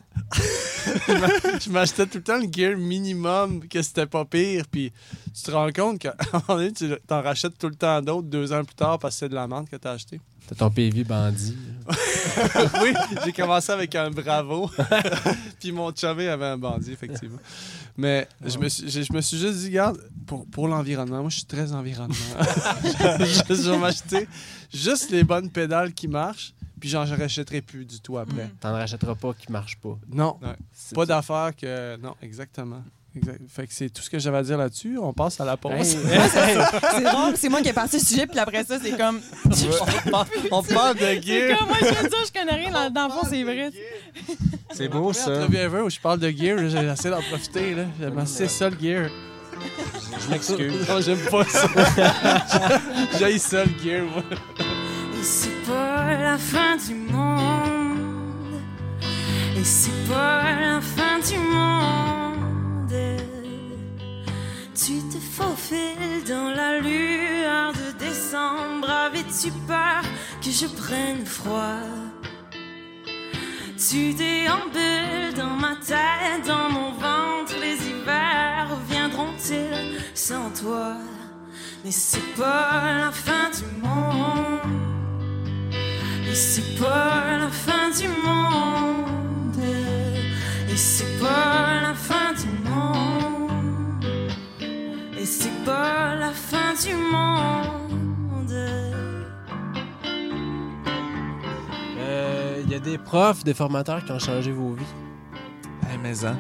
je 1.08 1.14
m'a- 1.20 1.60
je 1.60 1.70
m'achetais 1.70 2.06
tout 2.06 2.18
le 2.20 2.24
temps 2.24 2.38
le 2.38 2.48
gear 2.52 2.78
minimum 2.78 3.68
que 3.68 3.82
c'était 3.82 4.06
pas 4.06 4.26
pire, 4.26 4.66
puis 4.72 4.92
tu 5.36 5.42
te 5.44 5.52
rends 5.52 5.72
compte 5.72 6.00
qu'à 6.00 6.16
un 6.34 6.42
moment 6.48 6.60
donné 6.60 6.72
tu 6.72 6.90
t'en 7.08 7.22
rachètes 7.22 7.58
tout 7.58 7.68
le 7.70 7.76
temps 7.76 8.02
d'autres 8.02 8.28
deux 8.28 8.54
ans 8.54 8.64
plus 8.64 8.76
tard 8.76 9.00
parce 9.00 9.16
que 9.16 9.20
c'est 9.20 9.30
de 9.30 9.36
la 9.36 9.48
menthe 9.48 9.70
que 9.70 9.76
t'as 9.76 9.92
acheté. 9.94 10.20
T'as 10.48 10.56
ton 10.56 10.72
PV 10.72 11.04
bandit. 11.04 11.56
oui, 12.82 12.94
j'ai 13.24 13.32
commencé 13.34 13.72
avec 13.72 13.94
un 13.96 14.10
bravo, 14.10 14.70
puis 15.60 15.72
mon 15.72 15.94
chumé 15.94 16.28
avait 16.28 16.46
un 16.48 16.58
bandit 16.58 16.92
effectivement. 16.92 17.38
Mais 17.98 18.28
je, 18.44 18.58
me 18.58 18.68
suis, 18.70 18.90
je, 18.90 19.02
je 19.04 19.14
me 19.14 19.22
suis 19.22 19.38
juste 19.38 19.58
dit, 19.60 19.66
regarde, 19.68 20.00
pour, 20.26 20.48
pour 20.48 20.68
l'environnement, 20.68 21.20
moi 21.22 21.30
je 21.30 21.36
suis 21.38 21.46
très 21.46 21.72
environnement. 21.74 22.16
je, 23.20 23.54
je 23.54 23.70
vais 23.72 23.78
m'acheter 23.78 24.28
juste 24.74 25.12
les 25.12 25.24
bonnes 25.24 25.50
pédales 25.52 25.94
qui 25.94 26.08
marchent, 26.08 26.54
puis 26.80 26.90
j'en 26.90 27.06
rachèterai 27.06 27.62
plus 27.62 27.86
du 27.86 28.00
tout 28.00 28.18
après. 28.18 28.46
Mm. 28.46 28.52
T'en 28.60 28.72
rachèteras 28.74 29.16
pas 29.16 29.34
qui 29.34 29.52
marche 29.52 29.78
pas. 29.78 29.98
Non, 30.12 30.38
C'est- 30.74 30.96
pas 30.96 31.06
d'affaires 31.06 31.52
que. 31.56 31.98
Non, 31.98 32.16
exactement. 32.22 32.82
Exact. 33.16 33.42
Fait 33.50 33.66
que 33.66 33.74
c'est 33.74 33.90
tout 33.90 34.04
ce 34.04 34.10
que 34.10 34.20
j'avais 34.20 34.38
à 34.38 34.44
dire 34.44 34.58
là-dessus. 34.58 35.00
On 35.02 35.14
passe 35.14 35.42
à 35.42 35.46
la 35.46 35.58
pause. 35.58 35.74
Hey, 35.74 35.86
C'est 36.96 37.02
drôle, 37.04 37.36
c'est 37.36 37.50
moi 37.50 37.62
qui 37.64 37.70
ai 37.70 37.74
parti 37.74 37.98
le 37.98 38.04
sujet, 38.04 38.28
puis 38.28 38.38
après 38.38 38.64
ça, 38.64 38.78
c'est 38.80 38.96
comme. 38.96 39.20
On 40.52 40.62
parle 40.62 40.96
de 40.96 41.00
C'est 41.02 41.22
gear. 41.24 41.58
comme 41.58 41.68
moi, 41.70 41.78
je 41.82 41.86
viens 41.86 42.04
de 42.04 42.08
dire, 42.08 42.18
je 42.28 42.40
connais 42.40 42.54
rien. 42.54 42.72
Dans, 42.72 42.90
dans 42.92 43.08
le 43.08 43.12
fond, 43.14 43.28
c'est 43.28 43.44
vrai. 43.44 43.72
C'est 44.74 44.88
beau 44.90 45.12
ça. 45.12 45.46
Ever 45.52 45.82
où 45.82 45.90
je 45.90 46.00
parle 46.00 46.20
de 46.20 46.30
gear, 46.30 46.60
essayé 46.60 47.10
d'en 47.10 47.22
profiter. 47.22 47.76
assez 48.20 48.48
ça 48.48 48.70
le 48.70 48.78
gear. 48.80 49.10
Je 50.22 50.30
m'excuse. 50.30 50.88
Non, 50.88 51.02
j'aime 51.02 51.20
pas 51.32 51.44
ça. 51.46 51.68
J'ai 53.18 53.40
ça 53.40 53.66
le 53.66 53.72
gear, 53.84 54.06
moi. 54.06 54.24
Et 55.20 55.24
c'est 55.24 55.64
pas 55.68 56.16
la 56.18 56.38
fin 56.38 56.78
du 56.78 56.96
monde. 56.96 58.62
Et 59.58 59.64
c'est 59.66 60.08
pas 60.08 60.44
la 60.44 60.80
fin 60.80 61.20
du 61.20 61.38
monde. 61.38 62.94
Tu 64.74 65.02
te 65.10 65.18
faufiles 65.18 66.24
dans 66.26 66.50
la 66.56 66.80
lueur 66.80 67.74
de 67.74 68.00
décembre. 68.00 68.90
Avais-tu 68.90 69.52
peur 69.68 70.04
que 70.42 70.52
je 70.52 70.68
prenne 70.68 71.26
froid? 71.26 71.84
Tu 73.78 74.14
déambules 74.14 75.34
dans 75.36 75.58
ma 75.66 75.76
tête, 75.86 76.48
dans 76.48 76.70
mon 76.70 76.92
ventre. 76.94 77.56
Les 77.60 77.76
hivers 77.76 78.70
reviendront-ils 78.70 80.00
sans 80.14 80.50
toi? 80.52 80.94
Mais 81.84 81.92
c'est 81.92 82.36
pas 82.38 82.84
la 82.98 83.12
fin 83.12 83.50
du 83.52 83.66
monde. 83.86 84.79
Et 86.30 86.36
c'est 86.36 86.80
pas 86.80 87.38
la 87.40 87.50
fin 87.50 87.90
du 87.90 88.08
monde. 88.08 89.64
Et 90.70 90.78
c'est 90.78 91.20
pas 91.20 91.82
la 91.82 91.94
fin 91.96 92.34
du 92.34 92.70
monde. 92.70 94.06
Et 95.20 95.26
c'est 95.26 95.66
pas 95.66 96.16
la 96.16 96.32
fin 96.32 96.74
du 96.86 96.94
monde. 96.94 98.52
Euh, 101.98 102.62
Il 102.64 102.72
y 102.72 102.76
a 102.76 102.80
des 102.80 103.00
profs, 103.00 103.44
des 103.44 103.56
formateurs 103.56 104.06
qui 104.06 104.12
ont 104.12 104.20
changé 104.20 104.52
vos 104.52 104.74
vies. 104.74 104.86
Hey, 105.90 105.98
mais 105.98 106.26
hein. 106.26 106.38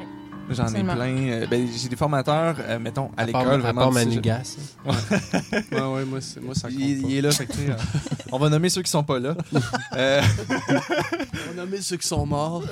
J'en 0.52 0.68
ai 0.68 0.84
plein. 0.84 1.16
Euh, 1.18 1.48
ben, 1.48 1.68
j'ai 1.76 1.90
des 1.90 1.96
formateurs, 1.96 2.56
euh, 2.60 2.80
mettons, 2.80 3.12
à 3.18 3.26
l'école, 3.26 3.48
à 3.48 3.58
vraiment. 3.58 3.82
part 3.82 3.90
du 3.90 3.96
Manu 3.96 4.10
cégep. 4.12 4.24
Gas. 4.24 4.58
Ouais, 5.72 5.80
ouais, 5.82 6.06
moi, 6.06 6.22
c'est- 6.22 6.40
moi, 6.42 6.56
ça 6.56 6.70
compte 6.70 6.78
Il, 6.80 7.02
pas. 7.02 7.08
il 7.10 7.16
est 7.18 7.22
là, 7.22 7.32
fait 7.32 7.46
que, 7.46 7.52
tu 7.54 7.58
sais, 7.60 7.70
euh, 7.72 7.76
on 8.32 8.40
va 8.40 8.50
nommer 8.50 8.70
ceux 8.70 8.82
qui 8.82 8.90
sont 8.92 9.04
pas 9.04 9.20
là. 9.20 9.36
Euh, 9.96 10.22
On 11.56 11.60
a 11.62 11.66
mis 11.66 11.82
ceux 11.84 11.98
qui 11.98 12.08
sont 12.08 12.26
morts. 12.26 12.64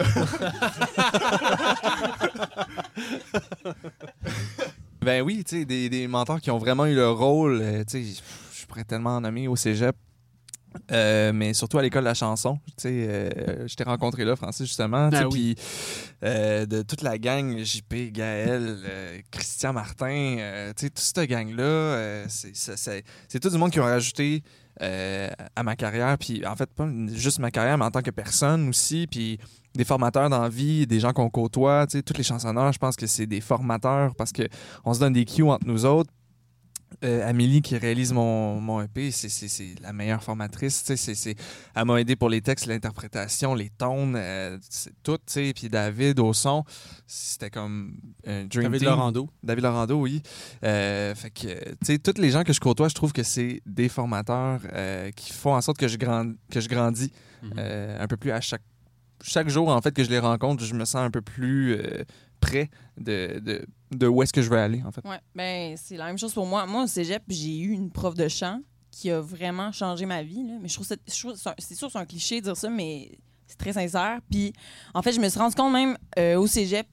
ben 5.02 5.22
oui, 5.22 5.44
tu 5.48 5.60
sais, 5.60 5.66
des, 5.66 5.90
des 5.90 6.08
mentors 6.08 6.42
qui 6.42 6.52
ont 6.52 6.58
vraiment 6.58 6.86
eu 6.86 6.96
le 6.96 7.10
rôle. 7.10 7.60
tu 7.88 8.04
sais, 8.06 8.22
je 8.60 8.66
pourrais 8.66 8.84
tellement 8.84 9.18
en 9.18 9.22
nommer 9.22 9.48
au 9.48 9.56
cégep. 9.56 9.96
Euh, 10.92 11.34
mais 11.34 11.54
surtout 11.54 11.78
à 11.78 11.82
l'école 11.82 12.04
de 12.04 12.08
la 12.08 12.14
chanson. 12.14 12.60
Tu 12.66 12.74
sais, 12.78 12.90
euh, 12.90 13.68
je 13.68 13.76
t'ai 13.76 13.84
rencontré 13.84 14.26
là, 14.26 14.36
Francis, 14.36 14.66
justement. 14.66 15.10
Ah 15.12 15.28
oui. 15.28 15.56
Puis 15.56 15.56
euh, 16.24 16.66
de 16.66 16.82
toute 16.82 17.02
la 17.02 17.18
gang, 17.18 17.58
JP, 17.58 18.12
Gaël, 18.12 18.78
euh, 18.86 19.20
Christian 19.32 19.74
Martin, 19.74 20.38
tu 20.76 20.86
sais, 20.86 20.90
toute 20.90 21.00
cette 21.00 21.30
gang-là, 21.30 22.26
c'est 22.28 23.40
tout 23.40 23.50
du 23.50 23.58
monde 23.58 23.72
qui 23.72 23.80
ont 23.80 23.84
rajouté 23.84 24.44
à 24.80 25.64
ma 25.64 25.76
carrière. 25.76 26.18
Puis 26.18 26.46
en 26.46 26.56
fait, 26.56 26.70
pas 26.70 26.88
juste 27.14 27.40
ma 27.40 27.52
carrière, 27.52 27.78
mais 27.78 27.86
en 27.86 27.92
tant 27.92 28.02
que 28.02 28.12
personne 28.12 28.70
aussi. 28.70 29.08
Puis 29.08 29.40
des 29.76 29.86
formateurs 29.86 30.30
dans 30.30 30.42
la 30.42 30.50
vie, 30.50 30.88
des 30.88 31.00
gens 31.00 31.14
qu'on 31.14 31.30
côtoie, 31.30 31.86
tu 31.88 31.98
sais, 31.98 32.04
tous 32.04 32.18
les 32.18 32.24
chansonneurs, 32.24 32.74
je 32.74 32.80
pense 32.80 32.96
que 32.96 33.08
c'est 33.08 33.28
des 33.28 33.42
formateurs 33.42 34.16
parce 34.16 34.32
que 34.32 34.44
on 34.84 34.94
se 34.94 35.00
donne 35.00 35.14
des 35.14 35.24
cues 35.24 35.44
entre 35.44 35.68
nous 35.68 35.86
autres. 35.86 36.12
Euh, 37.04 37.30
Amélie 37.30 37.62
qui 37.62 37.78
réalise 37.78 38.12
mon, 38.14 38.60
mon 38.60 38.82
EP, 38.82 39.12
c'est- 39.12 39.28
la 39.82 39.94
meilleure 39.94 40.24
formatrice. 40.24 40.84
Elle 41.76 41.86
m'a 41.86 42.00
aidé 42.02 42.16
pour 42.16 42.30
les 42.30 42.42
textes, 42.42 42.66
l'interprétation, 42.66 43.54
les 43.54 43.70
tones, 43.70 44.16
euh, 44.16 44.58
c'est 44.70 44.94
tout. 45.04 45.18
tu 45.18 45.24
sais. 45.28 45.54
Puis 45.54 45.70
David 45.70 46.20
au 46.20 46.34
son, 46.34 46.64
c'était 47.06 47.50
comme 47.50 47.98
un 48.26 48.46
dream 48.46 48.64
David 48.64 48.80
team. 48.80 48.90
Laurando. 48.90 49.30
David 49.44 49.64
Laurando, 49.66 50.00
oui. 50.00 50.24
Euh, 50.64 51.14
fait 51.14 51.30
que, 51.30 51.48
tu 51.70 51.76
sais, 51.84 52.00
tous 52.00 52.20
les 52.20 52.32
gens 52.32 52.44
que 52.44 52.54
je 52.54 52.60
côtoie, 52.60 52.88
je 52.88 52.96
trouve 52.96 53.14
que 53.14 53.24
c'est 53.24 53.62
des 53.66 53.90
formateurs 53.90 54.62
euh, 54.74 55.12
qui 55.12 55.34
font 55.34 55.54
en 55.54 55.62
sorte 55.62 55.78
que 55.78 55.88
je, 55.88 55.98
grand- 55.98 56.34
que 56.50 56.62
je 56.62 56.70
grandis 56.70 57.12
Mhm. 57.44 57.54
un 58.00 58.08
peu 58.08 58.18
plus 58.18 58.32
à 58.32 58.42
chaque, 58.42 58.64
chaque 59.22 59.50
jour, 59.50 59.68
en 59.70 59.82
fait, 59.82 59.92
que 59.92 60.04
je 60.04 60.10
les 60.10 60.20
rencontre, 60.20 60.64
je 60.64 60.74
me 60.74 60.86
sens 60.86 60.96
un 61.02 61.12
peu 61.12 61.22
plus 61.22 61.74
euh, 61.76 62.04
près 62.40 62.70
de, 62.98 63.42
de, 63.92 64.08
où 64.08 64.22
est-ce 64.24 64.34
que 64.34 64.42
je 64.42 64.50
veux 64.50 64.58
aller, 64.58 64.82
en 64.84 64.92
fait. 64.92 65.06
Ouais, 65.08 65.20
ben 65.36 65.76
c'est 65.78 65.98
la 65.98 66.06
même 66.06 66.18
chose 66.18 66.34
pour 66.34 66.46
moi. 66.46 66.66
Moi, 66.66 66.84
au 66.84 66.88
cégep, 66.88 67.24
j'ai 67.28 67.60
eu 67.60 67.72
une 67.72 67.92
prof 67.92 68.16
de 68.16 68.28
chant 68.28 68.62
qui 68.92 69.12
a 69.12 69.22
vraiment 69.22 69.72
changé 69.72 70.06
ma 70.06 70.24
vie. 70.24 70.44
Mais 70.44 70.68
je 70.68 70.74
trouve 70.74 70.88
c'est 70.88 71.10
sûr, 71.10 71.36
c'est 71.38 71.98
un 71.98 72.06
cliché 72.06 72.40
de 72.40 72.46
dire 72.46 72.58
ça, 72.58 72.70
mais 72.70 73.18
c'est 73.46 73.58
très 73.58 73.74
sincère. 73.74 74.20
Puis, 74.30 74.54
en 74.94 75.02
fait, 75.02 75.12
je 75.12 75.20
me 75.20 75.30
suis 75.30 75.40
rendu 75.40 75.56
compte 75.56 75.74
même 75.74 75.98
euh, 76.18 76.40
au 76.40 76.48
cégep, 76.48 76.88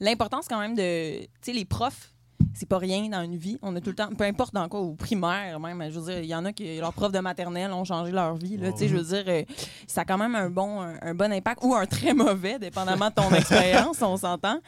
l'importance 0.00 0.46
quand 0.48 0.60
même 0.60 0.74
de. 0.74 1.20
Tu 1.20 1.28
sais, 1.42 1.52
les 1.52 1.64
profs, 1.64 2.14
c'est 2.54 2.68
pas 2.68 2.78
rien 2.78 3.08
dans 3.08 3.22
une 3.22 3.36
vie. 3.36 3.58
On 3.62 3.74
a 3.76 3.80
tout 3.80 3.90
le 3.90 3.96
temps, 3.96 4.08
peu 4.08 4.24
importe 4.24 4.54
dans 4.54 4.68
quoi, 4.68 4.80
au 4.80 4.94
primaire 4.94 5.60
même, 5.60 5.82
je 5.90 5.98
veux 5.98 6.12
dire, 6.12 6.20
il 6.20 6.28
y 6.28 6.34
en 6.34 6.44
a 6.44 6.52
qui, 6.52 6.78
leurs 6.78 6.92
profs 6.92 7.12
de 7.12 7.18
maternelle 7.18 7.72
ont 7.72 7.84
changé 7.84 8.12
leur 8.12 8.36
vie. 8.36 8.56
Là, 8.56 8.70
je 8.78 8.86
veux 8.86 9.02
dire, 9.02 9.24
euh, 9.26 9.42
ça 9.86 10.02
a 10.02 10.04
quand 10.04 10.18
même 10.18 10.34
un 10.34 10.50
bon, 10.50 10.80
un, 10.80 10.94
un 11.02 11.14
bon 11.14 11.32
impact 11.32 11.62
ou 11.62 11.74
un 11.74 11.86
très 11.86 12.14
mauvais, 12.14 12.58
dépendamment 12.58 13.08
de 13.08 13.14
ton 13.14 13.30
expérience, 13.34 14.00
on 14.02 14.16
s'entend. 14.16 14.60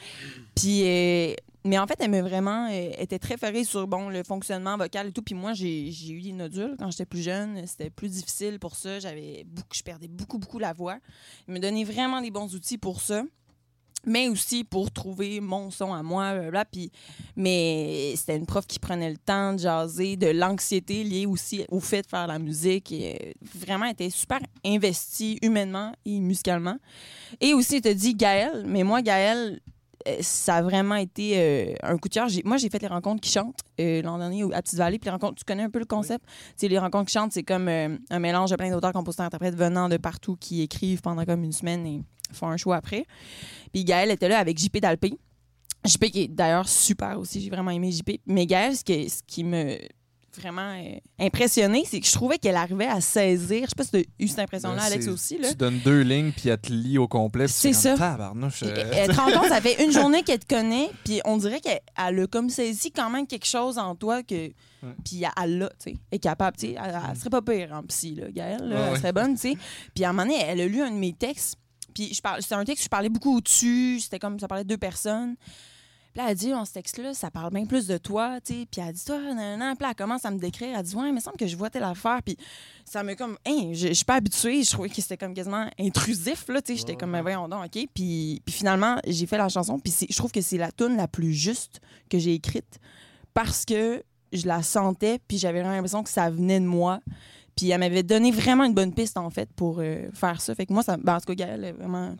Puis, 0.54 0.82
euh, 0.84 1.34
mais 1.64 1.78
en 1.78 1.86
fait, 1.86 1.96
elle 2.00 2.10
m'a 2.10 2.22
vraiment 2.22 2.68
euh, 2.70 2.90
était 2.98 3.18
très 3.18 3.36
ferrée 3.36 3.64
sur 3.64 3.86
bon, 3.86 4.08
le 4.08 4.22
fonctionnement 4.22 4.76
vocal 4.76 5.08
et 5.08 5.12
tout. 5.12 5.22
Puis 5.22 5.34
moi, 5.34 5.52
j'ai 5.52 6.10
eu 6.10 6.22
des 6.22 6.32
nodules 6.32 6.76
quand 6.78 6.90
j'étais 6.90 7.06
plus 7.06 7.22
jeune. 7.22 7.66
C'était 7.66 7.90
plus 7.90 8.08
difficile 8.08 8.58
pour 8.58 8.76
ça. 8.76 8.98
J'avais 8.98 9.44
beaucoup, 9.46 9.74
je 9.74 9.82
perdais 9.82 10.08
beaucoup, 10.08 10.38
beaucoup 10.38 10.58
la 10.58 10.72
voix. 10.72 10.98
Il 11.48 11.54
me 11.54 11.58
donnait 11.58 11.84
vraiment 11.84 12.20
des 12.22 12.30
bons 12.30 12.54
outils 12.54 12.78
pour 12.78 13.00
ça. 13.00 13.22
Mais 14.06 14.28
aussi 14.28 14.64
pour 14.64 14.90
trouver 14.90 15.40
mon 15.40 15.70
son 15.70 15.92
à 15.92 16.02
moi, 16.02 16.32
blablabla. 16.32 16.64
Mais 17.36 18.14
c'était 18.16 18.36
une 18.36 18.46
prof 18.46 18.66
qui 18.66 18.78
prenait 18.78 19.10
le 19.10 19.18
temps 19.18 19.52
de 19.52 19.58
jaser, 19.58 20.16
de 20.16 20.28
l'anxiété 20.28 21.04
liée 21.04 21.26
aussi 21.26 21.64
au 21.70 21.80
fait 21.80 22.02
de 22.02 22.06
faire 22.06 22.26
la 22.26 22.38
musique. 22.38 22.92
Euh, 22.92 23.14
vraiment, 23.42 23.86
elle 23.86 23.92
était 23.92 24.10
super 24.10 24.40
investie 24.64 25.38
humainement 25.42 25.92
et 26.04 26.18
musicalement. 26.18 26.76
Et 27.40 27.54
aussi, 27.54 27.76
elle 27.76 27.82
te 27.82 27.88
dit 27.88 28.14
Gaël, 28.14 28.64
mais 28.66 28.82
moi, 28.82 29.02
Gaël, 29.02 29.60
ça 30.20 30.56
a 30.56 30.62
vraiment 30.62 30.94
été 30.96 31.32
euh, 31.36 31.74
un 31.82 31.96
coup 31.98 32.08
de 32.08 32.14
cœur. 32.14 32.28
Moi, 32.44 32.56
j'ai 32.56 32.68
fait 32.70 32.80
les 32.80 32.88
rencontres 32.88 33.20
qui 33.20 33.30
chantent 33.30 33.60
euh, 33.80 34.02
l'an 34.02 34.18
dernier 34.18 34.42
à 34.52 34.62
Petite-Vallée. 34.62 34.98
Puis 34.98 35.06
les 35.06 35.10
rencontres, 35.12 35.34
tu 35.36 35.44
connais 35.44 35.62
un 35.62 35.70
peu 35.70 35.78
le 35.78 35.84
concept? 35.84 36.24
Sais, 36.56 36.68
les 36.68 36.78
rencontres 36.78 37.06
qui 37.06 37.12
chantent, 37.14 37.32
c'est 37.32 37.42
comme 37.42 37.68
euh, 37.68 37.96
un 38.10 38.18
mélange 38.18 38.50
de 38.50 38.56
plein 38.56 38.70
d'auteurs, 38.70 38.92
compositeurs, 38.92 39.26
interprètes 39.26 39.54
venant 39.56 39.88
de 39.88 39.96
partout 39.96 40.36
qui 40.36 40.62
écrivent 40.62 41.00
pendant 41.02 41.24
comme 41.24 41.44
une 41.44 41.52
semaine 41.52 41.86
et 41.86 42.02
font 42.32 42.48
un 42.48 42.56
show 42.56 42.72
après. 42.72 43.04
Puis 43.72 43.84
Gaël 43.84 44.10
était 44.10 44.28
là 44.28 44.38
avec 44.38 44.58
JP 44.58 44.78
Dalpé. 44.78 45.12
JP 45.84 46.04
qui 46.10 46.20
est 46.22 46.28
d'ailleurs 46.28 46.68
super 46.68 47.18
aussi, 47.18 47.40
j'ai 47.40 47.48
vraiment 47.50 47.70
aimé 47.70 47.90
JP. 47.90 48.20
Mais 48.26 48.46
Gaël, 48.46 48.76
ce, 48.76 48.84
que- 48.84 49.08
ce 49.08 49.20
qui 49.26 49.44
me 49.44 49.76
vraiment 50.38 50.74
euh, 50.78 50.98
impressionné, 51.18 51.84
c'est 51.86 52.00
que 52.00 52.06
je 52.06 52.12
trouvais 52.12 52.38
qu'elle 52.38 52.56
arrivait 52.56 52.86
à 52.86 53.00
saisir. 53.00 53.62
Je 53.64 53.68
sais 53.70 53.74
pas 53.76 53.84
si 53.84 53.90
tu 53.90 53.96
as 53.98 54.02
eu 54.24 54.28
cette 54.28 54.38
impression-là, 54.40 54.82
Alex 54.82 55.04
C'est- 55.04 55.10
aussi. 55.10 55.38
Là. 55.38 55.48
Tu 55.50 55.54
donnes 55.56 55.78
deux 55.84 56.02
lignes, 56.02 56.32
puis 56.32 56.48
elle 56.48 56.58
te 56.60 56.72
lit 56.72 56.98
au 56.98 57.08
complet. 57.08 57.48
C'est 57.48 57.72
ça. 57.72 57.96
Tabarnouche, 57.96 58.62
Elle 58.62 59.08
te 59.08 59.16
rend 59.20 59.30
compte, 59.32 59.48
ça 59.48 59.60
fait 59.60 59.84
une 59.84 59.92
journée 59.92 60.22
qu'elle 60.22 60.38
te 60.38 60.54
connaît, 60.54 60.90
puis 61.04 61.20
on 61.24 61.36
dirait 61.36 61.60
qu'elle 61.60 61.80
elle 62.06 62.20
a 62.20 62.26
comme 62.26 62.48
saisi 62.50 62.90
quand 62.92 63.10
même 63.10 63.26
quelque 63.26 63.46
chose 63.46 63.78
en 63.78 63.94
toi 63.94 64.22
que. 64.22 64.50
Puis 65.04 65.22
elle 65.42 65.58
l'a, 65.58 65.68
tu 65.70 65.90
sais. 65.90 65.96
Est 66.10 66.18
capable, 66.18 66.56
tu 66.56 66.68
sais. 66.68 66.76
Elle, 66.82 66.98
elle 67.10 67.16
serait 67.16 67.30
pas 67.30 67.42
pire 67.42 67.70
en 67.72 67.82
psy, 67.82 68.14
là, 68.14 68.30
Gaëlle, 68.30 68.66
là, 68.68 68.76
elle 68.86 68.92
ouais. 68.92 68.98
serait 68.98 69.12
bonne, 69.12 69.34
tu 69.34 69.40
sais. 69.52 69.56
Puis 69.94 70.04
à 70.04 70.08
un 70.10 70.12
moment 70.12 70.26
donné, 70.26 70.42
elle 70.42 70.60
a 70.60 70.66
lu 70.66 70.80
un 70.80 70.90
de 70.90 70.96
mes 70.96 71.12
textes, 71.12 71.56
puis 71.94 72.14
je 72.14 72.22
parle, 72.22 72.40
c'était 72.40 72.54
un 72.54 72.64
texte 72.64 72.78
que 72.82 72.84
je 72.84 72.88
parlais 72.88 73.08
beaucoup 73.10 73.36
au-dessus, 73.36 74.00
c'était 74.00 74.18
comme 74.18 74.38
ça 74.40 74.48
parlait 74.48 74.64
de 74.64 74.68
deux 74.68 74.78
personnes. 74.78 75.34
Puis 76.12 76.20
là, 76.22 76.30
elle 76.30 76.36
dit, 76.36 76.50
dans 76.50 76.64
ce 76.64 76.72
texte-là, 76.72 77.14
ça 77.14 77.30
parle 77.30 77.52
bien 77.52 77.66
plus 77.66 77.86
de 77.86 77.96
toi, 77.96 78.40
tu 78.44 78.52
sais. 78.52 78.66
Puis 78.70 78.80
elle 78.80 78.92
dit, 78.92 79.04
toi, 79.04 79.18
nan, 79.20 79.58
nan. 79.58 79.76
Puis 79.76 79.82
là, 79.84 79.90
elle 79.90 79.94
commence 79.94 80.24
à 80.24 80.30
me 80.32 80.38
décrire. 80.38 80.76
Elle 80.76 80.84
dit, 80.84 80.96
ouais, 80.96 81.08
il 81.08 81.14
me 81.14 81.20
semble 81.20 81.36
que 81.36 81.46
je 81.46 81.56
vois 81.56 81.70
telle 81.70 81.84
affaire. 81.84 82.20
Puis 82.24 82.36
ça 82.84 83.02
me 83.04 83.14
comme, 83.14 83.36
hein, 83.46 83.70
je 83.72 83.92
suis 83.92 84.04
pas 84.04 84.14
habituée. 84.16 84.62
Je 84.64 84.70
trouvais 84.72 84.88
que 84.88 85.00
c'était 85.00 85.16
comme 85.16 85.34
quasiment 85.34 85.68
intrusif, 85.78 86.48
là, 86.48 86.60
tu 86.60 86.72
sais. 86.72 86.78
J'étais 86.78 86.96
comme, 86.96 87.10
mais 87.10 87.22
voyons 87.22 87.46
donc, 87.48 87.64
OK. 87.64 87.86
Puis, 87.94 88.42
puis 88.44 88.54
finalement, 88.54 88.96
j'ai 89.06 89.26
fait 89.26 89.38
la 89.38 89.48
chanson. 89.48 89.78
Puis 89.78 89.92
c'est- 89.92 90.06
je 90.10 90.16
trouve 90.16 90.32
que 90.32 90.40
c'est 90.40 90.58
la 90.58 90.72
tune 90.72 90.96
la 90.96 91.06
plus 91.06 91.32
juste 91.32 91.80
que 92.08 92.18
j'ai 92.18 92.34
écrite 92.34 92.80
parce 93.32 93.64
que 93.64 94.02
je 94.32 94.46
la 94.48 94.62
sentais, 94.64 95.20
puis 95.28 95.38
j'avais 95.38 95.60
vraiment 95.60 95.74
l'impression 95.74 96.02
que 96.02 96.10
ça 96.10 96.28
venait 96.30 96.58
de 96.60 96.66
moi. 96.66 97.00
Puis 97.56 97.70
elle 97.70 97.78
m'avait 97.80 98.02
donné 98.02 98.30
vraiment 98.32 98.64
une 98.64 98.74
bonne 98.74 98.94
piste, 98.94 99.16
en 99.16 99.28
fait, 99.30 99.48
pour 99.54 99.78
euh, 99.80 100.08
faire 100.12 100.40
ça. 100.40 100.54
Fait 100.54 100.66
que 100.66 100.72
moi, 100.72 100.82
ça, 100.82 100.96
ben, 100.96 101.16
en 101.16 101.20
tout 101.20 101.26
cas, 101.26 101.34
Gaël, 101.34 101.74
vraiment. 101.78 102.16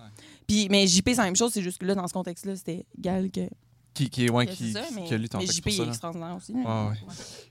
Puis, 0.47 0.69
mais 0.71 0.87
JP, 0.87 1.09
c'est 1.11 1.17
la 1.17 1.25
même 1.25 1.37
chose, 1.37 1.53
c'est 1.53 1.63
juste 1.63 1.79
que 1.79 1.87
là, 1.87 1.95
dans 1.95 2.07
ce 2.07 2.13
contexte-là, 2.13 2.55
c'était 2.57 2.85
Gaël 2.99 3.31
que. 3.31 3.41
Qui, 3.93 4.09
qui, 4.09 4.29
ouais, 4.31 4.47
qui, 4.47 4.73
ça, 4.73 4.83
mais, 4.95 5.05
qui 5.05 5.15
a 5.15 5.19
lu 5.19 5.29
ton 5.29 5.39
texte 5.41 5.59
JP 5.59 5.67
est 5.69 5.89
extraordinaire 5.89 6.37
aussi. 6.37 6.53
Ouais, 6.53 6.63
là. 6.65 6.89
ouais. 6.91 6.97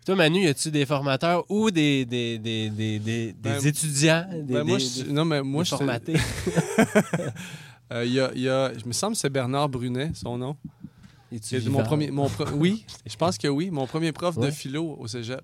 Toi, 0.05 0.15
Manu, 0.15 0.43
y 0.43 0.47
a-tu 0.47 0.71
des 0.71 0.85
formateurs 0.85 1.43
ou 1.49 1.69
des, 1.69 2.05
des, 2.05 2.37
des, 2.39 2.69
des, 2.69 2.99
des, 2.99 3.27
des 3.27 3.33
Ben, 3.33 3.65
étudiants, 3.65 4.25
des, 4.31 4.53
Ben, 4.53 4.63
moi, 4.63 4.77
des- 4.77 4.83
je- 4.85 5.03
des- 5.03 5.11
non, 5.11 5.25
mais 5.25 5.41
moi, 5.43 5.63
je 5.63 5.69
formatés? 5.69 6.15
Euh, 7.91 8.05
il 8.05 8.13
y 8.13 8.19
a, 8.19 8.31
il 8.35 8.41
y 8.41 8.49
a- 8.49 8.71
je 8.77 8.85
me 8.85 8.91
semble 8.93 9.13
que 9.13 9.19
c'est 9.19 9.31
Bernard 9.31 9.67
Brunet, 9.67 10.11
son 10.13 10.37
nom. 10.37 10.55
C'est 11.41 11.65
mon 11.67 11.81
premier, 11.83 12.11
mon 12.11 12.29
pro- 12.29 12.45
oui, 12.53 12.85
je 13.05 13.15
pense 13.15 13.37
que 13.39 13.47
oui. 13.47 13.71
Mon 13.71 13.87
premier 13.87 14.11
prof 14.11 14.35
de 14.35 14.41
Ouais. 14.41 14.51
philo 14.51 14.95
au 14.99 15.07
cégep. 15.07 15.41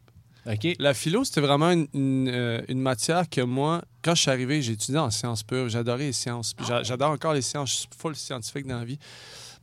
OK. 0.48 0.68
La 0.78 0.94
philo, 0.94 1.24
c'était 1.24 1.42
vraiment 1.42 1.72
une, 1.72 1.88
une, 1.96 2.28
euh, 2.30 2.62
une 2.68 2.80
matière 2.80 3.28
que 3.28 3.42
moi, 3.42 3.84
quand 4.04 4.14
je 4.14 4.22
suis 4.22 4.30
arrivé, 4.30 4.62
j'ai 4.62 4.74
étudié 4.74 5.00
en 5.00 5.10
sciences 5.10 5.42
pures. 5.42 5.70
J'adorais 5.70 6.06
les 6.06 6.12
sciences. 6.14 6.54
J'adore 6.84 7.10
encore 7.12 7.34
les 7.34 7.42
sciences. 7.42 7.72
Je 7.72 7.76
suis 7.78 7.88
full 7.98 8.16
scientifique 8.16 8.68
dans 8.68 8.78
la 8.78 8.86
vie. 8.86 9.00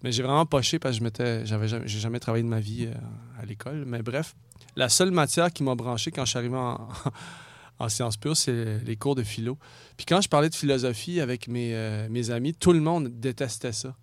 Mais 0.02 0.10
j'ai 0.12 0.22
vraiment 0.22 0.46
poché 0.46 0.78
parce 0.78 0.94
que 0.94 0.98
je 1.00 1.04
m'étais, 1.04 1.46
j'avais 1.46 1.68
jamais, 1.68 1.86
j'ai 1.86 2.00
jamais 2.00 2.18
travaillé 2.20 2.42
de 2.42 2.48
ma 2.48 2.60
vie 2.60 2.86
euh, 2.86 2.94
à 3.40 3.44
l'école. 3.44 3.84
Mais 3.86 4.02
bref, 4.02 4.34
la 4.76 4.88
seule 4.88 5.10
matière 5.12 5.52
qui 5.52 5.62
m'a 5.62 5.74
branché 5.74 6.10
quand 6.10 6.24
je 6.24 6.30
suis 6.30 6.38
arrivé 6.38 6.56
en, 6.56 6.88
en 7.78 7.88
sciences 7.88 8.16
pures, 8.16 8.36
c'est 8.36 8.78
les 8.84 8.96
cours 8.96 9.14
de 9.14 9.22
philo. 9.22 9.58
Puis 9.96 10.04
quand 10.06 10.20
je 10.20 10.28
parlais 10.28 10.48
de 10.50 10.54
philosophie 10.54 11.20
avec 11.20 11.46
mes, 11.48 11.74
euh, 11.74 12.08
mes 12.08 12.30
amis, 12.30 12.52
tout 12.54 12.72
le 12.72 12.80
monde 12.80 13.08
détestait 13.20 13.72
ça. 13.72 13.94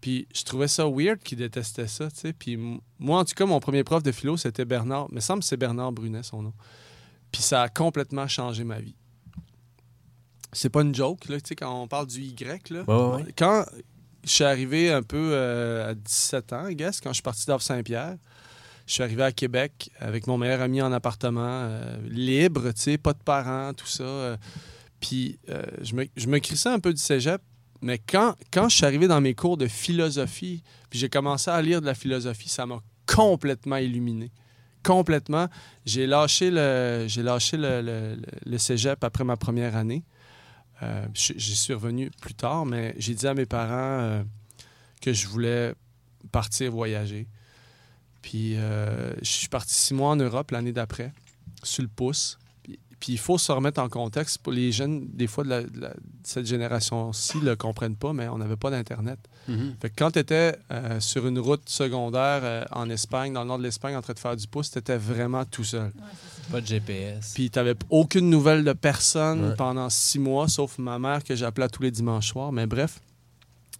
Puis 0.00 0.28
je 0.34 0.44
trouvais 0.44 0.68
ça 0.68 0.86
weird 0.88 1.18
qu'ils 1.18 1.38
détestaient 1.38 1.88
ça, 1.88 2.08
tu 2.10 2.16
sais. 2.20 2.32
Puis 2.32 2.52
m- 2.54 2.78
moi, 2.98 3.18
en 3.18 3.24
tout 3.24 3.34
cas, 3.34 3.44
mon 3.46 3.58
premier 3.60 3.82
prof 3.84 4.02
de 4.02 4.12
philo, 4.12 4.36
c'était 4.36 4.64
Bernard. 4.64 5.08
Il 5.10 5.16
me 5.16 5.20
semble 5.20 5.40
que 5.40 5.46
c'est 5.46 5.56
Bernard 5.56 5.92
Brunet, 5.92 6.22
son 6.22 6.40
nom. 6.42 6.54
Puis 7.32 7.42
ça 7.42 7.62
a 7.62 7.68
complètement 7.68 8.28
changé 8.28 8.62
ma 8.64 8.80
vie. 8.80 8.94
C'est 10.52 10.70
pas 10.70 10.80
une 10.82 10.94
joke, 10.94 11.28
là, 11.28 11.38
tu 11.40 11.48
sais, 11.48 11.56
quand 11.56 11.82
on 11.82 11.88
parle 11.88 12.06
du 12.06 12.20
Y, 12.22 12.70
là. 12.70 12.84
Ouais, 12.88 12.94
ouais, 12.94 13.24
ouais. 13.24 13.32
Quand 13.36 13.64
je 14.24 14.30
suis 14.30 14.44
arrivé 14.44 14.90
un 14.92 15.02
peu 15.02 15.30
euh, 15.32 15.90
à 15.90 15.94
17 15.94 16.52
ans, 16.52 16.68
I 16.68 16.74
guess, 16.76 17.00
quand 17.00 17.10
je 17.10 17.14
suis 17.14 17.22
parti 17.22 17.46
d'Havre-Saint-Pierre, 17.46 18.16
je 18.86 18.92
suis 18.94 19.02
arrivé 19.02 19.22
à 19.22 19.32
Québec 19.32 19.90
avec 19.98 20.26
mon 20.26 20.38
meilleur 20.38 20.60
ami 20.62 20.80
en 20.82 20.92
appartement, 20.92 21.40
euh, 21.64 21.96
libre, 22.08 22.72
tu 22.72 22.80
sais, 22.80 22.98
pas 22.98 23.12
de 23.12 23.22
parents, 23.22 23.72
tout 23.74 23.86
ça. 23.86 24.02
euh, 24.04 24.36
puis 25.00 25.38
je, 25.82 25.94
me, 25.94 26.06
je 26.16 26.26
me 26.26 26.38
crissais 26.40 26.70
un 26.70 26.80
peu 26.80 26.92
du 26.92 27.00
cégep, 27.00 27.40
mais 27.80 27.98
quand, 27.98 28.34
quand 28.52 28.68
je 28.68 28.76
suis 28.76 28.84
arrivé 28.84 29.06
dans 29.06 29.20
mes 29.20 29.34
cours 29.34 29.56
de 29.56 29.66
philosophie, 29.68 30.62
puis 30.90 30.98
j'ai 30.98 31.08
commencé 31.08 31.50
à 31.50 31.62
lire 31.62 31.80
de 31.80 31.86
la 31.86 31.94
philosophie, 31.94 32.48
ça 32.48 32.66
m'a 32.66 32.80
complètement 33.06 33.76
illuminé. 33.76 34.32
Complètement. 34.82 35.46
J'ai 35.86 36.06
lâché 36.06 36.50
le, 36.50 37.04
j'ai 37.08 37.22
lâché 37.22 37.56
le- 37.56 38.16
le 38.46 38.58
cégep 38.58 39.02
après 39.04 39.22
ma 39.24 39.36
première 39.36 39.76
année. 39.76 40.02
Euh, 40.82 41.06
J'y 41.14 41.56
suis 41.56 41.74
revenu 41.74 42.10
plus 42.20 42.34
tard, 42.34 42.66
mais 42.66 42.94
j'ai 42.98 43.14
dit 43.14 43.26
à 43.26 43.34
mes 43.34 43.46
parents 43.46 44.00
euh, 44.00 44.22
que 45.00 45.12
je 45.12 45.26
voulais 45.26 45.74
partir 46.30 46.70
voyager. 46.70 47.26
Puis 48.22 48.56
euh, 48.56 49.14
je 49.20 49.30
suis 49.30 49.48
parti 49.48 49.74
six 49.74 49.94
mois 49.94 50.10
en 50.10 50.16
Europe 50.16 50.50
l'année 50.50 50.72
d'après, 50.72 51.12
sur 51.62 51.82
le 51.82 51.88
pouce. 51.88 52.38
Puis- 53.00 53.12
il 53.12 53.18
faut 53.18 53.38
se 53.38 53.52
remettre 53.52 53.80
en 53.80 53.88
contexte. 53.88 54.38
Pour 54.38 54.52
les 54.52 54.72
jeunes, 54.72 55.06
des 55.12 55.26
fois, 55.26 55.44
de, 55.44 55.48
la- 55.50 55.62
de 55.62 55.80
la- 55.80 55.88
de 55.90 55.94
cette 56.24 56.46
génération-ci 56.46 57.38
ne 57.38 57.44
le 57.44 57.56
comprennent 57.56 57.96
pas, 57.96 58.12
mais 58.12 58.28
on 58.28 58.38
n'avait 58.38 58.56
pas 58.56 58.70
d'Internet. 58.70 59.18
Mhm. 59.46 59.76
Fait 59.80 59.90
que 59.90 59.94
quand 59.96 60.10
tu 60.10 60.18
étais 60.18 60.56
sur 61.00 61.26
une 61.26 61.38
route 61.38 61.68
secondaire 61.68 62.40
euh, 62.42 62.64
en 62.72 62.90
Espagne, 62.90 63.32
dans 63.32 63.42
le 63.42 63.48
nord 63.48 63.58
de 63.58 63.62
l'Espagne, 63.62 63.96
en 63.96 64.02
train 64.02 64.14
de 64.14 64.18
faire 64.18 64.36
du 64.36 64.46
pouce, 64.46 64.70
tu 64.70 64.78
étais 64.78 64.96
vraiment 64.96 65.44
tout 65.44 65.64
seul. 65.64 65.92
Pas 66.50 66.60
de 66.60 66.66
GPS. 66.66 67.32
Puis 67.34 67.50
tu 67.50 67.58
n'avais 67.58 67.74
aucune 67.90 68.30
nouvelle 68.30 68.64
de 68.64 68.72
personne 68.72 69.50
Ouais. 69.50 69.54
pendant 69.56 69.88
six 69.90 70.18
mois, 70.18 70.48
sauf 70.48 70.78
ma 70.78 70.98
mère 70.98 71.22
que 71.22 71.34
j'appelais 71.36 71.68
tous 71.68 71.82
les 71.82 71.90
dimanches 71.90 72.28
soirs. 72.28 72.52
Mais 72.52 72.66
bref, 72.66 73.00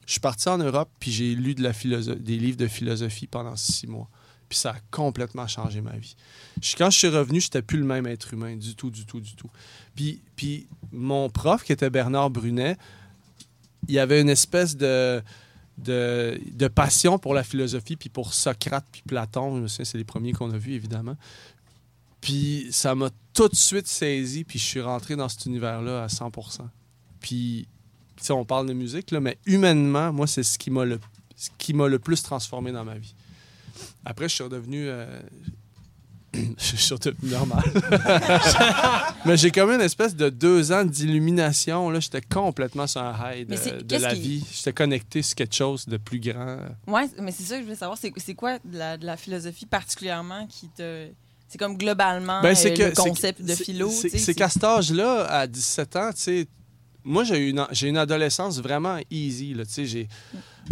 je 0.06 0.12
suis 0.12 0.20
parti 0.20 0.48
en 0.48 0.58
Europe, 0.58 0.90
puis 1.00 1.10
j'ai 1.10 1.34
lu 1.34 1.54
de 1.54 1.62
la 1.62 1.72
philosoph- 1.72 2.18
des 2.22 2.36
livres 2.38 2.56
de 2.56 2.66
philosophie 2.68 3.26
pendant 3.26 3.56
six 3.56 3.86
mois. 3.86 4.08
Puis 4.48 4.58
ça 4.58 4.70
a 4.70 4.76
complètement 4.90 5.46
changé 5.46 5.80
ma 5.80 5.96
vie. 5.96 6.16
Quand 6.76 6.90
je 6.90 6.98
suis 6.98 7.08
revenu, 7.08 7.40
je 7.40 7.46
n'étais 7.46 7.62
plus 7.62 7.78
le 7.78 7.84
même 7.84 8.06
être 8.06 8.32
humain, 8.32 8.56
du 8.56 8.74
tout, 8.74 8.90
du 8.90 9.04
tout, 9.04 9.20
du 9.20 9.34
tout. 9.34 9.50
Puis, 9.94 10.22
puis 10.36 10.66
mon 10.92 11.28
prof, 11.28 11.64
qui 11.64 11.72
était 11.72 11.90
Bernard 11.90 12.30
Brunet, 12.30 12.76
il 13.88 13.98
avait 13.98 14.20
une 14.20 14.30
espèce 14.30 14.76
de, 14.76 15.22
de, 15.78 16.68
passion 16.68 17.18
pour 17.18 17.34
la 17.34 17.42
philosophie, 17.42 17.96
puis 17.96 18.08
pour 18.08 18.34
Socrate, 18.34 18.86
puis 18.90 19.02
Platon. 19.06 19.56
Je 19.56 19.62
me 19.62 19.68
souviens, 19.68 19.84
c'est 19.84 19.98
les 19.98 20.04
premiers 20.04 20.32
qu'on 20.32 20.50
a 20.50 20.58
vus, 20.58 20.74
évidemment. 20.74 21.16
Puis 22.20 22.68
ça 22.70 22.94
m'a 22.94 23.10
tout 23.34 23.48
de 23.48 23.54
suite 23.56 23.86
saisi, 23.86 24.44
puis 24.44 24.58
je 24.58 24.64
suis 24.64 24.80
rentré 24.80 25.14
dans 25.14 25.28
cet 25.28 25.46
univers-là 25.46 26.04
à 26.04 26.08
100 26.08 26.30
Puis, 27.20 27.68
tu 28.16 28.24
sais, 28.24 28.32
on 28.32 28.44
parle 28.44 28.66
de 28.66 28.72
musique, 28.72 29.10
là, 29.10 29.20
mais 29.20 29.38
humainement, 29.46 30.12
moi, 30.12 30.26
c'est 30.26 30.42
ce 30.42 30.58
qui 30.58 30.70
m'a 30.70 30.84
le, 30.84 30.98
ce 31.36 31.50
qui 31.58 31.72
m'a 31.74 31.86
le 31.86 31.98
plus 31.98 32.22
transformé 32.22 32.72
dans 32.72 32.84
ma 32.84 32.98
vie. 32.98 33.14
Après, 34.04 34.28
je 34.28 34.34
suis 34.34 34.44
redevenu... 34.44 34.86
euh, 34.88 35.20
je 36.34 36.76
suis 36.76 36.94
redevenu 36.94 37.30
normal. 37.30 37.62
mais 39.24 39.36
j'ai 39.36 39.50
comme 39.50 39.70
une 39.70 39.80
espèce 39.80 40.14
de 40.14 40.28
deux 40.28 40.72
ans 40.72 40.84
d'illumination. 40.84 41.90
Là, 41.90 42.00
j'étais 42.00 42.20
complètement 42.20 42.86
sur 42.86 43.00
un 43.02 43.14
high 43.32 43.46
de, 43.48 43.96
la 43.96 44.14
qui- 44.14 44.20
vie. 44.20 44.44
J'étais 44.52 44.72
connecté 44.72 45.22
sur 45.22 45.34
quelque 45.36 45.54
chose 45.54 45.86
de 45.86 45.96
plus 45.96 46.20
grand. 46.20 46.58
Ouais, 46.86 47.08
mais 47.20 47.32
c'est 47.32 47.42
ça 47.44 47.54
que 47.54 47.60
je 47.60 47.64
voulais 47.64 47.76
savoir. 47.76 47.98
C'est 47.98 48.34
quoi 48.34 48.58
de 48.64 48.78
la, 48.78 48.96
de 48.96 49.06
la 49.06 49.16
philosophie 49.16 49.66
particulièrement 49.66 50.46
qui 50.46 50.68
te. 50.68 51.08
C'est 51.50 51.56
comme 51.58 51.78
globalement 51.78 52.42
Ben, 52.42 52.54
euh, 52.54 52.76
que- 52.76 52.82
le 52.82 52.90
concept 52.94 53.40
de 53.40 53.54
philo. 53.54 53.90
C'est 53.90 54.34
qu'à 54.34 54.50
cet 54.50 54.64
âge-là, 54.64 55.22
à 55.30 55.46
17 55.46 55.96
ans, 55.96 56.10
tu 56.14 56.20
sais, 56.22 56.46
moi, 57.08 57.24
j'ai 57.24 57.38
eu 57.38 57.50
une, 57.50 57.66
j'ai 57.72 57.88
une 57.88 57.96
adolescence 57.98 58.60
vraiment 58.60 58.98
easy. 59.10 59.54
Là, 59.54 59.64
tu 59.64 59.72
sais, 59.72 59.86
j'ai, 59.86 60.08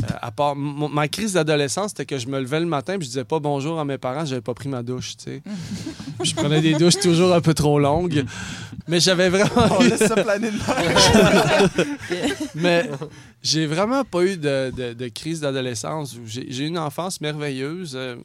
euh, 0.03 0.07
à 0.21 0.31
part, 0.31 0.55
mon- 0.55 0.89
ma 0.89 1.09
crise 1.09 1.33
d'adolescence, 1.33 1.91
c'était 1.91 2.07
que 2.07 2.19
je 2.19 2.29
me 2.29 2.39
levais 2.39 2.61
le 2.61 2.67
matin 2.67 2.93
et 2.95 3.01
je 3.01 3.07
disais 3.07 3.25
pas 3.25 3.39
bonjour 3.41 3.81
à 3.81 3.85
mes 3.85 3.99
parents, 3.99 4.25
j'avais 4.25 4.41
pas 4.43 4.55
pris 4.55 4.69
ma 4.69 4.83
douche. 4.83 5.17
tu 5.17 5.25
sais. 5.25 5.43
je 6.25 6.35
prenais 6.35 6.61
des 6.61 6.75
douches 6.75 7.01
toujours 7.01 7.33
un 7.35 7.41
peu 7.41 7.55
trop 7.55 7.79
longues. 7.79 8.25
Mais 8.89 9.01
j'avais 9.01 9.29
vraiment 9.31 9.77
On 9.79 9.83
laisse 9.83 10.07
ça 10.07 10.15
planer 10.15 10.51
de 10.51 10.57
l'air. 10.59 11.87
mais 12.55 12.91
j'ai 13.43 13.67
vraiment 13.67 14.05
pas 14.05 14.23
eu 14.25 14.37
de, 14.37 14.71
de- 14.77 14.93
de 14.93 15.09
crise 15.09 15.41
d'adolescence. 15.41 16.17
J'ai 16.27 16.47
j'ai 16.51 16.65
eu 16.65 16.69
une 16.69 16.79
enfance 16.79 17.21
merveilleuse. 17.21 17.95
euh, 17.97 18.17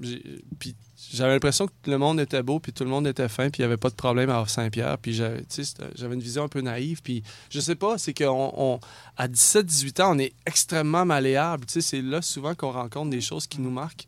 j'ai- 0.00 0.22
puis 0.58 0.74
j'avais 1.10 1.32
l'impression 1.32 1.66
que 1.66 1.90
le 1.90 1.98
monde 1.98 2.20
était 2.20 2.42
beau, 2.42 2.60
puis 2.60 2.72
tout 2.72 2.84
le 2.84 2.90
monde 2.90 3.06
était 3.06 3.28
fin, 3.28 3.50
puis 3.50 3.60
il 3.60 3.62
n'y 3.62 3.66
avait 3.66 3.76
pas 3.76 3.90
de 3.90 3.94
problème 3.94 4.30
à 4.30 4.44
Saint-Pierre. 4.46 4.98
Puis 4.98 5.12
j'avais 5.14 6.14
une 6.14 6.20
vision 6.20 6.44
un 6.44 6.48
peu 6.48 6.60
naïve. 6.60 7.02
Puis 7.02 7.22
je 7.50 7.60
sais 7.60 7.74
pas, 7.74 7.98
c'est 7.98 8.12
qu'à 8.12 8.30
on, 8.32 8.78
à 9.16 9.28
17-18 9.28 10.02
ans, 10.02 10.14
on 10.14 10.18
est 10.18 10.32
extrêmement 10.46 11.04
malléable. 11.04 11.64
C'est 11.68 12.02
là 12.02 12.22
souvent 12.22 12.54
qu'on 12.54 12.72
rencontre 12.72 13.10
des 13.10 13.20
choses 13.20 13.46
qui 13.46 13.60
nous 13.60 13.70
marquent. 13.70 14.06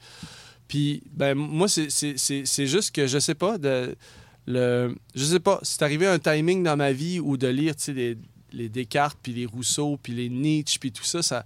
Puis, 0.68 1.02
ben, 1.12 1.34
moi, 1.34 1.68
c'est- 1.68 2.66
juste 2.66 2.94
que 2.94 3.06
je 3.06 3.18
sais 3.18 3.34
pas, 3.34 3.58
de, 3.58 3.94
le, 4.46 4.94
je 5.14 5.24
sais 5.24 5.40
pas, 5.40 5.58
c'est 5.62 5.82
arrivé 5.82 6.06
un 6.06 6.18
timing 6.18 6.62
dans 6.62 6.76
ma 6.76 6.92
vie 6.92 7.20
où 7.20 7.36
de 7.36 7.48
lire, 7.48 7.74
les, 7.88 8.16
les 8.52 8.68
Descartes, 8.68 9.18
puis 9.22 9.32
les 9.32 9.46
Rousseau, 9.46 9.98
puis 10.02 10.14
les 10.14 10.28
Nietzsche, 10.28 10.78
puis 10.78 10.92
tout 10.92 11.04
ça 11.04 11.44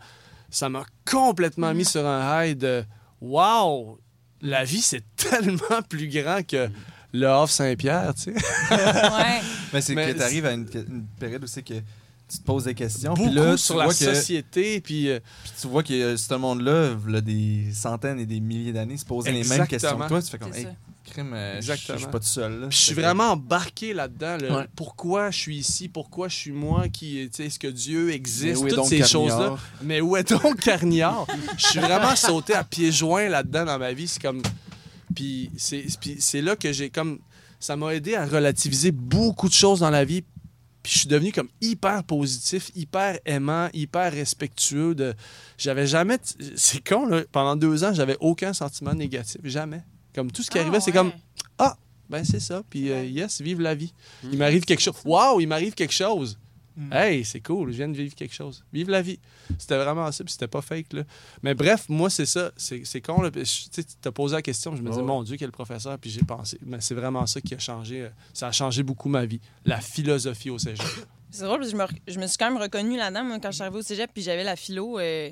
ça 0.50 0.68
m'a 0.68 0.84
complètement 1.04 1.74
mis 1.74 1.84
sur 1.84 2.06
un 2.06 2.44
high 2.44 2.56
de 2.56 2.84
Wow! 3.20 3.98
La 4.42 4.64
vie, 4.64 4.80
c'est 4.80 5.02
tellement 5.16 5.82
plus 5.88 6.08
grand 6.08 6.46
que 6.46 6.68
le 7.12 7.26
Havre 7.26 7.48
Saint-Pierre, 7.48 8.14
tu 8.14 8.22
sais. 8.22 8.32
ouais. 8.32 9.40
Mais 9.72 9.80
c'est 9.80 9.94
que 9.94 10.12
tu 10.12 10.22
arrives 10.22 10.46
à 10.46 10.52
une, 10.52 10.68
une 10.74 11.06
période 11.18 11.42
où 11.42 11.46
c'est 11.46 11.62
que 11.62 11.74
tu 12.28 12.38
te 12.38 12.44
poses 12.44 12.64
des 12.64 12.74
questions. 12.74 13.14
Puis 13.14 13.30
là, 13.30 13.52
tu 13.52 13.58
sur 13.58 13.74
vois 13.74 13.86
la 13.86 13.90
que, 13.90 13.96
société, 13.96 14.80
puis 14.80 15.08
euh, 15.08 15.20
puis 15.42 15.52
tu 15.60 15.66
vois 15.66 15.82
que 15.82 15.92
euh, 15.92 16.16
ce 16.16 16.34
monde-là, 16.34 16.94
des 17.22 17.66
centaines 17.72 18.20
et 18.20 18.26
des 18.26 18.40
milliers 18.40 18.72
d'années, 18.72 18.96
se 18.96 19.04
poser 19.04 19.32
les 19.32 19.44
mêmes 19.44 19.66
questions 19.66 19.98
que 19.98 20.08
toi. 20.08 20.22
Tu 20.22 20.30
fais 20.30 20.38
comme, 20.38 20.54
hey, 20.54 20.68
crime, 21.08 21.32
euh, 21.32 21.52
je 21.54 21.56
Exactement. 21.58 21.98
je 21.98 22.02
suis 22.02 22.12
pas 22.12 22.20
tout 22.20 22.26
seul. 22.26 22.60
là. 22.60 22.66
Puis 22.68 22.78
je 22.78 22.82
suis 22.84 22.94
vraiment 22.94 23.32
embarqué 23.32 23.94
là-dedans. 23.94 24.38
Ouais. 24.56 24.66
Pourquoi 24.76 25.30
je 25.30 25.38
suis 25.38 25.56
ici? 25.56 25.88
Pourquoi 25.88 26.28
je 26.28 26.36
suis 26.36 26.52
moi? 26.52 26.88
Qui, 26.88 27.28
tu 27.30 27.36
sais, 27.36 27.46
Est-ce 27.46 27.58
que 27.58 27.68
Dieu 27.68 28.10
existe? 28.10 28.60
où 28.62 28.66
est 28.66 28.70
Toutes 28.70 28.78
donc 28.78 28.88
ces 28.88 29.04
choses-là. 29.04 29.56
Mais 29.82 30.00
où 30.00 30.16
est 30.16 30.28
donc 30.28 30.60
Carniard? 30.60 31.26
je 31.56 31.66
suis 31.66 31.80
vraiment 31.80 32.14
sauté 32.14 32.54
à 32.54 32.64
pieds 32.64 32.92
joints 32.92 33.28
là-dedans 33.28 33.64
dans 33.64 33.78
ma 33.78 33.92
vie. 33.92 34.08
C'est 34.08 34.20
comme... 34.22 34.42
Puis 35.14 35.50
c'est 35.56 35.86
puis 36.00 36.16
c'est 36.18 36.42
là 36.42 36.54
que 36.56 36.72
j'ai 36.72 36.90
comme... 36.90 37.18
Ça 37.60 37.74
m'a 37.74 37.92
aidé 37.94 38.14
à 38.14 38.24
relativiser 38.24 38.92
beaucoup 38.92 39.48
de 39.48 39.54
choses 39.54 39.80
dans 39.80 39.90
la 39.90 40.04
vie. 40.04 40.22
Puis 40.88 40.94
je 40.94 40.98
suis 41.00 41.08
devenu 41.08 41.32
comme 41.32 41.50
hyper 41.60 42.02
positif, 42.02 42.70
hyper 42.74 43.18
aimant, 43.26 43.68
hyper 43.74 44.10
respectueux. 44.10 44.94
de 44.94 45.12
J'avais 45.58 45.86
jamais... 45.86 46.16
C'est 46.56 46.82
con, 46.82 47.04
là. 47.04 47.24
Pendant 47.30 47.56
deux 47.56 47.84
ans, 47.84 47.92
j'avais 47.92 48.16
aucun 48.20 48.54
sentiment 48.54 48.94
négatif. 48.94 49.38
Jamais. 49.44 49.82
Comme 50.14 50.32
tout 50.32 50.42
ce 50.42 50.50
qui 50.50 50.56
Ah, 50.56 50.62
arrivait, 50.62 50.80
c'est 50.80 50.92
comme... 50.92 51.12
Ben, 52.08 52.24
c'est 52.24 52.40
ça. 52.40 52.62
Puis, 52.70 52.90
euh, 52.90 53.04
yes, 53.04 53.42
vive 53.42 53.60
la 53.60 53.74
vie. 53.74 53.92
Il 54.32 54.38
m'arrive 54.38 54.64
quelque 54.64 54.80
chose. 54.80 54.94
Waouh, 55.04 55.42
il 55.42 55.46
m'arrive 55.46 55.74
quelque 55.74 55.92
chose. 55.92 56.38
Mm. 56.78 56.92
Hey, 56.92 57.24
c'est 57.24 57.40
cool, 57.40 57.72
je 57.72 57.76
viens 57.78 57.88
de 57.88 57.96
vivre 57.96 58.14
quelque 58.14 58.32
chose. 58.34 58.64
Vive 58.72 58.88
la 58.88 59.02
vie. 59.02 59.18
C'était 59.58 59.76
vraiment 59.76 60.12
ça, 60.12 60.22
puis 60.22 60.32
c'était 60.32 60.46
pas 60.46 60.62
fake. 60.62 60.92
Là. 60.92 61.02
Mais 61.42 61.52
bref, 61.54 61.86
moi, 61.88 62.08
c'est 62.08 62.24
ça. 62.26 62.52
C'est 62.56 63.00
con. 63.00 63.20
Là. 63.20 63.30
Tu 63.32 63.44
sais, 63.44 63.82
tu 63.82 63.94
t'as 64.00 64.12
posé 64.12 64.36
la 64.36 64.42
question, 64.42 64.76
je 64.76 64.82
me 64.82 64.90
disais, 64.90 65.02
mon 65.02 65.22
Dieu, 65.24 65.36
quel 65.36 65.50
professeur. 65.50 65.98
Puis 65.98 66.10
j'ai 66.10 66.22
pensé, 66.22 66.56
mais 66.64 66.80
c'est 66.80 66.94
vraiment 66.94 67.26
ça 67.26 67.40
qui 67.40 67.54
a 67.54 67.58
changé. 67.58 68.02
euh, 68.02 68.08
Ça 68.32 68.46
a 68.46 68.52
changé 68.52 68.82
beaucoup 68.84 69.08
ma 69.08 69.26
vie. 69.26 69.40
La 69.64 69.80
philosophie 69.80 70.50
au 70.50 70.58
cégep. 70.58 70.86
C'est 71.30 71.42
drôle, 71.44 71.58
parce 71.58 71.72
que 71.72 71.76
je 71.76 71.82
me, 71.82 71.86
re- 71.86 72.00
je 72.06 72.18
me 72.20 72.26
suis 72.26 72.38
quand 72.38 72.50
même 72.50 72.62
reconnue 72.62 72.96
là-dedans, 72.96 73.38
quand 73.42 73.50
je 73.50 73.56
suis 73.56 73.62
arrivée 73.62 73.78
au 73.78 73.82
cégep, 73.82 74.10
puis 74.14 74.22
j'avais 74.22 74.44
la 74.44 74.54
philo. 74.56 74.98
euh, 74.98 75.30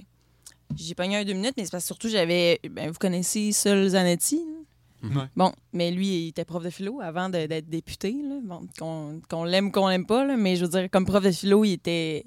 j'ai 0.77 0.95
pogné 0.97 1.17
un 1.17 1.25
deux 1.25 1.33
minutes, 1.33 1.55
mais 1.57 1.65
c'est 1.65 1.71
parce 1.71 1.85
que 1.85 1.87
surtout, 1.87 2.09
j'avais. 2.09 2.61
Ben, 2.71 2.91
vous 2.91 2.99
connaissez 2.99 3.53
Sol 3.53 3.89
Zanetti? 3.89 4.37
là? 4.37 4.56
Ouais. 5.03 5.25
Bon, 5.37 5.53
mais 5.73 5.91
lui, 5.91 6.07
il 6.07 6.29
était 6.29 6.45
prof 6.45 6.63
de 6.65 6.71
philo 6.71 7.01
avant 7.01 7.29
de- 7.29 7.47
d'être 7.47 7.69
député. 7.69 8.13
là. 8.23 8.37
Bon, 8.43 8.67
qu'on 8.79 9.21
qu'on 9.29 9.45
l'aime 9.45 9.67
ou 9.69 9.71
qu'on 9.71 9.89
l'aime 9.89 10.07
pas, 10.07 10.25
là, 10.25 10.37
mais 10.37 10.57
je 10.57 10.65
veux 10.65 10.71
dire, 10.71 10.89
comme 10.91 11.05
prof 11.05 11.23
de 11.23 11.31
philo, 11.31 11.65
il 11.65 11.73
était, 11.75 12.25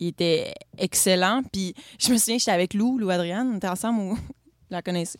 il 0.00 0.08
était 0.08 0.54
excellent. 0.78 1.42
Puis 1.52 1.74
je 1.98 2.12
me 2.12 2.18
souviens, 2.18 2.38
j'étais 2.38 2.52
avec 2.52 2.74
Lou, 2.74 2.98
Lou 2.98 3.10
Adriane, 3.10 3.50
on 3.52 3.56
était 3.56 3.68
ensemble, 3.68 4.00
au... 4.00 4.14
vous 4.14 4.18
la 4.70 4.82
connaissez. 4.82 5.18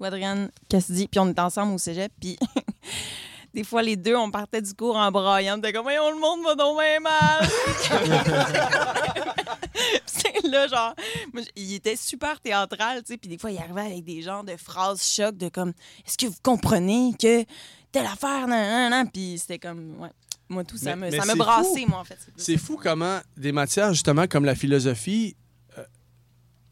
Lou 0.00 0.06
Adriane 0.06 0.50
Cassidy, 0.68 1.06
puis 1.08 1.20
on 1.20 1.30
était 1.30 1.40
ensemble 1.40 1.72
au 1.74 1.78
cégep, 1.78 2.12
puis 2.20 2.36
des 3.54 3.64
fois, 3.64 3.82
les 3.82 3.96
deux, 3.96 4.16
on 4.16 4.30
partait 4.30 4.60
du 4.60 4.74
cours 4.74 4.96
en 4.96 5.10
braillant. 5.10 5.60
T'es 5.60 5.72
comme, 5.72 5.84
Voyons, 5.84 6.10
le 6.10 6.18
monde 6.18 6.42
va 6.44 6.54
donc 6.56 6.78
bien 6.78 7.00
mal. 7.00 7.48
c'est 10.06 10.42
là, 10.46 10.66
genre, 10.68 10.94
moi, 11.32 11.42
il 11.56 11.74
était 11.74 11.96
super 11.96 12.40
théâtral, 12.40 13.02
tu 13.02 13.12
sais, 13.12 13.16
puis 13.16 13.28
des 13.28 13.38
fois, 13.38 13.50
il 13.50 13.58
arrivait 13.58 13.92
avec 13.92 14.04
des 14.04 14.22
genres 14.22 14.44
de 14.44 14.56
phrases 14.56 15.02
choc 15.02 15.36
de 15.36 15.48
comme, 15.48 15.72
est-ce 16.06 16.18
que 16.18 16.26
vous 16.26 16.38
comprenez 16.42 17.12
que 17.20 17.44
telle 17.92 18.06
affaire, 18.06 18.46
nan, 18.48 18.50
nan, 18.50 18.90
nan, 18.90 19.10
puis 19.10 19.36
c'était 19.38 19.58
comme, 19.58 19.96
ouais. 20.00 20.10
Moi, 20.48 20.62
tout 20.62 20.76
ça 20.76 20.94
Mais- 20.94 21.06
me, 21.06 21.10
mais 21.10 21.18
ça 21.18 21.24
me 21.24 21.30
c'est 21.30 21.36
brassé, 21.38 21.80
fou. 21.82 21.88
moi, 21.88 22.00
en 22.00 22.04
fait. 22.04 22.18
C'est 22.36 22.58
fou 22.58 22.78
comment 22.80 23.18
des 23.36 23.50
matières, 23.50 23.92
justement, 23.94 24.26
comme 24.26 24.44
la 24.44 24.54
philosophie, 24.54 25.36
euh, 25.78 25.84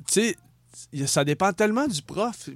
tu 0.07 0.13
sais, 0.21 0.37
ça 1.07 1.25
dépend 1.25 1.53
tellement 1.53 1.87
du 1.87 2.03
prof. 2.03 2.49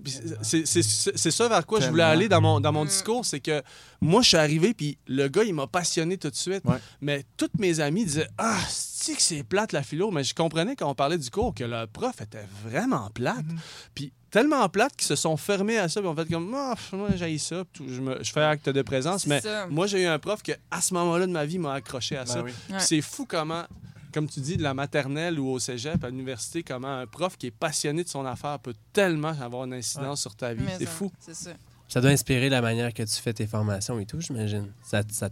C'est 0.42 0.66
c'est- 0.66 0.82
c'est- 0.82 1.16
c'est 1.16 1.30
ça 1.30 1.48
vers 1.48 1.66
quoi 1.66 1.80
je 1.80 1.88
voulais 1.88 2.02
aller 2.02 2.28
dans 2.28 2.40
mon, 2.40 2.60
dans 2.60 2.72
mon 2.72 2.84
Mm. 2.84 2.88
discours, 2.88 3.24
c'est 3.24 3.40
que 3.40 3.62
moi, 4.00 4.22
je 4.22 4.28
suis 4.28 4.36
arrivé, 4.36 4.74
puis 4.74 4.98
le 5.06 5.28
gars, 5.28 5.42
il 5.44 5.54
m'a 5.54 5.66
passionné 5.66 6.16
tout 6.18 6.30
de 6.30 6.34
suite. 6.36 6.62
Ouais. 6.64 6.76
Mais 7.00 7.24
tous 7.36 7.50
mes 7.58 7.80
amis 7.80 8.04
disaient 8.04 8.28
Ah, 8.38 8.58
c'est 8.68 9.14
que 9.14 9.22
c'est 9.22 9.42
plate 9.42 9.72
la 9.72 9.82
philo. 9.82 10.10
Mais 10.10 10.24
je 10.24 10.34
comprenais 10.34 10.76
quand 10.76 10.88
on 10.90 10.94
parlait 10.94 11.18
du 11.18 11.30
cours 11.30 11.54
que 11.54 11.64
le 11.64 11.86
prof 11.86 12.20
était 12.20 12.46
vraiment 12.64 13.08
plate. 13.14 13.44
Mhm. 13.46 13.58
Puis 13.94 14.12
tellement 14.30 14.68
plate 14.68 14.94
qu'ils 14.96 15.06
se 15.06 15.16
sont 15.16 15.36
fermés 15.36 15.78
à 15.78 15.88
ça, 15.88 16.00
puis 16.00 16.08
ont 16.08 16.14
fait 16.16 16.28
comme 16.30 16.52
Ah, 16.54 16.74
moi, 16.92 17.08
j'ai 17.16 17.38
ça, 17.38 17.64
tout. 17.72 17.84
je, 17.88 18.00
me- 18.00 18.22
je 18.22 18.32
fais 18.32 18.42
acte 18.42 18.68
de 18.68 18.82
présence. 18.82 19.26
Mais 19.26 19.40
ça. 19.40 19.66
moi, 19.68 19.86
j'ai 19.86 20.02
eu 20.02 20.06
un 20.06 20.18
prof 20.18 20.42
qui, 20.42 20.52
à 20.70 20.80
ce 20.80 20.92
moment-là 20.94 21.26
de 21.26 21.32
ma 21.32 21.44
vie, 21.46 21.58
m'a 21.58 21.74
accroché 21.74 22.16
à 22.16 22.24
Ben 22.24 22.32
ça. 22.32 22.42
oui. 22.42 22.50
Ouais. 22.70 22.80
C'est 22.80 23.00
fou 23.00 23.24
comment, 23.26 23.64
comme 24.12 24.28
tu 24.28 24.40
dis, 24.40 24.56
de 24.56 24.62
la 24.62 24.74
maternelle 24.74 25.38
ou 25.38 25.48
au 25.50 25.58
cégep, 25.58 26.02
à 26.04 26.08
l'université, 26.10 26.62
comment 26.62 26.98
un 27.00 27.06
prof 27.06 27.36
qui 27.36 27.46
est 27.48 27.50
passionné 27.50 28.04
de 28.04 28.08
son 28.08 28.24
affaire 28.24 28.58
peut 28.58 28.74
tellement 28.92 29.34
avoir 29.40 29.64
une 29.64 29.74
incidence 29.74 30.20
sur 30.22 30.34
ta 30.34 30.54
vie. 30.54 30.64
C'est 30.78 30.86
fou. 30.86 31.12
C'est 31.20 31.34
ça. 31.34 31.50
Ça 31.88 32.00
doit 32.00 32.10
inspirer 32.10 32.48
la 32.48 32.60
manière 32.60 32.92
que 32.92 33.02
tu 33.02 33.14
fais 33.14 33.32
tes 33.32 33.46
formations 33.46 33.98
et 34.00 34.06
tout, 34.06 34.20
j'imagine. 34.20 34.72
Ça, 34.82 35.02
ça 35.10 35.28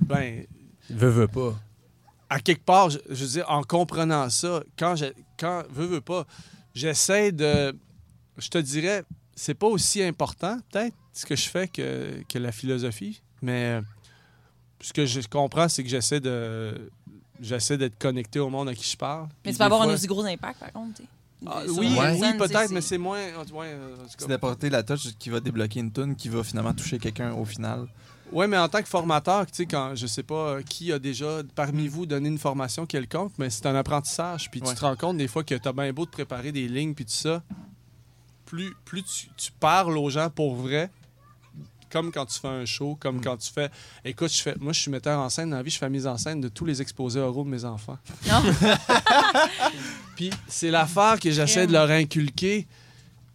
Ben, 0.00 0.46
veut, 0.90 1.08
veut 1.10 1.28
pas. 1.28 1.54
à 2.30 2.40
quelque 2.40 2.64
part, 2.64 2.90
je, 2.90 2.98
je 3.10 3.24
veux 3.24 3.30
dire, 3.30 3.50
en 3.50 3.62
comprenant 3.62 4.30
ça, 4.30 4.62
quand 4.78 4.96
je, 4.96 5.06
quand, 5.38 5.62
veux, 5.70 5.86
veux 5.86 6.00
pas, 6.00 6.26
j'essaie 6.74 7.32
de. 7.32 7.76
Je 8.38 8.48
te 8.48 8.58
dirais, 8.58 9.04
c'est 9.34 9.54
pas 9.54 9.66
aussi 9.66 10.02
important, 10.02 10.58
peut-être, 10.70 10.96
ce 11.12 11.26
que 11.26 11.36
je 11.36 11.48
fais 11.48 11.68
que, 11.68 12.22
que 12.28 12.38
la 12.38 12.50
philosophie, 12.52 13.20
mais 13.42 13.78
euh, 13.78 13.82
ce 14.80 14.92
que 14.92 15.06
je 15.06 15.20
comprends, 15.28 15.68
c'est 15.68 15.82
que 15.82 15.88
j'essaie 15.90 16.20
de. 16.20 16.90
J'essaie 17.40 17.76
d'être 17.76 17.98
connecté 17.98 18.38
au 18.38 18.48
monde 18.48 18.68
à 18.68 18.74
qui 18.74 18.88
je 18.88 18.96
parle. 18.96 19.28
Mais 19.44 19.50
tu 19.52 19.58
peux 19.58 19.58
des 19.58 19.62
avoir 19.64 19.82
un 19.82 19.92
aussi 19.92 20.06
gros 20.06 20.24
impact, 20.24 20.60
par 20.60 20.72
contre. 20.72 21.02
Ah, 21.46 21.62
oui, 21.68 21.94
oui, 22.20 22.34
peut-être, 22.38 22.70
mais 22.70 22.80
c'est 22.80 22.96
moins. 22.96 23.18
ouais, 23.18 23.66
euh, 23.66 23.94
en 23.94 23.98
tout 23.98 24.04
cas. 24.04 24.14
C'est 24.18 24.28
d'apporter 24.28 24.70
la 24.70 24.82
touche 24.82 25.08
qui 25.18 25.28
va 25.28 25.40
débloquer 25.40 25.80
une 25.80 25.92
tune 25.92 26.16
qui 26.16 26.28
va 26.30 26.42
finalement 26.42 26.72
toucher 26.72 26.98
quelqu'un 26.98 27.32
au 27.34 27.44
final. 27.44 27.86
Oui, 28.32 28.46
mais 28.48 28.56
en 28.56 28.68
tant 28.68 28.80
que 28.80 28.88
formateur, 28.88 29.44
tu 29.46 29.52
sais, 29.54 29.66
quand 29.66 29.94
je 29.94 30.06
sais 30.06 30.22
pas 30.22 30.34
euh, 30.54 30.62
qui 30.62 30.90
a 30.92 30.98
déjà 30.98 31.42
parmi 31.54 31.86
vous 31.88 32.06
donné 32.06 32.28
une 32.30 32.38
formation 32.38 32.86
quelconque, 32.86 33.32
mais 33.36 33.50
c'est 33.50 33.66
un 33.66 33.74
apprentissage. 33.74 34.50
Puis 34.50 34.60
Ouais. 34.62 34.68
tu 34.70 34.74
te 34.74 34.80
rends 34.80 34.96
compte 34.96 35.18
des 35.18 35.28
fois 35.28 35.44
que 35.44 35.54
tu 35.54 35.68
as 35.68 35.72
bien 35.72 35.92
beau 35.92 36.06
de 36.06 36.10
préparer 36.10 36.50
des 36.50 36.66
lignes 36.66 36.94
puis 36.94 37.04
tout 37.04 37.12
ça. 37.12 37.42
Plus, 38.46 38.74
plus 38.84 39.02
tu, 39.02 39.28
tu 39.36 39.52
parles 39.52 39.96
aux 39.98 40.08
gens 40.10 40.30
pour 40.30 40.54
vrai, 40.54 40.90
comme 41.94 42.10
quand 42.10 42.26
tu 42.26 42.40
fais 42.40 42.48
un 42.48 42.64
show, 42.64 42.96
comme 42.98 43.20
quand 43.20 43.36
tu 43.36 43.52
fais. 43.52 43.70
Écoute, 44.04 44.32
je 44.32 44.42
fais, 44.42 44.56
moi, 44.58 44.72
je 44.72 44.80
suis 44.80 44.90
metteur 44.90 45.16
en 45.20 45.28
scène 45.28 45.50
dans 45.50 45.58
la 45.58 45.62
vie, 45.62 45.70
je 45.70 45.78
fais 45.78 45.86
la 45.86 45.90
mise 45.90 46.08
en 46.08 46.18
scène 46.18 46.40
de 46.40 46.48
tous 46.48 46.64
les 46.64 46.82
exposés 46.82 47.20
oraux 47.20 47.44
de 47.44 47.48
mes 47.48 47.64
enfants. 47.64 47.98
Non. 48.26 48.42
Puis 50.16 50.30
c'est 50.48 50.72
l'affaire 50.72 51.20
que 51.20 51.30
j'essaie 51.30 51.68
de 51.68 51.72
leur 51.72 51.88
inculquer. 51.88 52.66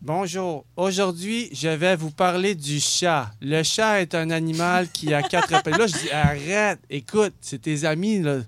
Bonjour. 0.02 0.66
Aujourd'hui, 0.76 1.48
je 1.54 1.70
vais 1.70 1.96
vous 1.96 2.12
parler 2.12 2.54
du 2.54 2.82
chat. 2.82 3.32
Le 3.40 3.64
chat 3.64 4.02
est 4.02 4.14
un 4.14 4.30
animal 4.30 4.90
qui 4.90 5.14
a 5.14 5.24
quatre 5.24 5.64
pattes. 5.64 5.78
Là, 5.78 5.88
je 5.88 5.94
dis 5.94 6.12
arrête, 6.12 6.80
écoute, 6.90 7.36
c'est 7.40 7.62
tes 7.62 7.86
amis, 7.86 8.22
là. 8.22 8.40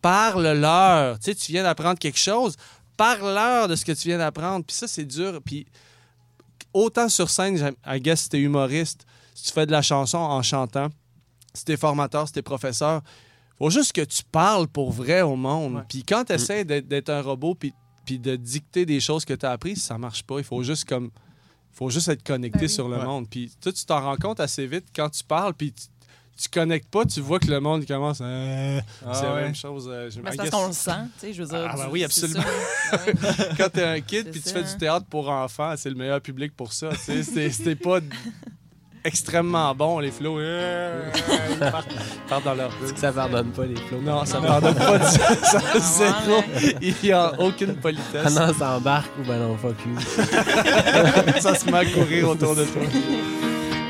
Parle-leur. 0.00 1.20
Tu 1.20 1.26
sais, 1.26 1.34
tu 1.36 1.52
viens 1.52 1.62
d'apprendre 1.62 2.00
quelque 2.00 2.18
chose. 2.18 2.56
Parle-leur 2.96 3.68
de 3.68 3.76
ce 3.76 3.84
que 3.84 3.92
tu 3.92 4.08
viens 4.08 4.18
d'apprendre. 4.18 4.64
Puis 4.64 4.74
ça, 4.74 4.88
c'est 4.88 5.04
dur. 5.04 5.40
Puis 5.44 5.68
autant 6.74 7.08
sur 7.08 7.30
scène, 7.30 7.74
I 7.86 8.00
guess, 8.00 8.22
si 8.22 8.28
t'es 8.28 8.40
humoriste, 8.40 9.06
si 9.34 9.44
tu 9.44 9.52
fais 9.52 9.66
de 9.66 9.72
la 9.72 9.82
chanson 9.82 10.18
en 10.18 10.42
chantant, 10.42 10.88
si 11.54 11.64
t'es 11.64 11.76
formateur, 11.76 12.26
si 12.26 12.32
t'es 12.34 12.42
professeur, 12.42 13.02
faut 13.58 13.70
juste 13.70 13.92
que 13.92 14.00
tu 14.02 14.22
parles 14.24 14.66
pour 14.68 14.90
vrai 14.92 15.20
au 15.22 15.36
monde. 15.36 15.74
Ouais. 15.76 15.82
Puis 15.88 16.02
quand 16.04 16.24
tu 16.24 16.32
essaies 16.32 16.64
d'être 16.64 17.10
un 17.10 17.20
robot 17.22 17.54
puis, 17.54 17.72
puis 18.04 18.18
de 18.18 18.34
dicter 18.36 18.84
des 18.86 19.00
choses 19.00 19.24
que 19.24 19.34
tu 19.34 19.46
as 19.46 19.50
apprises, 19.52 19.82
ça 19.82 19.98
marche 19.98 20.22
pas. 20.24 20.38
Il 20.38 20.44
faut 20.44 20.62
juste 20.62 20.84
comme 20.88 21.10
faut 21.74 21.88
juste 21.88 22.08
être 22.08 22.22
connecté 22.22 22.58
Ben 22.58 22.64
oui. 22.66 22.70
sur 22.70 22.88
le 22.88 22.98
Ouais. 22.98 23.04
monde. 23.04 23.28
Puis 23.30 23.50
toi, 23.60 23.72
tu 23.72 23.84
t'en 23.86 24.00
rends 24.00 24.16
compte 24.16 24.40
assez 24.40 24.66
vite 24.66 24.86
quand 24.94 25.08
tu 25.08 25.24
parles 25.24 25.54
puis 25.54 25.72
tu, 25.72 25.84
tu 26.36 26.48
connectes 26.48 26.88
pas, 26.90 27.04
tu 27.04 27.20
vois 27.20 27.38
que 27.38 27.46
le 27.46 27.60
monde 27.60 27.86
commence 27.86 28.20
à... 28.20 28.26
Ah 29.06 29.14
c'est 29.14 29.22
la 29.24 29.34
même 29.36 29.54
chose. 29.54 29.86
euh, 29.90 30.06
je- 30.10 30.14
c'est 30.14 30.20
parce 30.36 30.50
qu'on 30.50 30.66
le 30.66 30.72
sent, 30.72 30.90
tu 31.14 31.20
sais, 31.20 31.32
je 31.32 31.42
veux 31.42 31.48
dire. 31.48 31.68
Ah, 31.70 31.76
ben 31.76 31.88
oui, 31.90 32.02
absolument. 32.04 32.42
oui. 33.06 33.12
quand 33.56 33.68
t'es 33.70 33.84
un 33.84 34.00
kid 34.00 34.30
puis 34.30 34.40
tu 34.42 34.48
fais 34.50 34.58
hein. 34.64 34.72
du 34.72 34.76
théâtre 34.78 35.06
pour 35.06 35.28
enfants, 35.30 35.74
c'est 35.76 35.90
le 35.90 35.94
meilleur 35.96 36.20
public 36.20 36.54
pour 36.56 36.72
ça. 36.72 36.90
tu 36.90 36.96
sais. 36.96 37.22
C'est- 37.22 37.50
C'était 37.50 37.76
pas 37.76 38.00
extrêmement 39.04 39.74
bon, 39.74 39.98
les 39.98 40.10
flots. 40.10 40.38
euh, 40.38 41.10
Ils 41.50 41.58
partent, 41.58 41.88
partent 42.28 42.44
dans 42.44 42.54
leur 42.54 42.70
C'est 42.84 42.94
que 42.94 43.00
ça 43.00 43.12
pardonne 43.12 43.50
pas 43.50 43.64
les 43.66 43.76
flots? 43.76 44.00
Non, 44.02 44.24
ça 44.24 44.40
pardonne 44.40 44.74
pas 44.74 44.98
du 44.98 45.04
ça, 45.42 45.60
Ah, 45.74 45.78
zéro. 45.78 46.38
ouais, 46.38 46.76
Il 46.80 46.94
n'y 47.02 47.12
a 47.12 47.32
aucune 47.40 47.74
Ah 47.78 47.82
politesse. 47.82 48.34
non, 48.34 48.52
ça 48.54 48.76
embarque 48.76 49.10
ou 49.20 49.26
ben 49.26 49.38
non, 49.38 49.56
fuck 49.56 49.74
you. 49.86 50.00
ça 51.40 51.54
se 51.54 51.66
met 51.70 51.78
à 51.78 51.84
courir 51.86 52.28
autour 52.30 52.54
de 52.54 52.64
toi. 52.64 52.82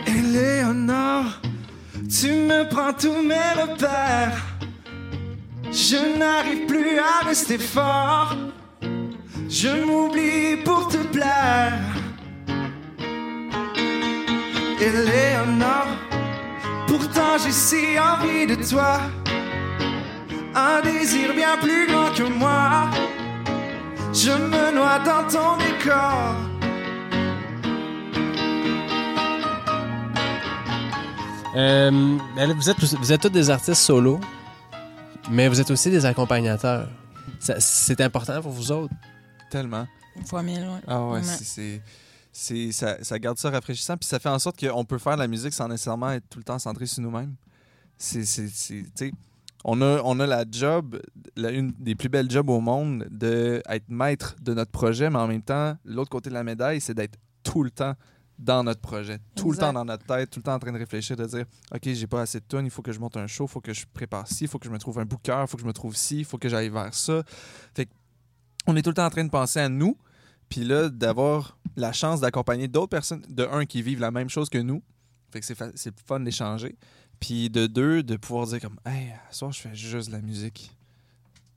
Éléonore, 0.06 1.24
tu 2.08 2.32
me 2.32 2.68
prends 2.68 2.92
tous 2.92 3.22
mes 3.22 3.60
repères. 3.60 4.36
Je 5.70 6.18
n'arrive 6.18 6.66
plus 6.66 6.98
à 6.98 7.26
rester 7.26 7.58
fort. 7.58 8.34
Je 9.48 9.84
m'oublie 9.84 10.56
pour 10.64 10.71
j'ai 17.42 17.52
si 17.52 17.98
envie 17.98 18.46
de 18.46 18.56
toi. 18.68 19.00
Un 20.54 20.80
désir 20.82 21.34
bien 21.34 21.56
plus 21.58 21.86
grand 21.88 22.10
que 22.14 22.24
moi. 22.24 22.90
Je 24.12 24.30
me 24.30 24.74
noie 24.74 24.98
dans 25.00 25.26
ton 25.28 25.56
décor. 25.56 26.36
Euh, 31.54 31.90
vous, 32.56 32.70
êtes, 32.70 32.76
tous- 32.78 32.94
vous 32.96 33.12
êtes 33.12 33.20
tous 33.20 33.28
des 33.28 33.50
artistes 33.50 33.74
solo, 33.82 34.18
mais 35.30 35.48
vous 35.48 35.60
êtes 35.60 35.70
aussi 35.70 35.90
des 35.90 36.06
accompagnateurs. 36.06 36.88
C'est 37.38 38.00
important 38.00 38.40
pour 38.40 38.52
vous 38.52 38.72
autres. 38.72 38.94
Tellement. 39.50 39.86
Une 40.16 40.24
fois 40.26 40.42
mille, 40.42 40.60
ouais. 40.60 40.80
Ah 40.86 41.04
ouais, 41.06 41.22
c'est- 41.22 41.82
Ça, 42.32 43.04
ça 43.04 43.18
garde 43.18 43.38
ça 43.38 43.50
rafraîchissant, 43.50 43.96
puis 43.96 44.08
ça 44.08 44.18
fait 44.18 44.30
en 44.30 44.38
sorte 44.38 44.58
qu'on 44.58 44.84
peut 44.84 44.98
faire 44.98 45.14
de 45.16 45.20
la 45.20 45.28
musique 45.28 45.52
sans 45.52 45.68
nécessairement 45.68 46.12
être 46.12 46.28
tout 46.30 46.38
le 46.38 46.44
temps 46.44 46.58
centré 46.58 46.86
sur 46.86 47.02
nous-mêmes. 47.02 47.34
C'est. 47.98 49.12
On 49.64 49.80
a, 49.80 50.00
on 50.02 50.18
a 50.18 50.26
la 50.26 50.44
job, 50.50 51.00
la, 51.36 51.52
une 51.52 51.72
des 51.78 51.94
plus 51.94 52.08
belles 52.08 52.28
jobs 52.28 52.50
au 52.50 52.60
monde, 52.60 53.06
d'être 53.10 53.88
maître 53.88 54.34
de 54.42 54.54
notre 54.54 54.72
projet, 54.72 55.08
mais 55.08 55.18
en 55.18 55.28
même 55.28 55.42
temps, 55.42 55.76
l'autre 55.84 56.10
côté 56.10 56.30
de 56.30 56.34
la 56.34 56.42
médaille, 56.42 56.80
c'est 56.80 56.94
d'être 56.94 57.16
tout 57.44 57.62
le 57.62 57.70
temps 57.70 57.94
dans 58.38 58.64
notre 58.64 58.80
projet, 58.80 59.20
tout 59.36 59.52
le 59.52 59.56
temps 59.56 59.72
dans 59.72 59.84
notre 59.84 60.04
tête, 60.04 60.30
tout 60.30 60.40
le 60.40 60.42
temps 60.42 60.54
en 60.54 60.58
train 60.58 60.72
de 60.72 60.78
réfléchir, 60.78 61.16
de 61.16 61.24
dire 61.26 61.44
OK, 61.72 61.82
j'ai 61.84 62.06
pas 62.08 62.22
assez 62.22 62.40
de 62.40 62.44
tonnes, 62.44 62.64
il 62.64 62.70
faut 62.70 62.82
que 62.82 62.90
je 62.90 62.98
monte 62.98 63.16
un 63.16 63.28
show, 63.28 63.44
il 63.44 63.50
faut 63.50 63.60
que 63.60 63.72
je 63.72 63.84
prépare 63.92 64.26
ci, 64.26 64.44
il 64.44 64.48
faut 64.48 64.58
que 64.58 64.66
je 64.66 64.72
me 64.72 64.78
trouve 64.78 64.98
un 64.98 65.04
booker, 65.04 65.42
il 65.42 65.46
faut 65.46 65.56
que 65.56 65.62
je 65.62 65.68
me 65.68 65.72
trouve 65.72 65.94
ci, 65.94 66.20
il 66.20 66.24
faut 66.24 66.38
que 66.38 66.48
j'aille 66.48 66.68
vers 66.68 66.92
ça. 66.92 67.22
Fait 67.74 67.88
on 68.66 68.74
est 68.74 68.82
tout 68.82 68.90
le 68.90 68.94
temps 68.94 69.06
en 69.06 69.10
train 69.10 69.24
de 69.24 69.30
penser 69.30 69.60
à 69.60 69.68
nous, 69.68 69.96
puis 70.52 70.64
là, 70.64 70.90
d'avoir 70.90 71.56
la 71.76 71.94
chance 71.94 72.20
d'accompagner 72.20 72.68
d'autres 72.68 72.90
personnes, 72.90 73.24
de 73.26 73.44
un, 73.50 73.64
qui 73.64 73.80
vivent 73.80 74.00
la 74.00 74.10
même 74.10 74.28
chose 74.28 74.50
que 74.50 74.58
nous, 74.58 74.82
fait 75.30 75.40
que 75.40 75.46
c'est 75.46 75.98
fun 76.06 76.20
d'échanger, 76.20 76.76
puis 77.20 77.48
de 77.48 77.66
deux, 77.66 78.02
de 78.02 78.18
pouvoir 78.18 78.46
dire 78.46 78.60
comme 78.60 78.76
Hey, 78.84 79.14
ce 79.30 79.38
soir, 79.38 79.52
je 79.52 79.62
fais 79.62 79.74
juste 79.74 80.08
de 80.08 80.12
la 80.12 80.20
musique. 80.20 80.76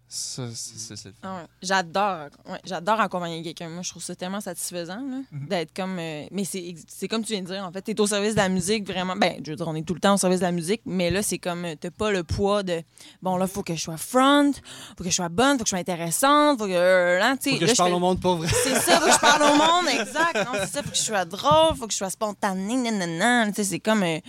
Ça, 0.07 0.43
c'est 0.53 0.77
c'est- 0.77 0.95
c'est 0.95 1.09
le 1.09 1.15
fun. 1.19 1.27
Ah 1.27 1.35
ouais. 1.41 1.47
J'adore, 1.63 2.29
ouais, 2.47 2.59
j'adore 2.63 2.99
accompagner 3.01 3.41
quelqu'un. 3.41 3.69
Moi, 3.69 3.81
je 3.81 3.89
trouve 3.89 4.03
ça 4.03 4.15
tellement 4.15 4.39
satisfaisant 4.39 4.95
là, 5.01 5.17
Mhm. 5.31 5.47
d'être 5.47 5.73
comme. 5.75 5.97
euh, 5.99 6.25
mais 6.31 6.45
c'est, 6.45 6.75
c'est 6.87 7.07
comme 7.07 7.23
tu 7.23 7.33
viens 7.33 7.41
de 7.41 7.47
dire, 7.47 7.63
en 7.65 7.71
fait, 7.71 7.81
t'es 7.81 7.99
au 7.99 8.05
service 8.07 8.33
de 8.33 8.37
la 8.39 8.47
musique 8.47 8.87
vraiment. 8.87 9.15
Ben, 9.15 9.41
je 9.43 9.49
veux 9.51 9.57
dire, 9.57 9.67
on 9.67 9.73
est 9.75 9.81
tout 9.81 9.95
le 9.95 9.99
temps 9.99 10.13
au 10.13 10.17
service 10.17 10.39
de 10.39 10.45
la 10.45 10.51
musique, 10.51 10.81
mais 10.85 11.09
là, 11.09 11.23
c'est 11.23 11.39
comme 11.39 11.65
euh, 11.65 11.75
t'as 11.79 11.89
pas 11.89 12.11
le 12.11 12.23
poids 12.23 12.61
de 12.63 12.81
bon 13.23 13.35
là, 13.37 13.47
faut 13.47 13.63
que 13.63 13.73
je 13.75 13.81
sois 13.81 13.97
front, 13.97 14.51
faut 14.97 15.03
que 15.03 15.09
je 15.09 15.15
sois 15.15 15.29
bonne, 15.29 15.57
faut 15.57 15.63
que 15.63 15.69
je 15.69 15.71
sois 15.71 15.79
intéressante, 15.79 16.59
faut 16.59 16.67
que 16.67 16.71
euh, 16.71 17.17
là, 17.19 17.35
Faut 17.41 17.49
que 17.57 17.65
là, 17.65 17.71
je 17.71 17.75
parle 17.75 17.89
fais- 17.89 17.95
au 17.95 17.99
monde 17.99 18.21
pour 18.21 18.35
vrai. 18.37 18.47
C'est 18.63 18.75
ça, 18.75 18.99
faut 19.01 19.07
que 19.07 19.11
je 19.13 19.19
parle 19.19 19.41
au 19.41 19.55
monde, 19.57 19.87
exact. 19.99 20.35
Non, 20.45 20.51
c'est 20.59 20.67
ça, 20.71 20.83
faut 20.83 20.91
que 20.91 20.95
je 20.97 21.01
sois 21.01 21.25
drôle, 21.25 21.75
faut 21.77 21.87
que 21.87 21.93
je 21.93 21.97
sois 21.97 22.09
spontanée, 22.11 22.75
nanana. 22.77 23.47
Tu 23.47 23.55
sais, 23.55 23.63
c'est 23.63 23.79
comme. 23.79 24.03
euh, 24.03 24.19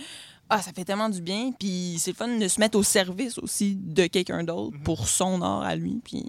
ah, 0.49 0.61
ça 0.61 0.71
fait 0.73 0.85
tellement 0.85 1.09
du 1.09 1.21
bien. 1.21 1.51
Puis 1.57 1.95
c'est 1.99 2.11
le 2.11 2.15
fun 2.15 2.37
de 2.37 2.47
se 2.47 2.59
mettre 2.59 2.77
au 2.77 2.83
service 2.83 3.37
aussi 3.37 3.75
de 3.75 4.07
quelqu'un 4.07 4.43
d'autre 4.43 4.77
pour 4.83 5.07
son 5.07 5.41
art 5.41 5.61
à 5.61 5.75
lui. 5.75 5.99
Puis 6.03 6.25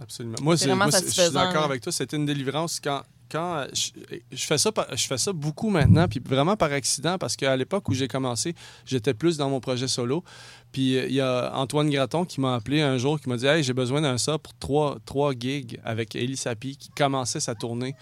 Absolument. 0.00 0.36
Moi, 0.42 0.56
C'est 0.56 0.64
c'est, 0.64 0.70
vraiment 0.70 0.86
moi, 0.86 1.00
je 1.00 1.08
suis 1.08 1.30
d'accord 1.30 1.64
avec 1.64 1.80
toi. 1.80 1.92
C'était 1.92 2.16
une 2.16 2.26
délivrance 2.26 2.80
quand. 2.80 3.02
Quand 3.30 3.54
euh, 3.54 3.66
je, 3.72 3.90
je 4.30 4.44
fais 4.44 4.58
ça, 4.58 4.70
je 4.92 5.06
fais 5.06 5.18
ça 5.18 5.32
beaucoup 5.32 5.70
maintenant, 5.70 6.06
puis 6.06 6.20
vraiment 6.24 6.56
par 6.56 6.70
accident, 6.70 7.16
parce 7.16 7.36
qu'à 7.36 7.56
l'époque 7.56 7.88
où 7.88 7.94
j'ai 7.94 8.06
commencé, 8.06 8.54
j'étais 8.84 9.14
plus 9.14 9.38
dans 9.38 9.48
mon 9.48 9.60
projet 9.60 9.88
solo. 9.88 10.22
Puis 10.72 10.96
euh, 10.96 11.06
il 11.06 11.14
y 11.14 11.20
a 11.20 11.50
Antoine 11.56 11.88
Graton 11.90 12.26
qui 12.26 12.40
m'a 12.40 12.54
appelé 12.54 12.82
un 12.82 12.98
jour, 12.98 13.18
qui 13.18 13.28
m'a 13.28 13.36
dit 13.36 13.46
Hey, 13.46 13.64
j'ai 13.64 13.72
besoin 13.72 14.02
d'un 14.02 14.18
ça 14.18 14.38
pour 14.38 14.52
trois, 14.54 14.98
trois 15.06 15.32
gigs 15.32 15.80
avec 15.84 16.14
Ellie 16.14 16.36
Sapi, 16.36 16.76
qui 16.76 16.90
commençait 16.90 17.40
sa 17.40 17.54
tournée. 17.54 17.96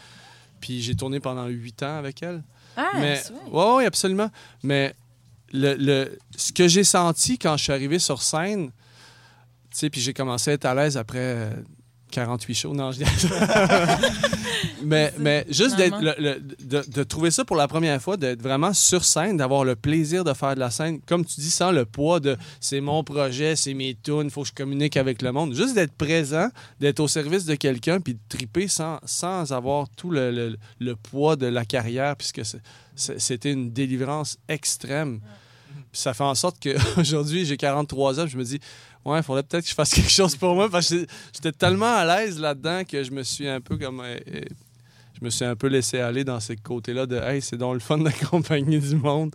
Puis 0.61 0.83
j'ai 0.83 0.97
tourné 0.97 1.21
pendant 1.21 1.47
huit 1.47 1.83
ans 1.83 1.97
avec 1.97 2.23
elle. 2.23 2.43
Ah, 2.77 2.91
mais 2.99 3.21
ouais, 3.51 3.75
ouais, 3.75 3.87
absolument. 3.87 4.31
Mais 4.63 4.95
le, 5.53 5.75
le- 5.75 6.19
ce 6.37 6.53
que 6.53 6.69
j'ai 6.69 6.85
senti 6.85 7.39
quand 7.39 7.57
je 7.57 7.65
suis 7.65 7.73
arrivé 7.73 7.99
sur 7.99 8.23
scène, 8.23 8.71
tu 9.71 9.79
sais, 9.79 9.91
puis 9.91 10.01
j'ai 10.01 10.15
commencé 10.15 10.51
à 10.51 10.55
être 10.55 10.65
à 10.65 10.75
l'aise 10.75 10.97
après 10.97 11.19
euh, 11.21 11.51
48 12.11 12.55
shows. 12.55 12.75
Non, 12.75 12.93
je 12.93 13.01
mais, 14.85 15.13
mais 15.19 15.45
juste 15.49 15.77
le- 16.01 16.15
le- 16.19 16.41
de, 16.65 16.83
de 16.89 17.03
trouver 17.03 17.31
ça 17.31 17.45
pour 17.45 17.57
la 17.57 17.69
première 17.69 18.01
fois, 18.01 18.17
d'être 18.17 18.43
vraiment 18.43 18.73
sur 18.73 19.05
scène, 19.05 19.37
d'avoir 19.37 19.65
le 19.65 19.77
plaisir 19.77 20.25
de 20.25 20.33
faire 20.33 20.55
de 20.55 20.61
la 20.61 20.71
scène, 20.71 21.01
comme 21.07 21.25
tu 21.25 21.41
dis, 21.41 21.51
sans 21.51 21.71
le 21.73 21.85
poids 21.85 22.21
de 22.21 22.37
c'est 22.61 22.81
mon 22.81 23.03
projet, 23.05 23.57
c'est 23.57 23.75
mes 23.75 23.95
tunes, 24.03 24.23
il 24.25 24.31
faut 24.31 24.43
que 24.43 24.49
je 24.49 24.53
communique 24.53 24.97
avec 24.97 25.23
le 25.23 25.33
monde. 25.33 25.55
Juste 25.55 25.75
d'être 25.75 25.95
présent, 25.95 26.49
d'être 26.81 27.01
au 27.01 27.09
service 27.09 27.45
de 27.45 27.55
quelqu'un, 27.55 28.01
puis 28.01 28.15
de 28.15 28.21
triper 28.29 28.69
sans, 28.69 28.99
sans 29.05 29.53
avoir 29.53 29.89
tout 29.97 30.11
le, 30.11 30.31
le- 30.31 30.57
le 30.79 30.97
poids 30.97 31.37
de 31.37 31.47
la 31.47 31.65
carrière, 31.65 32.17
puisque 32.17 32.43
c'était 32.95 33.53
une 33.53 33.73
délivrance 33.73 34.39
extrême. 34.49 35.21
Puis 35.91 36.01
ça 36.01 36.15
fait 36.15 36.25
en 36.25 36.35
sorte 36.35 36.57
qu'aujourd'hui, 36.63 37.45
j'ai 37.45 37.57
43 37.57 38.21
ans, 38.21 38.27
je 38.27 38.37
me 38.39 38.45
dis, 38.45 38.59
ouais, 39.05 39.19
il 39.19 39.23
faudrait 39.23 39.43
peut-être 39.43 39.65
que 39.65 39.71
je 39.71 39.75
fasse 39.75 39.93
quelque 39.95 40.11
chose 40.11 40.37
pour 40.37 40.55
moi, 40.55 40.71
parce 40.71 40.89
que 40.89 40.97
j'étais- 41.01 41.13
j'étais 41.35 41.53
tellement 41.53 41.95
à 41.97 42.05
l'aise 42.05 42.39
là-dedans 42.39 42.83
que 42.89 43.03
je 43.05 43.11
me 43.11 43.23
suis 43.23 43.49
un 43.49 43.61
peu 43.61 43.77
comme. 43.77 44.01
euh, 44.01 44.17
euh, 44.35 44.41
je 45.23 45.27
me 45.27 45.31
suis 45.31 45.45
un 45.45 45.55
peu 45.55 45.69
laissé 45.69 46.01
aller 46.01 46.25
dans 46.25 46.41
ces 46.41 46.57
côtés-là 46.57 47.07
de, 47.07 47.15
hey, 47.17 47.41
c'est 47.41 47.57
donc 47.57 47.75
le 47.75 47.79
fun 47.81 47.99
d'accompagner 47.99 48.79
du 48.81 48.97
monde. 48.97 49.33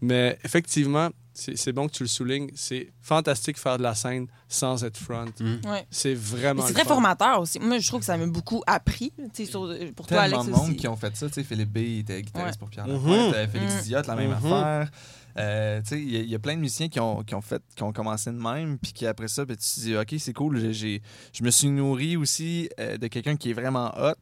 Mais 0.00 0.38
effectivement, 0.44 1.08
c'est 1.32 1.56
c'est 1.58 1.72
bon 1.72 1.88
que 1.88 1.92
tu 1.92 2.04
le 2.04 2.08
soulignes, 2.08 2.50
c'est 2.54 2.92
fantastique 3.00 3.58
faire 3.58 3.76
de 3.78 3.82
la 3.82 3.96
scène 3.96 4.28
sans 4.48 4.84
être 4.84 4.96
front. 4.96 5.24
Mm. 5.40 5.68
Ouais. 5.68 5.84
C'est 5.90 6.14
vraiment 6.14 6.64
c'est 6.64 6.72
très 6.74 6.84
fun. 6.84 6.90
formateur 6.90 7.40
aussi. 7.40 7.58
Moi, 7.58 7.78
je 7.78 7.88
trouve 7.88 7.98
que 8.00 8.06
ça 8.06 8.16
m'a 8.16 8.26
beaucoup 8.26 8.62
appris. 8.68 9.12
tu 9.16 9.44
sais, 9.44 9.46
sur- 9.50 9.66
pour 9.96 10.06
toi, 10.06 10.18
Tellement 10.22 10.40
Alex 10.42 10.46
de 10.46 10.50
monde 10.52 10.68
aussi. 10.68 10.76
qui 10.76 10.86
ont 10.86 10.94
fait 10.96 11.16
ça. 11.16 11.26
Tu 11.26 11.34
sais, 11.34 11.42
Philippe 11.42 11.72
B 11.72 11.78
il 11.78 11.98
était 12.00 12.22
guitariste 12.22 12.54
Ouais. 12.54 12.58
pour 12.60 12.70
Pierre 12.70 12.86
euh, 12.88 13.48
Félix. 13.48 13.82
Diot, 13.86 14.02
la 14.06 14.14
même 14.14 14.28
Mhm. 14.30 14.34
affaire. 14.36 14.90
Euh, 15.36 15.80
tu 15.82 15.88
sais, 15.88 16.00
il 16.00 16.12
y, 16.12 16.16
a- 16.16 16.20
il 16.20 16.28
y 16.30 16.34
a 16.36 16.38
plein 16.38 16.54
de 16.54 16.60
musiciens 16.60 16.88
qui 16.88 17.00
ont, 17.00 17.24
qui 17.24 17.34
ont 17.34 17.40
fait, 17.40 17.60
qui 17.74 17.82
ont 17.82 17.92
commencé 17.92 18.30
de 18.30 18.36
même, 18.36 18.78
puis 18.78 18.92
qui 18.92 19.04
après 19.04 19.26
ça, 19.26 19.44
ben, 19.44 19.56
tu 19.56 19.64
te 19.64 19.80
dis, 19.80 19.96
OK, 19.96 20.14
c'est 20.18 20.32
cool, 20.32 20.72
je 20.72 21.00
me 21.42 21.50
suis 21.50 21.68
nourri 21.70 22.16
aussi 22.16 22.68
euh, 22.78 22.96
de 22.98 23.08
quelqu'un 23.08 23.34
qui 23.34 23.50
est 23.50 23.54
vraiment 23.54 23.90
hot. 23.98 24.12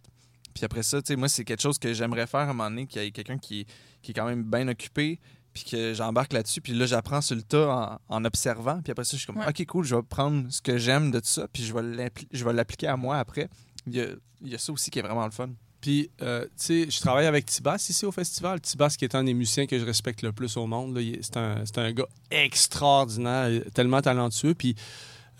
Puis 0.55 0.65
après 0.65 0.83
ça, 0.83 1.01
tu 1.03 1.09
sais, 1.09 1.17
moi, 1.17 1.29
c'est 1.29 1.45
quelque 1.45 1.63
chose 1.63 1.79
que 1.79 1.93
j'aimerais 1.95 2.27
faire 2.27 2.41
à 2.41 2.45
un 2.45 2.47
moment 2.49 2.71
donné, 2.71 2.87
qu'il 2.87 3.03
y 3.03 3.07
ait 3.07 3.11
quelqu'un 3.11 3.39
qui, 3.39 3.67
qui 4.03 4.11
est 4.13 4.15
quand 4.15 4.27
même 4.27 4.45
bien 4.45 4.69
occupé, 4.69 5.19
puis 5.53 5.65
que 5.65 5.93
j'embarque 5.95 6.33
là-dessus. 6.33 6.61
Puis 6.61 6.73
là, 6.73 6.87
j'apprends 6.87 7.21
sur 7.21 7.37
le 7.37 7.43
tas 7.43 7.99
en, 8.09 8.17
en 8.17 8.25
observant. 8.25 8.81
Puis 8.83 8.91
après 8.93 9.05
ça, 9.05 9.13
je 9.17 9.23
suis 9.23 9.27
comme, 9.27 9.37
Ouais. 9.39 9.49
OK, 9.49 9.67
cool, 9.67 9.85
je 9.85 9.95
vais 9.97 10.03
prendre 10.03 10.47
ce 10.51 10.63
que 10.63 10.79
j'aime 10.79 11.11
de 11.11 11.19
tout 11.21 11.27
ça, 11.27 11.47
puis 11.53 11.63
je 11.65 11.73
vais 11.75 11.83
l'appli- 11.83 12.29
je 12.33 12.45
vais 12.45 12.53
l'appliquer 12.53 12.87
à 12.87 12.97
moi 12.97 13.19
après. 13.19 13.49
Il 13.87 13.95
y, 13.97 14.01
a, 14.01 14.07
il 14.43 14.49
y 14.51 14.55
a 14.55 14.59
ça 14.59 14.73
aussi 14.73 14.91
qui 14.91 14.99
est 14.99 15.03
vraiment 15.03 15.25
le 15.25 15.31
fun. 15.33 15.51
Puis, 15.81 16.11
euh, 16.23 16.45
tu 16.45 16.51
sais, 16.85 16.87
je 16.91 17.01
travaille 17.01 17.27
avec 17.27 17.45
Tibas 17.47 17.85
ici 17.89 18.07
au 18.07 18.13
festival. 18.13 18.61
Tibas, 18.61 18.95
qui 18.97 19.05
est 19.05 19.17
un 19.17 19.25
des 19.25 19.35
musiciens 19.35 19.67
que 19.67 19.77
je 19.81 19.85
respecte 19.85 20.23
le 20.23 20.33
plus 20.33 20.57
au 20.57 20.67
monde. 20.69 20.97
C'est 21.23 21.37
un, 21.37 21.67
c'est 21.67 21.79
un 21.79 21.91
gars 21.93 22.07
extraordinaire, 22.31 23.63
tellement 23.75 24.01
talentueux. 24.01 24.55
Puis, 24.55 24.75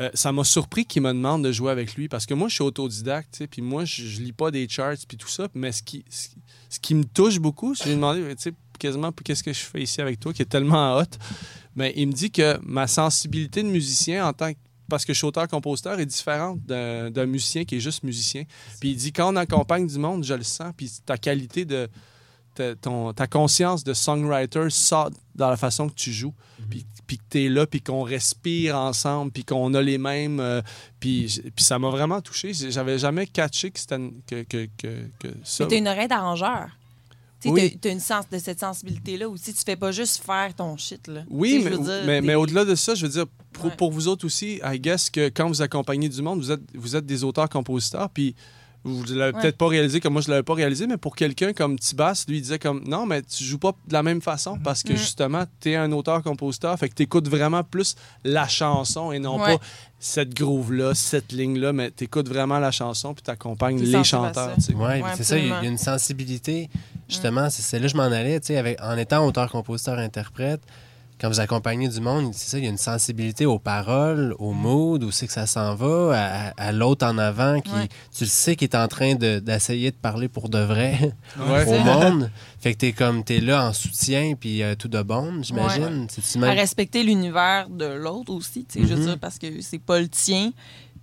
euh, 0.01 0.11
ça 0.15 0.33
m'a 0.33 0.45
surpris 0.45 0.87
qu'il 0.87 1.03
me 1.03 1.13
demande 1.13 1.45
de 1.45 1.53
jouer 1.53 1.71
avec 1.71 1.95
lui 1.95 2.09
parce 2.09 2.27
que 2.27 2.35
moi, 2.35 2.49
je 2.49 2.55
suis 2.55 2.65
autodidacte, 2.65 3.47
puis 3.51 3.63
moi, 3.63 3.85
je, 3.85 4.21
lis 4.21 4.33
pas 4.33 4.51
des 4.51 4.69
charts 4.69 4.97
puis 5.07 5.17
tout 5.17 5.29
ça. 5.29 5.49
Mais 5.55 5.73
ce 5.73 5.83
qui, 5.83 6.05
ce, 6.09 6.81
qui 6.81 6.95
me 6.95 7.05
touche 7.05 7.39
beaucoup, 7.39 7.75
j'ai 7.75 7.95
demandé, 7.95 8.35
quasiment, 8.79 9.13
qu'est-ce 9.13 9.43
que 9.43 9.53
je 9.53 9.61
fais 9.61 9.83
ici 9.83 10.01
avec 10.01 10.19
toi, 10.19 10.33
qui 10.33 10.43
est 10.43 10.47
tellement 10.47 10.97
hot? 10.97 11.05
Mais 11.77 11.93
il 11.97 12.09
me 12.09 12.13
dit 12.13 12.31
que 12.31 12.59
ma 12.63 12.87
sensibilité 12.87 13.63
de 13.63 13.69
musicien 13.69 14.27
en 14.27 14.33
tant 14.33 14.53
que 14.53 14.59
parce 14.89 15.07
que 15.07 15.15
je 15.15 15.19
suis 15.19 15.27
auteur-compositeur 15.27 15.99
est 16.01 16.07
différente 16.07 16.61
d'un 16.67 17.25
musicien 17.25 17.65
qui 17.65 17.77
est 17.77 17.81
juste 17.81 18.03
musicien. 18.03 18.45
Puis 18.79 18.91
il 18.91 18.97
dit 18.97 19.11
quand 19.11 19.33
on 19.33 19.37
accompagne 19.37 19.87
du 19.87 19.99
monde, 19.99 20.23
je 20.23 20.35
le 20.35 20.43
sens, 20.43 20.71
puis 20.77 20.93
ta 21.07 21.17
qualité 21.17 21.65
de 21.65 21.89
ta, 22.55 22.75
ton- 22.77 23.13
ta 23.13 23.27
conscience 23.27 23.85
de 23.85 23.93
songwriter 23.95 24.69
sort 24.71 25.11
dans 25.35 25.49
la 25.51 25.57
façon 25.57 25.89
que 25.89 25.95
tu 25.95 26.13
joues, 26.13 26.35
puis, 26.71 26.85
puis 27.07 27.19
que 27.19 27.23
tu 27.31 27.45
es 27.45 27.49
là, 27.49 27.67
puis 27.67 27.81
qu'on 27.81 28.03
respire 28.03 28.77
ensemble, 28.77 29.33
puis 29.33 29.45
qu'on 29.45 29.73
a 29.75 29.83
les 29.83 29.99
mêmes. 29.99 30.41
euh, 30.41 30.63
puis, 31.01 31.41
puis 31.55 31.65
ça 31.65 31.79
m'a 31.79 31.89
vraiment 31.91 32.21
touché. 32.21 32.53
J'avais 32.55 32.99
jamais 32.99 33.27
catché 33.27 33.71
que 33.71 33.79
c'était 33.81 33.99
que, 34.27 34.43
que, 34.43 34.69
que, 34.77 35.07
que 35.19 35.29
ça. 35.45 35.67
Mais 35.71 35.79
une 35.79 35.89
oreille 35.89 36.09
d'arrangeur. 36.09 36.69
Tu 37.41 37.49
sais, 37.49 37.55
Oui. 37.55 37.71
t'as- 37.73 37.79
t'as 37.81 37.91
une 37.93 38.01
sens 38.01 38.25
de 38.31 38.39
cette 38.39 38.61
sensibilité-là 38.61 39.29
aussi. 39.29 39.53
Tu 39.53 39.63
fais 39.65 39.75
pas 39.75 39.91
juste 39.91 40.23
faire 40.23 40.55
ton 40.55 40.77
shit, 40.77 41.09
là. 41.09 41.25
Oui, 41.29 41.61
mais, 41.65 41.71
dire, 41.77 42.23
mais, 42.23 42.35
au-delà 42.37 42.65
de 42.65 42.77
ça, 42.77 42.95
je 42.95 43.05
veux 43.05 43.13
dire, 43.13 43.27
pour, 43.53 43.65
Ouais. 43.65 43.77
pour 43.77 43.91
vous 43.91 44.07
autres 44.07 44.25
aussi, 44.27 44.61
I 44.65 44.79
guess 44.79 45.11
que 45.11 45.29
quand 45.29 45.49
vous 45.49 45.61
accompagnez 45.61 46.09
du 46.09 46.23
monde, 46.23 46.39
vous 46.39 46.53
êtes, 46.53 46.61
vous 46.75 46.95
êtes 46.95 47.05
des 47.05 47.25
auteurs-compositeurs, 47.25 48.09
puis 48.11 48.37
vous 48.85 49.05
ne 49.07 49.15
l'avez 49.15 49.35
Ouais. 49.37 49.43
peut-être 49.43 49.57
pas 49.57 49.69
réalisé 49.69 50.01
comme 50.01 50.15
moi 50.15 50.23
je 50.23 50.31
l'avais 50.31 50.43
pas 50.43 50.55
réalisé, 50.55 50.87
mais 50.87 50.97
pour 50.97 51.15
quelqu'un 51.15 51.53
comme 51.53 51.79
Tibas, 51.79 52.25
lui, 52.29 52.39
il 52.39 52.43
disait 52.43 52.59
comme 52.59 52.83
non, 52.87 53.07
mais 53.07 53.23
tu 53.23 53.45
joues 53.45 53.59
pas 53.59 53.73
de 53.87 53.93
la 53.93 54.03
même 54.03 54.21
façon 54.21 54.59
parce 54.59 54.83
que 54.83 54.93
Mhm. 54.93 54.99
justement, 54.99 55.45
tu 55.61 55.71
es 55.71 55.77
un 55.77 55.93
auteur-compositeur, 55.93 56.77
fait 56.79 56.89
que 56.89 56.95
tu 56.95 57.03
écoutes 57.05 57.29
vraiment 57.29 57.63
plus 57.63 57.95
la 58.25 58.49
chanson 58.49 59.13
et 59.13 59.19
non 59.19 59.41
Ouais. 59.41 59.57
pas 59.59 59.65
cette 60.01 60.35
groove-là, 60.35 60.95
cette 60.95 61.31
ligne-là, 61.31 61.73
mais 61.73 61.93
tu 61.93 62.05
écoutes 62.05 62.29
vraiment 62.29 62.59
la 62.59 62.73
chanson 62.73 63.15
puis 63.15 63.23
tu 63.23 63.31
accompagnes 63.31 63.79
les 63.81 64.03
chanteurs. 64.05 64.51
sais. 64.59 64.75
Ouais, 64.75 65.01
c'est 65.17 65.23
ça, 65.25 65.39
il 65.39 65.47
y 65.47 65.53
a- 65.53 65.63
une 65.63 65.79
sensibilité. 65.79 66.69
Justement, 67.09 67.51
c'est 67.51 67.63
c'est 67.63 67.79
là 67.79 67.87
que 67.87 67.93
je 67.93 67.97
m'en 67.97 68.03
allais, 68.05 68.41
tu 68.41 68.49
sais, 68.49 68.57
avec- 68.57 68.81
en 68.83 68.97
étant 68.97 69.25
auteur, 69.27 69.51
compositeur, 69.51 69.99
interprète. 69.99 70.61
Quand 71.23 71.29
vous 71.29 71.39
accompagnez 71.39 71.89
du 71.89 72.01
monde, 72.01 72.33
c'est 72.35 72.51
ça, 72.51 72.59
il 72.59 72.65
y 72.65 72.67
a 72.67 72.71
une 72.71 72.77
sensibilité 72.77 73.47
aux 73.47 73.61
paroles, 73.61 74.35
au 74.41 74.51
mood, 74.53 75.05
où 75.05 75.13
c'est 75.13 75.29
que 75.29 75.33
ça 75.33 75.47
s'en 75.47 75.77
va, 75.77 76.51
à, 76.57 76.73
l'autre 76.73 77.07
en 77.07 77.17
avant 77.17 77.61
qui, 77.61 77.71
Ouais. 77.73 77.89
tu 78.13 78.25
le 78.25 78.29
sais, 78.29 78.57
qui 78.57 78.65
est 78.65 78.75
en 78.75 78.89
train 78.89 79.15
de- 79.15 79.39
d'essayer 79.39 79.93
de, 79.93 79.97
parler 79.97 80.27
pour 80.29 80.49
de 80.49 80.59
vrai 80.59 81.13
Ouais. 81.39 81.65
au 81.65 81.79
monde. 81.79 82.29
Fait 82.59 82.75
que 82.75 82.79
t'es 82.79 82.93
comme, 82.93 83.23
t'es 83.23 83.39
là 83.41 83.69
en 83.69 83.73
soutien, 83.73 84.35
puis 84.35 84.65
euh, 84.65 84.75
tout 84.75 84.89
de 84.89 85.01
bon, 85.01 85.45
j'imagine. 85.45 86.09
C'est-tu 86.11 86.45
à 86.45 86.51
respecter 86.51 87.05
l'univers 87.05 87.69
de 87.71 87.87
l'autre 87.87 88.33
aussi, 88.33 88.65
tu 88.65 88.81
sais, 88.81 88.89
je 88.89 88.93
veux 88.95 89.01
Mhm. 89.01 89.07
dire, 89.07 89.19
parce 89.21 89.39
que 89.39 89.47
c'est 89.61 89.79
pas 89.79 90.01
le 90.01 90.09
tien, 90.09 90.51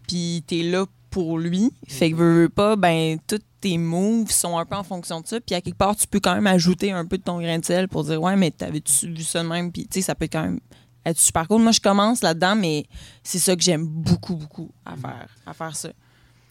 puis 0.06 0.44
t'es 0.46 0.64
là 0.64 0.86
pour 1.10 1.38
lui. 1.40 1.72
Fait 1.88 2.12
que 2.12 2.16
veux, 2.16 2.42
veux 2.44 2.50
pas, 2.50 2.76
ben, 2.76 3.18
tous 3.28 3.40
tes 3.62 3.78
moves 3.78 4.32
sont 4.32 4.58
un 4.58 4.66
peu 4.66 4.76
en 4.76 4.84
fonction 4.84 5.20
de 5.22 5.28
ça, 5.28 5.40
puis 5.42 5.54
à 5.56 5.62
quelque 5.62 5.78
part, 5.78 5.96
tu 5.96 6.08
peux 6.08 6.20
quand 6.20 6.34
même 6.36 6.48
ajouter 6.48 6.92
un 6.92 7.06
peu 7.06 7.18
de 7.18 7.24
ton 7.24 7.40
grain 7.42 7.60
de 7.60 7.66
sel 7.66 7.88
pour 7.88 8.04
dire, 8.06 8.22
ouais, 8.22 8.36
mais 8.36 8.52
t'avais-tu 8.52 9.12
vu 9.12 9.24
ça 9.24 9.44
de 9.44 9.48
même, 9.50 9.72
puis 9.72 9.84
tu 9.88 9.96
sais, 10.00 10.02
ça 10.02 10.16
peut 10.16 10.28
quand 10.32 10.44
même 10.44 10.60
être 11.06 11.18
super 11.20 11.48
cool. 11.48 11.62
Moi, 11.62 11.72
je 11.72 11.82
commence 11.82 12.22
là-dedans, 12.22 12.56
mais 12.56 12.86
c'est 13.24 13.40
ça 13.40 13.56
que 13.56 13.62
j'aime 13.62 13.86
beaucoup, 13.86 14.36
beaucoup 14.36 14.72
à 14.86 14.96
faire, 14.96 15.28
à 15.46 15.54
faire 15.54 15.76
ça. 15.76 15.90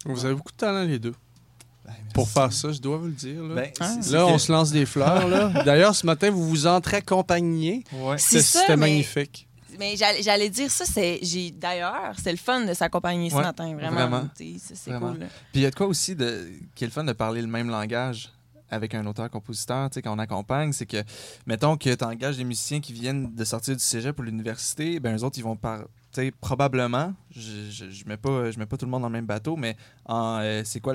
Vous 0.05 0.25
avez 0.25 0.35
beaucoup 0.35 0.53
de 0.53 0.57
talent, 0.57 0.85
les 0.85 0.99
deux. 0.99 1.15
Ben. 1.87 1.95
Pour 2.13 2.29
faire 2.29 2.53
ça, 2.53 2.71
je 2.73 2.79
dois 2.81 2.99
vous 2.99 3.07
le 3.07 3.13
dire. 3.13 3.43
Là, 3.43 3.55
Ben, 3.55 3.71
Ah. 3.81 3.95
Là, 4.11 4.27
on 4.27 4.37
se 4.39 4.53
lance 4.53 4.71
des 4.71 4.85
fleurs. 4.85 5.27
là. 5.29 5.49
D'ailleurs, 5.65 5.95
ce 5.95 6.05
matin, 6.05 6.31
vous 6.31 6.47
vous 6.47 6.67
entre-accompagniez. 6.67 7.85
Ouais. 7.95 8.17
C'est 8.19 8.43
ça, 8.43 8.61
C'était 8.61 8.77
mais- 8.77 8.89
magnifique. 8.91 9.48
Mais 9.79 9.95
j'allais 9.97 10.51
dire 10.51 10.71
ça, 10.71 10.85
c'est 10.85 11.19
j'ai 11.23 11.51
d'ailleurs, 11.51 12.15
c'est 12.23 12.33
le 12.33 12.37
fun 12.39 12.65
de 12.65 12.75
s'accompagner 12.75 13.31
ce 13.31 13.37
Ouais, 13.37 13.43
matin, 13.43 13.73
vraiment. 13.75 14.09
vraiment. 14.09 14.29
C'est 14.37 14.93
cool. 14.99 15.19
là. 15.19 15.27
Puis 15.53 15.61
il 15.61 15.63
y 15.63 15.67
a 15.67 15.71
de 15.71 15.75
quoi 15.75 15.87
aussi 15.87 16.15
de, 16.17 16.49
qui 16.75 16.85
est 16.85 16.87
le 16.87 16.93
fun 16.93 17.05
de 17.05 17.13
parler 17.13 17.41
le 17.41 17.47
même 17.49 17.69
langage 17.71 18.33
avec 18.71 18.95
un 18.95 19.07
auteur-compositeur, 19.07 19.89
tu 19.89 19.95
sais, 19.95 20.03
quand 20.03 20.15
on 20.15 20.19
accompagne, 20.19 20.73
c'est 20.73 20.85
que, 20.85 21.03
mettons 21.47 21.77
que 21.79 21.95
tu 21.95 22.05
engages 22.05 22.37
des 22.37 22.45
musiciens 22.45 22.81
qui 22.81 22.93
viennent 22.93 23.35
de 23.35 23.45
sortir 23.45 23.75
du 23.75 23.83
cégep 23.83 24.15
pour 24.15 24.25
l'université, 24.25 25.01
ben 25.01 25.17
eux 25.17 25.25
autres, 25.25 25.39
ils 25.39 25.45
vont 25.45 25.57
par, 25.57 25.85
tu 26.13 26.23
sais, 26.23 26.31
probablement, 26.41 27.13
je, 27.31 27.71
je, 27.71 27.91
je 27.91 28.05
mets 28.07 28.17
pas, 28.17 28.51
je 28.51 28.59
mets 28.59 28.67
pas 28.67 28.77
tout 28.77 28.87
le 28.87 28.91
monde 28.91 29.03
dans 29.03 29.09
le 29.09 29.13
même 29.13 29.27
bateau, 29.27 29.57
mais 29.57 29.77
en, 30.07 30.39
euh, 30.41 30.63
c'est 30.65 30.81
quoi, 30.81 30.95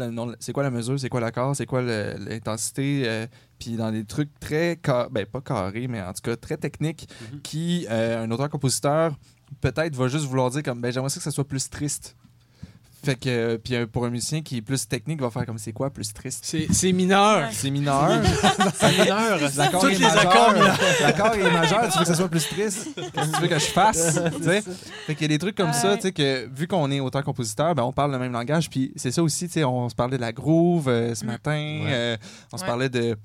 quoi 0.53 0.64
la 0.64 0.72
mesure, 0.72 0.99
c'est 0.99 1.09
quoi 1.09 1.22
l'accord, 1.22 1.55
c'est 1.55 1.66
quoi 1.68 1.82
l'intensité, 1.84 3.03
euh, 3.05 3.28
puis 3.59 3.76
dans 3.76 3.91
des 3.91 4.05
trucs 4.05 4.38
très, 4.39 4.80
ben 5.11 5.26
pas 5.26 5.41
carrés, 5.41 5.88
mais 5.88 6.01
en 6.01 6.14
tout 6.14 6.22
cas 6.24 6.36
très 6.36 6.57
techniques, 6.57 7.07
Mhm. 7.32 7.41
qui, 7.41 7.86
euh, 7.89 8.24
un 8.24 8.32
auteur-compositeur, 8.32 9.16
peut-être 9.61 9.95
va 9.95 10.07
juste 10.07 10.26
vouloir 10.26 10.49
dire 10.49 10.64
comme, 10.64 10.82
ben 10.82 10.91
j'aimerais 10.91 11.09
que 11.09 11.20
ça 11.20 11.32
soit 11.32 11.47
plus 11.47 11.70
triste. 11.70 12.16
Fait 13.06 13.16
que, 13.16 13.28
euh, 13.30 13.58
puis 13.58 13.76
euh, 13.76 13.86
pour 13.86 14.06
un 14.06 14.10
musicien 14.10 14.41
qui 14.41 14.58
est 14.58 14.62
plus 14.62 14.88
technique, 14.88 15.22
va 15.22 15.30
faire 15.30 15.45
comme 15.45 15.58
c'est 15.58 15.74
quoi 15.74 15.89
plus 15.89 16.14
triste? 16.14 16.39
C'est 16.45 16.68
c'est 16.72 16.93
mineur. 16.93 17.49
C'est 17.51 17.70
mineur. 17.70 18.22
C'est 18.76 18.91
mineur. 18.97 19.39
L'accord 19.58 19.88
est 19.89 19.99
majeur. 19.99 20.80
L'accord 21.01 21.34
est 21.36 21.51
majeur, 21.51 21.82
tu 21.91 21.97
veux 21.97 22.04
que 22.06 22.08
ça 22.08 22.16
soit 22.16 22.30
plus 22.30 22.47
triste? 22.47 22.88
Qu'est-ce 22.95 23.30
que 23.30 23.36
tu 23.36 23.41
veux 23.41 23.47
que 23.49 23.60
je 23.60 23.66
fasse? 23.66 24.20
Tu 24.38 24.43
sais? 24.43 24.64
Fait 25.06 25.16
qu'il 25.16 25.24
y 25.24 25.26
a 25.26 25.28
des 25.28 25.38
trucs 25.39 25.56
comme 25.56 25.74
ça, 25.74 25.95
tu 25.97 26.04
sais, 26.04 26.12
que 26.14 26.47
vu 26.56 26.68
qu'on 26.68 26.89
est 26.91 26.99
auteur-compositeur, 27.01 27.76
ben, 27.76 27.84
on 27.84 27.91
parle 27.91 28.12
le 28.14 28.20
même 28.20 28.32
langage. 28.32 28.70
Puis 28.70 28.93
c'est 28.95 29.12
ça 29.12 29.22
aussi, 29.22 29.47
tu 29.47 29.54
sais, 29.56 29.64
on 29.66 29.89
se 29.89 29.95
parlait 29.95 30.16
de 30.18 30.22
la 30.22 30.32
groove 30.32 30.88
euh, 30.88 31.14
ce 31.14 31.26
Mm. 31.26 31.28
matin. 31.28 31.51
euh, 31.88 32.18
on 32.54 32.58
se 32.58 32.64
Ouais. 32.64 32.68
parlait 32.70 32.89
de 32.89 33.18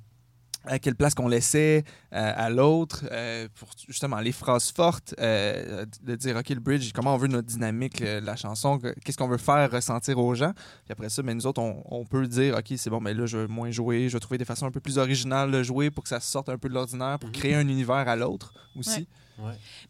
à 0.69 0.79
quelle 0.79 0.95
place 0.95 1.15
qu'on 1.15 1.29
laissait 1.29 1.83
euh, 2.13 2.33
à 2.37 2.51
l'autre 2.51 3.05
euh, 3.11 3.49
pour 3.57 3.71
justement 3.89 4.19
les 4.21 4.33
phrases 4.33 4.71
fortes, 4.71 5.15
euh, 5.19 5.85
de 6.03 6.15
dire 6.15 6.37
OK, 6.37 6.49
le 6.51 6.61
bridge, 6.61 6.93
comment 6.93 7.15
on 7.15 7.19
veut 7.19 7.27
notre 7.29 7.49
dynamique, 7.49 8.01
euh, 8.03 8.21
la 8.21 8.37
chanson, 8.37 8.79
que- 8.79 8.95
qu'est-ce 9.05 9.17
qu'on 9.19 9.29
veut 9.29 9.39
faire 9.39 9.71
ressentir 9.71 10.19
aux 10.19 10.35
gens? 10.35 10.53
Puis 10.85 10.93
après 10.93 11.09
ça, 11.09 11.23
ben, 11.23 11.35
nous 11.37 11.47
autres, 11.47 11.61
on, 11.61 11.83
on 11.91 12.05
peut 12.05 12.27
dire 12.27 12.57
OK, 12.57 12.73
c'est 12.77 12.91
bon, 12.91 13.01
mais 13.01 13.15
là, 13.15 13.27
je 13.27 13.39
veux 13.39 13.47
moins 13.49 13.71
jouer, 13.71 14.09
je 14.09 14.15
veux 14.15 14.21
trouver 14.21 14.39
des 14.39 14.45
façons 14.45 14.67
un 14.67 14.71
peu 14.71 14.81
plus 14.81 14.99
originales 14.99 15.51
de 15.51 15.63
jouer 15.63 15.91
pour 15.91 16.05
que 16.05 16.09
ça 16.11 16.21
sorte 16.21 16.49
un 16.49 16.59
peu 16.59 16.69
de 16.69 16.75
l'ordinaire, 16.75 17.19
pour 17.19 17.33
créer 17.33 17.55
un 17.55 17.69
univers 17.69 18.09
à 18.09 18.15
l'autre 18.17 18.53
aussi. 18.77 19.01
Ouais. 19.01 19.07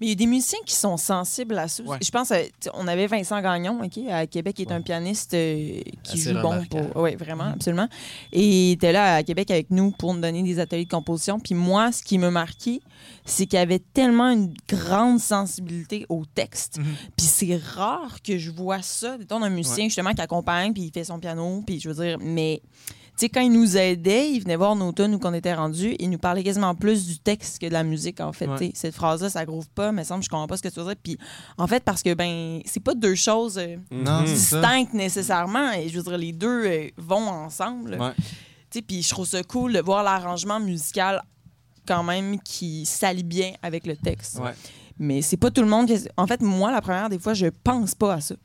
Mais 0.01 0.07
il 0.07 0.09
y 0.11 0.13
a 0.13 0.15
des 0.15 0.27
musiciens 0.27 0.59
qui 0.65 0.75
sont 0.75 0.97
sensibles 0.97 1.59
à 1.59 1.69
ça. 1.69 1.83
Ouais. 1.83 1.99
Je 2.03 2.11
pense, 2.11 2.33
on 2.75 2.87
avait 2.87 3.07
Vincent 3.07 3.41
Gagnon, 3.41 3.81
OK, 3.83 3.99
à 4.11 4.27
Québec, 4.27 4.57
qui 4.57 4.63
est 4.63 4.73
un 4.73 4.81
pianiste 4.81 5.35
euh, 5.35 5.81
qui 6.03 6.21
Assez 6.21 6.35
joue 6.35 6.41
bon 6.41 6.65
pour. 6.67 7.03
Oui, 7.03 7.17
vraiment, 7.17 7.45
absolument. 7.45 7.89
Et 8.33 8.71
il 8.71 8.73
était 8.73 8.93
là 8.93 9.17
à 9.17 9.23
Québec 9.23 9.51
avec 9.51 9.71
nous 9.71 9.91
pour 9.93 10.15
nous 10.15 10.21
donner 10.21 10.43
des 10.43 10.59
ateliers 10.59 10.85
de 10.85 10.91
composition. 10.91 11.41
Puis 11.41 11.55
moi, 11.55 11.93
ce 11.93 12.03
qui 12.03 12.19
me 12.19 12.31
marquait, 12.31 12.81
c'est 13.25 13.47
qu'il 13.47 13.59
y 13.59 13.63
avait 13.63 13.79
tellement 13.79 14.31
une 14.31 14.55
grande 14.69 15.21
sensibilité 15.21 16.05
au 16.09 16.25
texte. 16.25 16.79
Mhm. 16.79 16.85
Puis 17.17 17.27
c'est 17.27 17.57
rare 17.57 18.23
que 18.23 18.39
je 18.39 18.51
vois 18.51 18.83
ça. 18.83 19.17
Mettons, 19.19 19.43
un 19.43 19.51
musicien, 19.51 19.85
justement, 19.85 20.13
qui 20.13 20.21
accompagne, 20.21 20.73
puis 20.73 20.83
il 20.83 20.93
fait 20.93 21.05
son 21.05 21.19
piano, 21.19 21.63
puis 21.67 21.81
je 21.81 21.89
veux 21.89 22.05
dire, 22.05 22.19
mais. 22.21 22.63
Tu 23.19 23.25
sais, 23.25 23.29
quand 23.31 23.41
il 23.41 23.51
nous 23.51 23.77
aidait, 23.77 24.31
il 24.31 24.39
venait 24.41 24.55
voir 24.55 24.77
nos 24.77 24.93
tunes 24.93 25.13
où 25.17 25.19
qu'on 25.19 25.35
était 25.35 25.53
rendus, 25.53 25.97
il 25.99 26.09
nous 26.09 26.19
parlait 26.19 26.45
quasiment 26.45 26.77
plus 26.77 27.05
du 27.05 27.19
texte 27.19 27.59
que 27.61 27.67
de 27.67 27.73
la 27.73 27.83
musique, 27.83 28.21
en 28.21 28.33
fait. 28.33 28.47
Ouais. 28.47 28.71
Cette 28.75 28.95
phrase-là, 28.95 29.29
ça 29.29 29.45
groove 29.45 29.69
pas, 29.71 29.91
mais 29.91 30.05
semble, 30.05 30.23
je 30.23 30.29
comprends 30.29 30.47
pas 30.47 30.57
ce 30.57 30.63
que 30.63 30.69
tu 30.69 30.79
veux 30.79 30.87
dire. 30.87 30.95
Puis, 31.03 31.19
en 31.57 31.67
fait, 31.67 31.83
parce 31.83 32.05
que, 32.05 32.15
ben, 32.15 32.61
c'est 32.65 32.79
pas 32.79 32.95
deux 32.95 33.17
choses 33.17 33.59
euh, 33.59 33.77
Non, 33.91 34.21
Mhm. 34.21 34.25
distinctes 34.27 34.95
nécessairement. 34.95 35.73
Et 35.73 35.89
je 35.89 35.97
veux 35.97 36.05
dire, 36.05 36.17
les 36.17 36.33
deux 36.33 36.65
euh, 36.65 36.89
vont 36.97 37.29
ensemble. 37.29 37.97
Ouais. 38.01 38.13
Tu 38.71 38.79
sais, 38.79 38.83
puis 38.83 39.03
je 39.03 39.09
trouve 39.09 39.27
ça 39.27 39.43
cool 39.43 39.73
de 39.73 39.81
voir 39.81 40.05
l'arrangement 40.05 40.61
musical 40.61 41.21
quand 41.89 42.05
même 42.05 42.39
qui 42.41 42.87
s'allie 42.87 43.25
bien 43.25 43.53
avec 43.65 43.85
le 43.87 43.97
texte. 43.97 44.39
Ouais. 44.39 44.53
Mais 44.97 45.23
c'est 45.23 45.37
pas 45.39 45.51
tout 45.51 45.63
le 45.63 45.69
monde 45.69 45.89
qui... 45.89 45.99
En 46.17 46.27
fait, 46.29 46.41
moi, 46.41 46.71
la 46.71 46.81
première, 46.81 47.09
des 47.09 47.19
fois, 47.19 47.35
je 47.35 47.47
pense 47.65 47.97
pas 47.97 48.15
à 48.15 48.21
ça. 48.21 48.37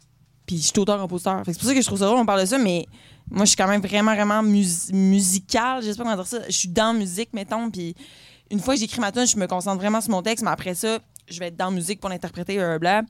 Puis 0.48 0.58
je 0.58 0.64
suis 0.64 0.80
auteur-compositeur. 0.80 1.38
Fait 1.46 1.52
que 1.52 1.54
C'est 1.54 1.60
pour 1.60 1.68
ça 1.70 1.76
que 1.76 1.82
je 1.82 1.86
trouve 1.86 2.00
ça 2.00 2.06
drôle, 2.06 2.18
on 2.20 2.26
parle 2.26 2.42
de 2.42 2.46
ça, 2.46 2.58
mais 2.58 2.86
Moi, 3.32 3.46
je 3.46 3.50
suis 3.50 3.56
quand 3.58 3.68
même 3.68 3.82
vraiment, 3.82 4.14
vraiment 4.14 4.44
mus- 4.44 4.92
musicale. 4.92 5.82
Je 5.84 5.92
sais 5.92 5.98
pas 5.98 6.04
comment 6.04 6.16
dire 6.16 6.28
ça. 6.28 6.40
Je 6.48 6.52
suis 6.52 6.70
dans 6.70 6.94
la 6.94 7.00
musique, 7.00 7.34
mettons. 7.34 7.70
Puis 7.72 7.96
une 8.52 8.60
fois 8.60 8.76
que 8.76 8.80
j'écris 8.80 9.00
ma 9.00 9.12
tune, 9.12 9.26
je 9.26 9.38
me 9.38 9.48
concentre 9.48 9.78
vraiment 9.80 10.02
sur 10.02 10.12
mon 10.12 10.22
texte. 10.22 10.44
Mais 10.44 10.52
après 10.52 10.76
ça, 10.76 11.00
je 11.28 11.40
vais 11.40 11.48
être 11.48 11.58
dans 11.58 11.66
la 11.70 11.72
musique 11.72 12.00
pour 12.00 12.10
l'interpréter, 12.10 12.56
blablabla. 12.58 13.04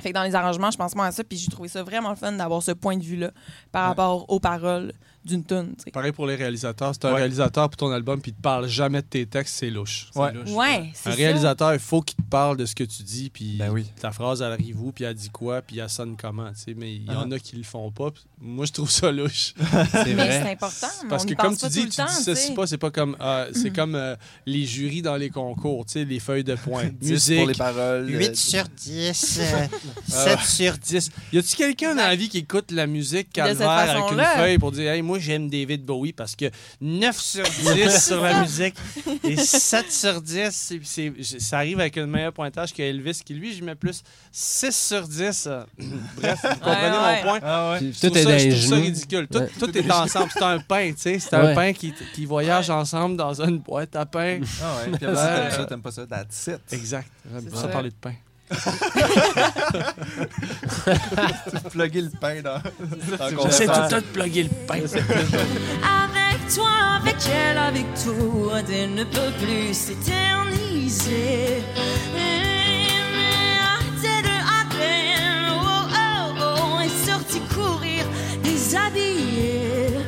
Fait 0.00 0.10
que 0.10 0.14
dans 0.14 0.22
les 0.22 0.34
arrangements, 0.34 0.70
je 0.70 0.78
pense 0.78 0.94
moins 0.96 1.06
à 1.08 1.12
ça. 1.12 1.22
Puis 1.24 1.36
j'ai 1.36 1.48
trouvé 1.50 1.68
ça 1.68 1.82
vraiment 1.82 2.14
fun 2.16 2.32
d'avoir 2.32 2.62
ce 2.62 2.70
point 2.72 2.96
de 2.96 3.02
vue-là 3.04 3.32
par 3.70 3.82
Ouais. 3.82 3.88
rapport 3.88 4.24
aux 4.30 4.40
paroles 4.40 4.92
d'une 5.24 5.44
tune. 5.44 5.74
Pareil 5.92 6.12
pour 6.12 6.26
les 6.26 6.34
réalisateurs. 6.36 6.92
C'est 6.94 7.04
un 7.06 7.10
Ouais. 7.12 7.16
réalisateur 7.20 7.68
pour 7.68 7.76
ton 7.76 7.90
album 7.92 8.20
puis 8.20 8.30
il 8.30 8.34
te 8.34 8.40
parle 8.40 8.66
jamais 8.68 9.02
de 9.02 9.06
tes 9.06 9.26
textes, 9.26 9.56
c'est 9.58 9.70
louche. 9.70 10.08
C'est 10.12 10.18
Ouais. 10.18 10.32
louche. 10.32 10.50
Ouais, 10.50 10.90
Un 10.90 10.92
ça. 10.94 11.10
réalisateur, 11.10 11.74
il 11.74 11.78
faut 11.80 12.00
qu'il 12.00 12.16
te 12.16 12.22
parle 12.30 12.56
de 12.56 12.64
ce 12.66 12.74
que 12.74 12.84
tu 12.84 13.02
dis, 13.02 13.28
puis 13.30 13.56
Ben 13.58 13.70
oui. 13.70 13.84
ta 14.00 14.12
phrase, 14.12 14.40
elle 14.42 14.52
arrive 14.52 14.80
où, 14.82 14.92
puis 14.92 15.04
elle 15.04 15.14
dit 15.14 15.30
quoi, 15.30 15.60
puis 15.62 15.78
elle 15.78 15.88
sonne 15.90 16.16
comment, 16.16 16.48
tu 16.52 16.60
sais. 16.60 16.74
Mais 16.76 16.94
il 16.94 17.04
y 17.04 17.10
en 17.10 17.30
Ah. 17.30 17.34
a 17.34 17.38
qui 17.38 17.56
le 17.56 17.64
font 17.64 17.90
pas. 17.90 18.08
Moi, 18.40 18.64
je 18.64 18.72
trouve 18.72 18.90
ça 18.90 19.12
louche. 19.12 19.52
C'est 19.92 20.14
Mais 20.14 20.30
c'est 20.30 20.40
vrai. 20.40 20.52
important. 20.52 20.86
Parce 21.08 21.26
que 21.26 21.34
comme 21.34 21.56
tu 21.56 21.66
dis, 21.68 21.84
tu 21.88 21.96
temps, 21.96 22.06
sais. 22.08 22.54
pas, 22.54 22.66
c'est 22.66 22.78
pas 22.78 22.90
comme... 22.90 23.16
euh, 23.20 23.50
c'est 23.54 23.70
comme 23.70 23.94
euh, 23.94 24.16
les 24.46 24.64
jurys 24.64 25.02
dans 25.02 25.16
les 25.16 25.28
concours, 25.28 25.84
tu 25.84 25.92
sais, 25.92 26.04
les 26.06 26.20
feuilles 26.20 26.44
de 26.44 26.54
points. 26.54 26.88
10 27.00 27.10
Musique, 27.10 27.38
pour 27.38 27.48
les 27.48 27.54
paroles. 27.54 28.08
8 28.08 28.30
euh, 28.30 28.34
sur 28.34 28.64
10, 28.68 29.40
Ah. 29.52 29.66
7 30.08 30.38
sur 30.40 30.78
10. 30.78 31.10
Y 31.34 31.38
a-tu 31.38 31.56
quelqu'un 31.56 31.94
dans 31.94 32.02
la 32.02 32.16
vie 32.16 32.28
qui 32.30 32.38
écoute 32.38 32.70
la 32.70 32.86
musique 32.86 33.30
calvaire 33.30 33.68
avec 33.70 34.12
une 34.12 34.24
feuille 34.24 34.58
pour 34.58 34.72
dire 34.72 34.90
Hey, 34.90 35.02
moi 35.10 35.18
j'aime 35.18 35.48
David 35.50 35.84
Bowie 35.84 36.12
parce 36.12 36.36
que 36.36 36.46
9 36.80 37.18
sur 37.18 37.44
10 37.74 38.04
sur 38.06 38.20
la 38.22 38.40
musique 38.40 38.74
et 39.24 39.36
7 39.36 39.90
sur 39.90 40.20
10, 40.22 40.50
c'est- 40.52 40.80
c'est- 40.84 41.40
ça 41.40 41.58
arrive 41.58 41.80
avec 41.80 41.98
un 41.98 42.06
meilleur 42.06 42.32
pointage 42.32 42.72
que 42.72 42.82
Elvis 42.82 43.20
qui 43.24 43.34
lui, 43.34 43.54
je 43.54 43.64
mets 43.64 43.74
plus 43.74 44.02
6 44.32 44.74
sur 44.76 45.06
10. 45.08 45.46
euh, 45.48 45.64
Bref, 46.16 46.38
vous 46.42 46.48
comprenez 46.48 46.96
ouais. 46.96 47.16
mon 47.16 47.22
point. 47.22 47.40
Ah 47.42 47.72
ouais. 47.72 47.92
Je 47.92 48.00
Tout 48.08 48.16
est 48.16 48.22
ça, 48.22 48.30
dans 48.32 48.38
je 48.38 48.48
trouve 48.50 48.68
ça 48.68 48.74
ridicule. 48.76 49.28
Tout, 49.28 49.38
Ouais. 49.38 49.50
tout 49.58 49.78
est 49.78 49.90
ensemble. 49.90 50.30
C'est 50.32 50.42
un 50.42 50.58
pain, 50.60 50.90
tu 50.92 51.00
sais. 51.00 51.18
C'est 51.18 51.34
un 51.34 51.44
Ouais. 51.46 51.54
pain 51.54 51.72
qui, 51.72 51.92
qui 52.14 52.24
voyage 52.26 52.70
ensemble 52.70 53.16
dans 53.16 53.40
une 53.42 53.58
boîte 53.58 53.96
à 53.96 54.06
pain. 54.06 54.40
Ah 54.62 54.76
ouais. 54.86 54.96
Puis 54.96 55.06
après 55.06 55.16
ça, 55.16 55.34
t'aimes 55.40 55.50
ça, 55.50 55.64
t'aimes 55.66 55.82
pas 55.82 55.90
ça. 55.90 56.06
That's 56.06 56.46
it. 56.46 56.60
Exact. 56.72 57.08
J'aime 57.32 57.54
ça. 57.54 57.68
parler 57.68 57.90
de 57.90 57.94
pain. 58.00 58.14
Plugger 61.70 62.02
le 62.02 62.10
pain 62.10 62.42
dans. 62.42 62.60
dans 62.60 63.42
J'essaie 63.44 63.66
tout 63.66 63.80
le 63.80 63.88
temps 63.88 63.96
de 63.98 64.02
plugger 64.12 64.42
le 64.44 64.48
pain. 64.66 64.74
Avec 64.74 66.54
toi, 66.54 66.70
avec 67.00 67.16
elle, 67.28 67.58
avec 67.58 67.86
toi, 68.04 68.60
elle 68.68 68.94
ne 68.94 69.04
peut 69.04 69.32
plus 69.40 69.72
s'éterniser. 69.72 71.62
Oh 75.52 75.86
oh 75.92 76.34
oh, 76.40 76.80
est 76.80 77.08
sorti 77.08 77.40
courir 77.54 78.04
déshabillée. 78.42 79.98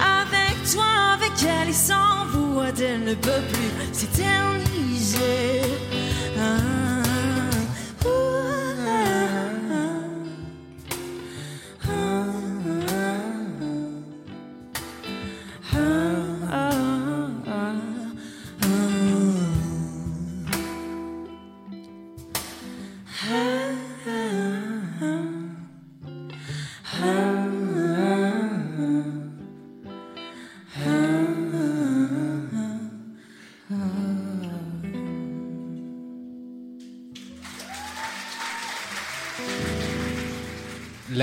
Avec 0.00 0.56
toi, 0.72 0.88
avec 1.14 1.32
elle 1.42 1.68
et 1.68 1.72
sans 1.72 2.26
vous, 2.32 2.60
elle 2.62 3.04
ne 3.04 3.14
peut 3.14 3.42
plus 3.52 3.70
s'éterniser. 3.92 4.69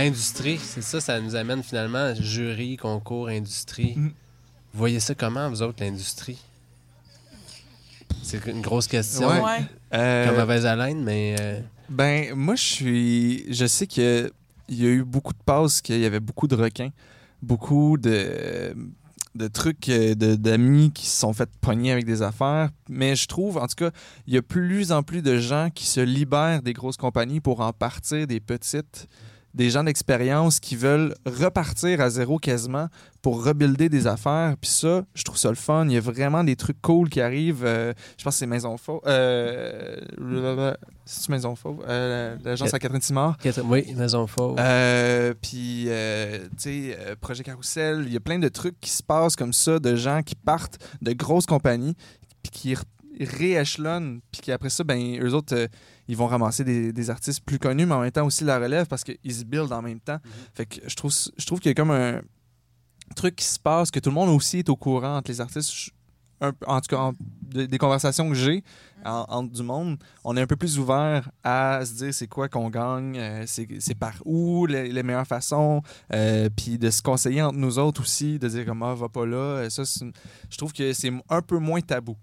L'industrie, 0.08 0.58
c'est 0.62 0.82
ça, 0.82 1.00
ça 1.02 1.20
nous 1.20 1.36
amène 1.36 1.64
finalement 1.64 2.14
jury, 2.16 2.78
concours, 2.78 3.28
industrie. 3.30 3.94
Mm. 3.96 4.08
Vous 4.08 4.80
voyez 4.80 5.00
ça 5.00 5.16
comment, 5.16 5.50
vous 5.50 5.62
autres, 5.62 5.84
l'industrie? 5.84 6.38
C'est 8.24 8.46
une 8.48 8.62
grosse 8.62 8.88
question. 8.88 9.28
Ouais. 9.28 9.42
Ouais. 9.42 9.60
Euh, 9.94 10.28
Comme 10.28 10.38
mauvaise 10.38 10.66
haleine, 10.66 11.04
mais 11.04 11.36
euh, 11.40 11.60
Ben, 11.90 12.34
moi, 12.36 12.56
je 12.56 12.64
suis. 12.64 13.54
Je 13.54 13.66
sais 13.66 13.88
qu'il 13.88 14.32
y 14.70 14.86
a 14.86 14.90
eu 14.90 15.04
beaucoup 15.04 15.34
de 15.34 15.40
passes, 15.46 15.82
qu'il 15.82 16.00
y 16.00 16.06
avait 16.06 16.20
beaucoup 16.20 16.48
de 16.48 16.56
requins, 16.56 16.90
beaucoup 17.42 17.98
de, 17.98 18.76
de 19.36 19.48
trucs 19.48 19.88
euh, 19.90 20.14
de- 20.16 20.36
d'amis 20.36 20.92
qui 20.94 21.06
se 21.08 21.20
sont 21.20 21.34
fait 21.34 21.50
pogner 21.62 21.92
avec 21.94 22.06
des 22.06 22.22
affaires. 22.22 22.70
Mais 22.90 23.16
je 23.16 23.28
trouve, 23.28 23.58
en 23.58 23.68
tout 23.68 23.76
cas, 23.76 23.92
il 24.28 24.34
y 24.34 24.38
a 24.38 24.42
plus 24.42 24.92
en 24.92 25.04
plus 25.04 25.22
de 25.22 25.38
gens 25.38 25.70
qui 25.74 25.86
se 25.86 26.02
libèrent 26.02 26.62
des 26.62 26.74
grosses 26.74 26.98
compagnies 26.98 27.40
pour 27.40 27.62
en 27.62 27.72
partir 27.74 28.28
des 28.28 28.40
petites. 28.42 29.08
Des 29.58 29.72
gens 29.72 29.84
d'expérience 29.84 30.60
qui 30.60 30.76
veulent 30.76 31.16
repartir 31.26 32.00
à 32.00 32.12
zéro 32.12 32.38
quasiment 32.38 32.90
pour 33.24 33.44
rebuilder 33.44 33.90
des 33.90 34.06
affaires. 34.06 34.56
Puis 34.62 34.70
ça, 34.70 35.04
je 35.16 35.24
trouve 35.24 35.38
ça 35.38 35.50
le 35.50 35.56
fun. 35.56 35.86
Il 35.88 35.94
y 35.94 35.98
a 35.98 36.00
vraiment 36.00 36.44
des 36.44 36.56
trucs 36.56 36.80
cool 36.82 37.10
qui 37.10 37.20
arrivent. 37.22 37.66
Euh, 37.66 37.92
je 38.20 38.24
pense 38.24 38.36
que 38.36 38.40
c'est 38.40 38.46
Maison 38.46 38.78
Fauve. 38.78 39.02
Euh, 39.08 39.96
c'est 41.06 41.30
Maison 41.30 41.56
Fauve? 41.56 41.84
Euh, 41.88 42.36
L'agence 42.44 42.72
à 42.74 42.78
Catherine 42.80 43.02
Simard? 43.02 43.36
oui, 43.66 43.94
Maison 43.96 44.28
Fauve. 44.28 44.58
Euh, 44.60 45.34
puis, 45.42 45.88
tu 45.88 45.92
sais, 46.58 46.98
Projet 47.20 47.44
Carousel, 47.44 48.04
il 48.06 48.14
y 48.14 48.18
a 48.18 48.20
plein 48.20 48.40
de 48.40 48.50
trucs 48.50 48.80
qui 48.80 48.92
se 48.92 49.02
passent 49.02 49.36
comme 49.36 49.54
ça, 49.54 49.80
de 49.80 49.96
gens 49.96 50.22
qui 50.22 50.36
partent 50.36 50.78
de 51.02 51.14
grosses 51.14 51.46
compagnies, 51.48 51.96
puis 52.44 52.52
qui 52.52 52.74
re- 52.76 52.84
rééchelonnent, 53.26 54.22
puis 54.32 54.42
qui 54.42 54.52
après 54.52 54.70
ça, 54.70 54.84
ben, 54.84 55.20
eux 55.22 55.34
autres, 55.34 55.56
euh, 55.56 55.68
ils 56.08 56.16
vont 56.18 56.28
ramasser 56.28 56.64
des, 56.64 56.92
des 56.94 57.10
artistes 57.10 57.42
plus 57.46 57.60
connus, 57.60 57.86
mais 57.86 57.94
en 57.96 58.02
même 58.02 58.12
temps 58.12 58.26
aussi 58.26 58.44
la 58.44 58.60
relève 58.60 58.88
parce 58.88 59.04
qu'ils 59.04 59.34
se 59.34 59.44
buildent 59.44 59.74
en 59.74 59.82
même 59.82 60.00
temps. 60.00 60.20
Fait 60.54 60.66
que 60.66 60.76
je 60.88 60.96
trouve, 60.96 61.12
je 61.38 61.46
trouve 61.46 61.60
qu'il 61.60 61.70
y 61.70 61.72
a 61.72 61.76
comme 61.76 61.92
un 61.92 62.22
truc 63.16 63.36
qui 63.38 63.46
se 63.46 63.60
passe, 63.60 63.92
que 63.92 64.00
tout 64.00 64.10
le 64.10 64.16
monde 64.16 64.30
aussi 64.30 64.60
est 64.60 64.70
au 64.70 64.76
courant 64.76 65.18
entre 65.18 65.32
les 65.32 65.42
artistes. 65.42 65.72
Je- 65.74 65.92
un- 66.40 66.54
en 66.68 66.80
tout 66.82 66.90
cas, 66.96 66.98
en- 67.02 67.14
de- 67.42 67.66
des 67.66 67.78
conversations 67.80 68.30
que 68.30 68.36
j'ai 68.36 68.64
en- 69.04 69.26
entre 69.28 69.52
du 69.54 69.64
monde, 69.64 69.98
on 70.24 70.38
est 70.38 70.42
un 70.42 70.46
peu 70.46 70.56
plus 70.56 70.78
ouvert 70.78 71.32
à 71.44 71.84
se 71.84 71.94
dire 71.96 72.14
c'est 72.14 72.28
quoi 72.28 72.48
qu'on 72.48 72.70
gagne, 72.70 73.18
euh, 73.18 73.44
c'est 73.48 73.96
par 73.98 74.14
où 74.24 74.68
les, 74.68 74.92
les 74.92 75.02
meilleures 75.02 75.26
façons, 75.26 75.82
euh, 76.14 76.48
puis 76.56 76.78
de 76.78 76.92
se 76.92 77.02
conseiller 77.02 77.42
entre 77.42 77.58
nous 77.58 77.80
autres 77.80 78.02
aussi, 78.02 78.38
de 78.38 78.48
dire 78.50 78.66
comme 78.68 78.84
ah, 78.84 78.94
va 78.94 79.10
pas 79.10 79.26
là. 79.26 79.68
Ça, 79.72 79.82
je 79.84 80.58
trouve 80.58 80.74
que 80.74 80.94
c'est 80.94 81.12
un 81.30 81.42
peu 81.42 81.58
moins 81.58 81.82
tabou. 81.82 82.16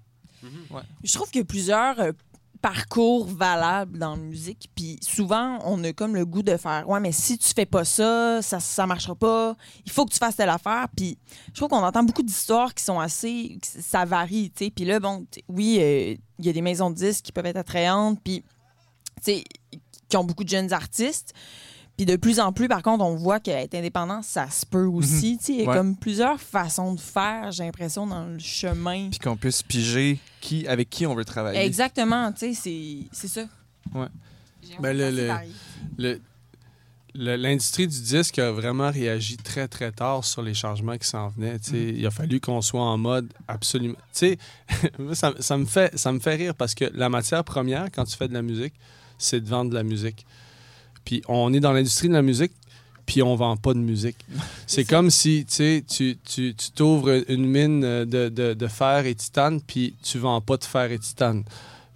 Je 1.03 1.13
trouve 1.13 1.31
qu'il 1.31 1.41
y 1.41 1.43
a 1.43 1.45
plusieurs 1.45 2.01
euh, 2.01 2.13
parcours 2.65 3.27
valables 3.27 3.99
dans 3.99 4.17
la 4.17 4.23
musique. 4.23 4.71
Puis 4.75 4.99
souvent, 5.03 5.59
on 5.65 5.85
a 5.85 5.93
comme 5.93 6.15
le 6.15 6.25
goût 6.25 6.43
de 6.43 6.57
faire 6.57 6.89
Ouais, 6.89 6.99
mais 6.99 7.13
si 7.13 7.37
tu 7.37 7.53
fais 7.55 7.67
pas 7.67 7.85
ça, 7.85 8.41
ça, 8.41 8.59
ça 8.59 8.87
marchera 8.87 9.15
pas. 9.15 9.55
Il 9.85 9.93
faut 9.93 10.07
que 10.07 10.13
tu 10.13 10.19
fasses 10.19 10.37
telle 10.37 10.49
affaire. 10.49 10.87
Puis 10.97 11.19
je 11.49 11.53
trouve 11.53 11.69
qu'on 11.69 11.85
entend 11.85 12.03
beaucoup 12.03 12.23
d'histoires 12.23 12.73
qui 12.73 12.83
sont 12.83 12.99
assez. 12.99 13.59
Ça 13.63 14.07
varie, 14.07 14.51
tu 14.51 14.65
sais. 14.65 14.71
Puis 14.71 14.87
là, 14.87 14.99
bon, 14.99 15.27
oui, 15.49 15.79
euh, 15.79 16.15
il 16.39 16.47
y 16.47 16.49
a 16.49 16.53
des 16.53 16.63
maisons 16.63 16.91
de 16.91 16.97
disques 16.97 17.27
qui 17.27 17.33
peuvent 17.33 17.45
être 17.45 17.59
attrayantes. 17.59 18.19
Puis, 18.25 18.43
tu 19.17 19.23
sais, 19.23 19.45
qui 20.09 20.17
ont 20.17 20.25
beaucoup 20.25 20.45
de 20.45 20.49
jeunes 20.49 20.73
artistes. 20.73 21.35
Puis 21.97 22.07
de 22.07 22.17
plus 22.17 22.41
en 22.41 22.53
plus, 22.53 22.67
par 22.67 22.83
contre, 22.83 23.05
on 23.05 23.15
voit 23.15 23.39
qu'être 23.39 23.75
indépendant, 23.75 24.21
ça 24.23 24.51
se 24.51 24.67
peut 24.67 24.85
aussi. 24.87 25.39
tu 25.39 25.45
sais. 25.45 25.53
Il 25.53 25.61
y 25.61 25.65
a 25.65 25.69
Ouais. 25.71 25.77
comme 25.77 25.97
plusieurs 25.97 26.41
façons 26.41 26.93
de 26.95 27.01
faire, 27.01 27.53
j'ai 27.53 27.63
l'impression, 27.65 28.05
dans 28.07 28.25
le 28.27 28.39
chemin. 28.41 29.11
Puis 29.11 29.21
qu'on 29.21 29.37
puisse 29.37 29.63
piger 29.63 30.19
qui, 30.41 30.67
avec 30.67 30.91
qui 30.91 31.07
on 31.07 31.15
veut 31.15 31.25
travailler. 31.25 31.61
Exactement, 31.61 32.33
tu 32.33 32.53
sais, 32.53 32.55
c'est- 32.55 33.07
c'est 33.13 33.29
ça. 33.29 33.47
Ouais. 33.95 34.09
J'ai 34.63 34.77
Ben, 34.81 34.97
le- 35.97 36.21
L'industrie 37.17 37.87
du 37.87 38.01
disque 38.01 38.41
a 38.41 38.51
vraiment 38.51 38.91
réagi 38.91 39.37
très, 39.37 39.69
très 39.69 39.93
tard 39.93 40.25
sur 40.25 40.43
les 40.43 40.53
changements 40.53 40.99
qui 40.99 41.07
s'en 41.07 41.29
venaient. 41.29 41.59
sais. 41.63 41.79
Il 41.97 42.05
a 42.05 42.11
fallu 42.11 42.41
qu'on 42.41 42.61
soit 42.61 42.83
en 42.83 42.99
mode 42.99 43.33
absolument. 43.47 43.95
Tu 44.13 44.37
sais, 44.37 44.39
moi, 44.99 45.15
ça, 45.15 45.33
ça 45.39 45.57
me 45.57 45.65
fait, 45.65 45.97
ça 45.97 46.11
me 46.11 46.19
fait 46.19 46.35
rire 46.35 46.57
parce 46.57 46.75
que 46.75 46.87
la 46.93 47.09
matière 47.09 47.45
première, 47.45 47.85
quand 47.93 48.03
tu 48.05 48.17
fais 48.17 48.27
de 48.27 48.35
la 48.35 48.43
musique, 48.43 48.75
c'est 49.17 49.41
de 49.41 49.49
vendre 49.49 49.71
de 49.71 49.77
la 49.77 49.85
musique. 49.85 50.27
Puis 51.05 51.23
on 51.29 51.53
est 51.53 51.61
dans 51.61 51.73
l'industrie 51.73 52.09
de 52.09 52.15
la 52.15 52.23
musique, 52.23 52.53
puis 53.07 53.23
on 53.23 53.35
vend 53.37 53.57
pas 53.57 53.75
de 53.75 53.79
musique. 53.81 54.17
C'est 54.67 54.85
comme 54.85 55.11
si 55.11 55.45
tu 55.47 55.85
tu 55.89 56.17
tu- 56.25 56.55
tu 56.55 56.71
t'ouvres 56.73 57.23
une 57.29 57.47
mine 57.47 57.81
de, 57.81 58.29
de- 58.29 58.55
de 58.55 58.67
fer 58.67 59.07
et 59.07 59.15
titane, 59.15 59.61
puis 59.61 59.95
tu 60.03 60.19
vends 60.19 60.41
pas 60.41 60.57
de 60.57 60.65
fer 60.65 60.91
et 60.93 60.99
titane. 60.99 61.45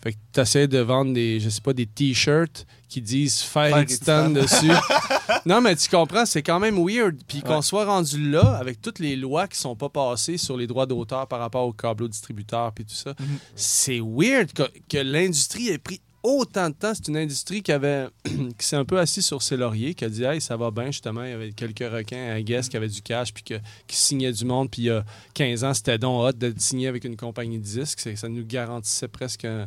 Fait 0.00 0.12
que 0.12 0.18
tu 0.32 0.40
essaies 0.40 0.68
de 0.68 0.78
vendre 0.78 1.12
des, 1.12 1.40
je 1.40 1.48
sais 1.48 1.60
pas, 1.60 1.72
des 1.72 1.86
t-shirts 1.86 2.66
qui 2.88 3.02
disent 3.02 3.40
fer, 3.40 3.70
Fer 3.70 3.78
et 3.78 3.86
titane 3.86 4.32
dessus. 4.32 4.70
non, 5.44 5.60
mais 5.60 5.74
tu 5.74 5.88
comprends, 5.88 6.24
c'est 6.24 6.40
quand 6.42 6.60
même 6.60 6.76
weird. 6.78 7.16
Puis 7.26 7.40
qu'on 7.42 7.56
Ouais. 7.56 7.62
soit 7.62 7.84
rendu 7.84 8.30
là, 8.30 8.56
avec 8.58 8.80
toutes 8.80 9.00
les 9.00 9.16
lois 9.16 9.48
qui 9.48 9.58
sont 9.58 9.74
pas 9.74 9.88
passées 9.88 10.38
sur 10.38 10.56
les 10.56 10.68
droits 10.68 10.86
d'auteur 10.86 11.26
par 11.26 11.40
rapport 11.40 11.66
aux 11.66 11.72
câbles 11.72 12.08
distributeurs 12.08 12.72
puis 12.72 12.84
tout 12.84 12.94
ça, 12.94 13.14
Mhm. 13.18 13.26
c'est 13.56 14.00
weird 14.00 14.52
que, 14.52 14.62
que 14.88 14.98
l'industrie 14.98 15.68
ait 15.70 15.78
pris 15.78 16.00
autant 16.22 16.70
de 16.70 16.74
temps. 16.74 16.92
C'est 16.94 17.08
une 17.08 17.16
industrie 17.16 17.62
qui 17.62 17.72
avait 17.72 18.08
qui 18.24 18.66
s'est 18.66 18.76
un 18.76 18.84
peu 18.84 18.98
assis 18.98 19.22
sur 19.22 19.42
ses 19.42 19.56
lauriers, 19.56 19.94
qui 19.94 20.04
a 20.04 20.08
dit 20.08 20.24
Hey, 20.24 20.40
ça 20.40 20.56
va 20.56 20.70
bien, 20.70 20.86
justement. 20.86 21.24
Il 21.24 21.30
y 21.30 21.34
avait 21.34 21.52
quelques 21.52 21.90
requins 21.90 22.30
à 22.30 22.40
Guess 22.40 22.68
qui 22.68 22.76
avaient 22.76 22.88
du 22.88 23.02
cash 23.02 23.32
puis 23.32 23.42
qui 23.42 23.96
signaient 23.96 24.32
du 24.32 24.44
monde. 24.44 24.70
Puis 24.70 24.82
il 24.82 24.86
y 24.86 24.90
a 24.90 25.04
15 25.34 25.64
ans, 25.64 25.74
c'était 25.74 25.98
donc 25.98 26.22
hot 26.22 26.32
de 26.32 26.52
signer 26.58 26.88
avec 26.88 27.04
une 27.04 27.16
compagnie 27.16 27.58
de 27.58 27.64
disques. 27.64 28.00
Ça 28.16 28.28
nous 28.28 28.44
garantissait 28.44 29.08
presque 29.08 29.44
un, 29.44 29.66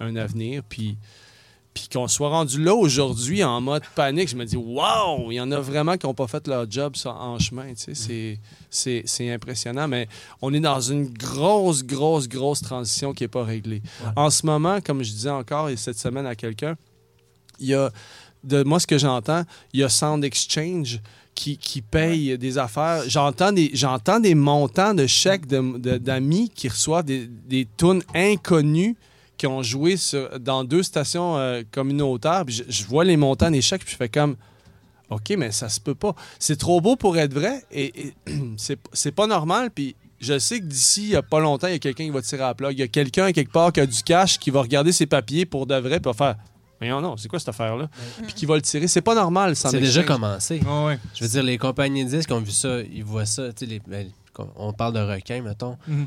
un 0.00 0.16
avenir. 0.16 0.62
Puis. 0.68 0.96
Puis 1.74 1.88
qu'on 1.90 2.06
soit 2.06 2.28
rendu 2.28 2.62
là 2.62 2.74
aujourd'hui 2.74 3.42
en 3.42 3.60
mode 3.62 3.82
panique, 3.94 4.28
je 4.28 4.36
me 4.36 4.44
dis, 4.44 4.56
waouh, 4.56 5.32
il 5.32 5.36
y 5.36 5.40
en 5.40 5.50
a 5.52 5.58
vraiment 5.58 5.96
qui 5.96 6.06
n'ont 6.06 6.12
pas 6.12 6.26
fait 6.26 6.46
leur 6.46 6.70
job 6.70 6.94
en 7.06 7.38
chemin. 7.38 7.72
tu 7.74 7.94
sais. 7.94 8.38
C'est- 8.70 9.30
impressionnant, 9.30 9.88
mais 9.88 10.06
on 10.42 10.52
est 10.52 10.60
dans 10.60 10.80
une 10.80 11.08
grosse, 11.08 11.82
grosse, 11.82 12.28
grosse 12.28 12.60
transition 12.60 13.14
qui 13.14 13.24
n'est 13.24 13.28
pas 13.28 13.44
réglée. 13.44 13.80
En 14.16 14.28
ce 14.28 14.44
moment, 14.44 14.80
comme 14.82 15.02
je 15.02 15.12
disais 15.12 15.30
encore 15.30 15.70
et 15.70 15.76
cette 15.76 15.98
semaine 15.98 16.26
à 16.26 16.34
quelqu'un, 16.34 16.76
il 17.58 17.68
y 17.68 17.74
a, 17.74 17.90
de 18.44 18.62
moi, 18.64 18.78
ce 18.78 18.86
que 18.86 18.98
j'entends, 18.98 19.44
il 19.72 19.80
y 19.80 19.82
a 19.82 19.88
Sound 19.88 20.22
Exchange 20.24 21.00
qui, 21.34 21.56
qui 21.56 21.80
paye 21.80 22.36
des 22.36 22.58
affaires. 22.58 23.04
J'entends 23.08 23.52
des, 23.52 23.72
des 24.20 24.34
montants 24.34 24.92
de 24.92 25.06
chèques 25.06 25.46
de- 25.46 25.78
de- 25.78 25.96
d'amis 25.96 26.50
qui 26.54 26.68
reçoivent 26.68 27.04
des, 27.04 27.26
des 27.26 27.66
tunes 27.78 28.02
inconnues 28.14 28.96
qui 29.42 29.46
ont 29.48 29.60
joué 29.64 29.96
sur- 29.96 30.38
dans 30.38 30.62
deux 30.62 30.84
stations 30.84 31.36
euh, 31.36 31.62
communautaires. 31.72 32.44
Puis 32.46 32.54
je, 32.54 32.62
je 32.68 32.84
vois 32.86 33.02
les 33.02 33.16
montants 33.16 33.50
des 33.50 33.60
chèques, 33.60 33.82
puis 33.84 33.90
je 33.90 33.96
fais 33.96 34.08
comme. 34.08 34.36
OK, 35.10 35.30
mais 35.36 35.50
ça 35.50 35.68
se 35.68 35.80
peut 35.80 35.96
pas. 35.96 36.14
C'est 36.38 36.54
trop 36.56 36.80
beau 36.80 36.94
pour 36.94 37.18
être 37.18 37.34
vrai 37.34 37.64
et, 37.72 37.92
et 38.06 38.14
c'est 38.56 38.78
c'est 38.92 39.10
pas 39.10 39.26
normal. 39.26 39.72
Puis 39.74 39.96
je 40.20 40.38
sais 40.38 40.60
que 40.60 40.64
d'ici, 40.64 41.02
il 41.02 41.08
y 41.10 41.16
a 41.16 41.22
pas 41.22 41.40
longtemps, 41.40 41.66
il 41.66 41.72
y 41.72 41.74
a 41.74 41.78
quelqu'un 41.80 42.04
qui 42.04 42.10
va 42.10 42.22
tirer 42.22 42.44
à 42.44 42.48
la 42.48 42.54
plug. 42.54 42.72
Il 42.72 42.78
y 42.78 42.82
a 42.84 42.88
quelqu'un 42.88 43.32
quelque 43.32 43.50
part 43.50 43.72
qui 43.72 43.80
a 43.80 43.86
du 43.86 44.00
cash 44.04 44.38
qui 44.38 44.50
va 44.50 44.62
regarder 44.62 44.92
ses 44.92 45.06
papiers 45.06 45.44
pour 45.44 45.66
de 45.66 45.74
vrai, 45.74 45.98
puis 45.98 46.08
va 46.08 46.12
faire. 46.14 46.36
Mais 46.80 46.88
non, 46.88 47.00
non, 47.00 47.16
c'est 47.16 47.26
quoi 47.28 47.40
cette 47.40 47.48
affaire-là? 47.48 47.88
Puis 48.24 48.32
qui 48.34 48.46
va 48.46 48.54
le 48.54 48.62
tirer. 48.62 48.86
C'est 48.86 49.02
pas 49.02 49.16
normal, 49.16 49.56
ça. 49.56 49.70
C'est 49.70 49.80
déjà 49.80 50.02
commencé. 50.04 50.60
Ouais. 50.60 50.98
Je 51.14 51.24
veux 51.24 51.30
dire, 51.30 51.42
les 51.42 51.58
compagnies 51.58 52.04
de 52.04 52.10
disques 52.10 52.30
ont 52.30 52.40
vu 52.40 52.52
ça, 52.52 52.80
ils 52.80 53.02
voient 53.04 53.26
ça. 53.26 53.52
tu 53.52 53.66
sais, 53.66 53.66
les- 53.66 53.80
ben, 53.86 54.08
on 54.56 54.72
parle 54.72 54.94
de 54.94 55.00
requins, 55.00 55.42
mettons. 55.42 55.76
Mhm. 55.88 56.06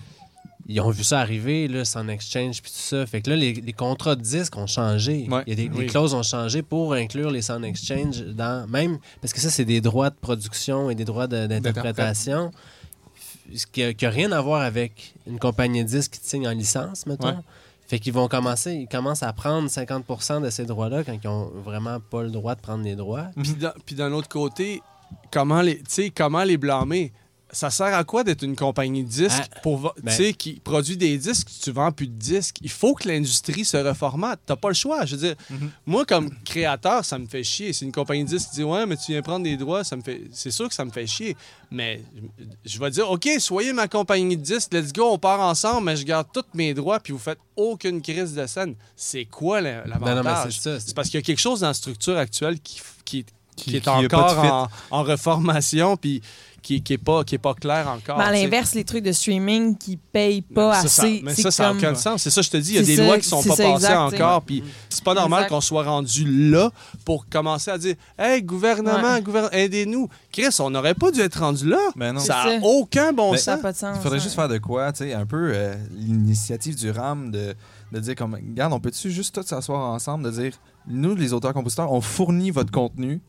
Ils 0.67 0.81
ont 0.81 0.89
vu 0.89 1.03
ça 1.03 1.19
arriver, 1.19 1.67
là, 1.67 1.85
sans 1.85 2.07
exchange, 2.07 2.61
puis 2.61 2.71
tout 2.71 2.77
ça. 2.79 3.05
Fait 3.05 3.21
que 3.21 3.29
là, 3.29 3.35
les, 3.35 3.53
les 3.53 3.73
contrats 3.73 4.15
de 4.15 4.21
disques 4.21 4.57
ont 4.57 4.65
changé. 4.65 5.27
Ouais. 5.29 5.43
Il 5.45 5.49
y 5.51 5.53
a 5.53 5.55
des, 5.55 5.69
les 5.81 5.85
clauses 5.85 6.13
ont 6.15 6.23
changé 6.23 6.63
pour 6.63 6.93
inclure 6.93 7.29
les 7.29 7.43
sans 7.43 7.61
exchange 7.61 8.21
dans 8.23 8.67
même 8.67 8.97
parce 9.21 9.31
que 9.33 9.39
ça 9.39 9.49
c'est 9.51 9.65
des 9.65 9.79
droits 9.81 10.09
de 10.09 10.15
production 10.15 10.89
et 10.89 10.95
des 10.95 11.05
droits 11.05 11.27
de- 11.27 11.45
d'interprétation, 11.45 12.51
ce 13.53 13.65
qui 13.67 13.83
n'a 13.83 14.09
rien 14.09 14.31
à 14.31 14.41
voir 14.41 14.61
avec 14.61 15.13
une 15.27 15.37
compagnie 15.39 15.83
de 15.83 15.87
disques 15.89 16.13
qui 16.13 16.19
te 16.19 16.27
signe 16.27 16.47
en 16.47 16.51
licence, 16.53 17.05
mettons. 17.05 17.27
Ouais. 17.27 17.33
Fait 17.87 17.99
qu'ils 17.99 18.13
vont 18.13 18.27
commencer, 18.27 18.73
ils 18.73 18.87
commencent 18.87 19.21
à 19.21 19.31
prendre 19.33 19.69
50% 19.69 20.41
de 20.41 20.49
ces 20.49 20.65
droits-là 20.65 21.03
quand 21.03 21.15
ils 21.23 21.27
ont 21.27 21.51
vraiment 21.63 21.99
pas 21.99 22.23
le 22.23 22.31
droit 22.31 22.55
de 22.55 22.61
prendre 22.61 22.83
les 22.83 22.95
droits. 22.95 23.27
Puis 23.85 23.93
d'un- 23.95 24.11
autre 24.13 24.27
côté, 24.29 24.81
comment 25.31 25.61
les, 25.61 25.77
tu 25.77 25.83
sais, 25.89 26.09
comment 26.09 26.43
les 26.43 26.57
blâmer? 26.57 27.13
Ça 27.55 27.69
sert 27.69 27.93
à 27.93 28.03
quoi 28.03 28.25
d'être 28.25 28.43
une 28.43 28.55
compagnie 28.55 29.03
de 29.03 29.07
disques 29.09 29.49
Ah, 29.55 29.59
pour, 29.63 29.93
ben- 30.03 30.33
qui 30.33 30.59
produit 30.61 30.97
des 30.97 31.17
disques, 31.17 31.47
tu 31.63 31.71
vends 31.71 31.91
plus 31.91 32.07
de 32.07 32.13
disques? 32.17 32.57
Il 32.61 32.69
faut 32.69 32.93
que 32.95 33.07
l'industrie 33.07 33.63
se 33.63 33.77
reformate. 33.77 34.41
T'as 34.45 34.57
pas 34.57 34.67
le 34.67 34.73
choix. 34.73 35.05
Je 35.05 35.15
veux 35.15 35.27
dire, 35.27 35.35
Mhm. 35.49 35.71
moi, 35.85 36.05
comme 36.05 36.29
créateur, 36.43 37.05
ça 37.05 37.17
me 37.17 37.27
fait 37.27 37.43
chier. 37.43 37.71
C'est 37.71 37.85
une 37.85 37.93
compagnie 37.93 38.25
de 38.25 38.29
disques 38.29 38.49
dit 38.53 38.63
Ouais, 38.63 38.85
mais 38.85 38.97
tu 38.97 39.13
viens 39.13 39.21
prendre 39.21 39.43
des 39.45 39.55
droits, 39.55 39.83
ça 39.85 39.95
me 39.95 40.01
fait. 40.01 40.23
C'est 40.33 40.51
sûr 40.51 40.67
que 40.67 40.75
ça 40.75 40.83
me 40.83 40.91
fait 40.91 41.07
chier. 41.07 41.37
Mais 41.71 42.01
je- 42.65 42.77
vais 42.79 42.91
dire 42.91 43.09
OK, 43.09 43.27
soyez 43.39 43.71
ma 43.73 43.87
compagnie 43.87 44.35
de 44.35 44.41
disques, 44.43 44.73
let's 44.73 44.91
go, 44.91 45.11
on 45.13 45.17
part 45.17 45.39
ensemble, 45.39 45.85
mais 45.85 45.95
je 45.95 46.03
garde 46.03 46.27
tous 46.33 46.43
mes 46.53 46.73
droits, 46.73 46.99
puis 46.99 47.13
vous 47.13 47.19
faites 47.19 47.39
aucune 47.55 48.01
crise 48.01 48.33
de 48.35 48.45
scène. 48.47 48.75
C'est 48.97 49.25
quoi 49.25 49.61
l'avantage? 49.61 50.59
c'est 50.59 50.93
parce 50.93 51.09
qu'il 51.09 51.19
y 51.19 51.23
a 51.23 51.25
quelque 51.25 51.39
chose 51.41 51.61
dans 51.61 51.67
la 51.67 51.73
structure 51.73 52.17
actuelle 52.17 52.59
qui, 52.59 52.81
qui, 53.05 53.25
qui, 53.55 53.71
Qui- 53.71 53.75
est 53.77 53.87
encore 53.87 54.37
en, 54.39 54.67
en 54.91 55.03
reformation, 55.03 55.95
puis 55.97 56.21
qui, 56.65 56.81
qui 56.81 56.93
est 56.93 56.97
pas 56.97 57.23
qui 57.23 57.35
est 57.35 57.37
pas 57.37 57.53
clair 57.53 57.87
encore. 57.87 58.17
Mais 58.17 58.23
à 58.23 58.31
l'inverse, 58.31 58.73
les 58.73 58.83
trucs 58.83 59.03
de 59.03 59.11
streaming 59.11 59.77
qui 59.77 59.97
payent 59.97 60.41
pas 60.41 60.81
Mais 60.81 60.87
ça, 60.89 61.03
assez. 61.03 61.21
mais 61.23 61.35
ça, 61.35 61.51
ça 61.51 61.63
n'a 61.63 61.69
comme- 61.69 61.77
aucun 61.77 61.93
sens. 61.95 62.23
C'est 62.23 62.31
ça, 62.31 62.41
je 62.41 62.49
te 62.49 62.57
dis, 62.57 62.71
il 62.71 62.75
y 62.75 62.79
a 62.79 62.81
des 62.81 62.95
ça, 62.95 63.05
lois 63.05 63.19
qui 63.19 63.27
sont 63.27 63.41
c'est 63.43 63.49
pas 63.49 63.55
ça, 63.55 63.63
passées 63.63 63.85
exact, 63.85 63.97
encore, 64.21 64.41
puis 64.41 64.63
c'est 64.89 65.03
pas 65.03 65.13
normal 65.13 65.47
qu'on 65.47 65.61
soit 65.61 65.83
rendu 65.83 66.25
là 66.49 66.71
pour 67.05 67.29
commencer 67.29 67.69
à 67.69 67.77
dire 67.77 67.95
Hey, 68.17 68.41
gouvernement, 68.41 69.19
Ouais. 69.27 69.49
aidez-nous. 69.51 70.09
Chris, 70.31 70.47
on 70.59 70.71
n'aurait 70.71 70.95
pas 70.95 71.11
dû 71.11 71.21
être 71.21 71.39
rendu 71.39 71.69
là. 71.69 71.77
Ben 71.95 72.13
non. 72.13 72.19
C'est 72.19 72.27
Ça 72.27 72.57
n'a 72.59 72.65
aucun 72.65 73.13
bon 73.13 73.31
Ben, 73.31 73.37
sens. 73.37 73.61
pas 73.61 73.71
de 73.71 73.77
sens. 73.77 73.95
Il 73.99 74.01
faudrait 74.01 74.19
juste 74.19 74.35
faire 74.35 74.49
de 74.49 74.57
quoi, 74.57 74.91
tu 74.91 75.03
sais, 75.03 75.13
un 75.13 75.25
peu 75.27 75.51
euh, 75.53 75.75
l'initiative 75.91 76.75
du 76.75 76.89
RAM 76.89 77.29
de, 77.31 77.53
de 77.91 77.99
dire 77.99 78.15
comme, 78.15 78.33
regarde, 78.33 78.73
on 78.73 78.79
peut-tu 78.79 79.11
juste 79.11 79.35
tous 79.35 79.45
s'asseoir 79.45 79.81
ensemble, 79.91 80.23
de 80.25 80.31
dire, 80.31 80.53
nous, 80.87 81.15
les 81.15 81.31
auteurs-compositeurs, 81.33 81.91
on 81.91 82.01
fournit 82.01 82.49
votre 82.51 82.71
contenu 82.71 83.21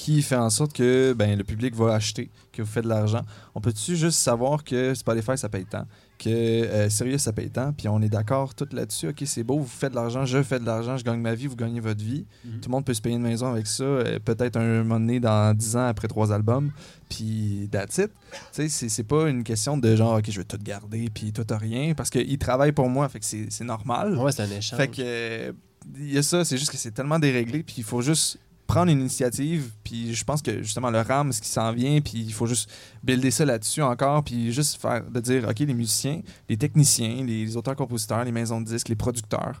qui 0.00 0.22
fait 0.22 0.36
en 0.36 0.48
sorte 0.48 0.72
que 0.72 1.12
ben, 1.12 1.36
le 1.36 1.44
public 1.44 1.74
va 1.76 1.92
acheter, 1.92 2.30
que 2.54 2.62
vous 2.62 2.68
faites 2.68 2.84
de 2.84 2.88
l'argent. 2.88 3.20
On 3.54 3.60
peut-tu 3.60 3.96
juste 3.96 4.18
savoir 4.18 4.64
que 4.64 4.94
Spotify, 4.94 5.36
ça 5.36 5.50
paye 5.50 5.66
tant, 5.66 5.86
que 6.18 6.30
euh, 6.30 6.88
Sirius, 6.88 7.20
ça 7.20 7.34
paye 7.34 7.50
tant, 7.50 7.74
puis 7.74 7.86
on 7.86 8.00
est 8.00 8.08
d'accord 8.08 8.54
tout 8.54 8.66
là-dessus, 8.72 9.08
ok, 9.08 9.22
c'est 9.26 9.42
beau, 9.42 9.58
vous 9.58 9.66
faites 9.66 9.90
de 9.90 9.96
l'argent, 9.96 10.24
je 10.24 10.42
fais 10.42 10.58
de 10.58 10.64
l'argent, 10.64 10.96
je 10.96 11.04
gagne 11.04 11.20
ma 11.20 11.34
vie, 11.34 11.48
vous 11.48 11.54
gagnez 11.56 11.80
votre 11.80 12.02
vie. 12.02 12.24
Mhm. 12.46 12.60
Tout 12.60 12.70
le 12.70 12.72
monde 12.72 12.86
peut 12.86 12.94
se 12.94 13.02
payer 13.02 13.16
une 13.16 13.20
maison 13.22 13.48
avec 13.52 13.66
ça, 13.66 13.84
euh, 13.84 14.18
peut-être 14.24 14.56
un 14.56 14.78
moment 14.84 14.98
donné 14.98 15.20
dans 15.20 15.54
10 15.54 15.76
ans 15.76 15.86
après 15.88 16.08
trois 16.08 16.32
albums, 16.32 16.72
puis 17.10 17.68
that's 17.70 17.98
it. 17.98 18.10
Tu 18.54 18.70
sais, 18.70 18.88
c'est- 18.88 19.04
pas 19.04 19.28
une 19.28 19.44
question 19.44 19.76
de 19.76 19.96
genre, 19.96 20.16
OK, 20.16 20.30
je 20.30 20.38
vais 20.38 20.44
tout 20.44 20.56
garder, 20.62 21.10
puis 21.12 21.30
tout 21.34 21.46
à 21.50 21.58
rien, 21.58 21.92
parce 21.92 22.08
qu'ils 22.08 22.38
travaillent 22.38 22.72
pour 22.72 22.88
moi, 22.88 23.06
fait 23.10 23.18
que 23.20 23.26
c'est 23.26 23.48
c'est 23.50 23.64
normal. 23.64 24.16
Ouais, 24.16 24.32
c'est 24.32 24.44
un 24.44 24.50
échange. 24.50 24.78
Fait 24.78 24.88
que, 24.88 25.02
euh, 25.02 25.52
il 25.98 26.12
y 26.14 26.16
a 26.16 26.22
ça, 26.22 26.42
c'est 26.42 26.56
juste 26.56 26.70
que 26.70 26.78
c'est 26.78 26.92
tellement 26.92 27.18
déréglé, 27.18 27.62
puis 27.62 27.74
il 27.78 27.84
faut 27.84 28.00
juste 28.00 28.38
prendre 28.70 28.92
une 28.92 29.00
initiative, 29.00 29.72
puis 29.82 30.14
je 30.14 30.24
pense 30.24 30.42
que 30.42 30.62
justement 30.62 30.90
le 30.90 31.00
RAM, 31.00 31.32
ce 31.32 31.40
qui 31.40 31.48
s'en 31.48 31.72
vient, 31.72 32.00
puis 32.00 32.18
il 32.20 32.32
faut 32.32 32.46
juste 32.46 32.70
builder 33.02 33.32
ça 33.32 33.44
là-dessus 33.44 33.82
encore, 33.82 34.22
puis 34.22 34.52
juste 34.52 34.80
faire, 34.80 35.02
de 35.10 35.18
dire, 35.20 35.48
OK, 35.48 35.58
les 35.58 35.74
musiciens, 35.74 36.20
les 36.48 36.56
techniciens, 36.56 37.24
les 37.24 37.56
auteurs-compositeurs, 37.56 38.24
les 38.24 38.30
maisons 38.32 38.60
de 38.60 38.66
disques, 38.66 38.88
les 38.88 38.94
producteurs, 38.96 39.60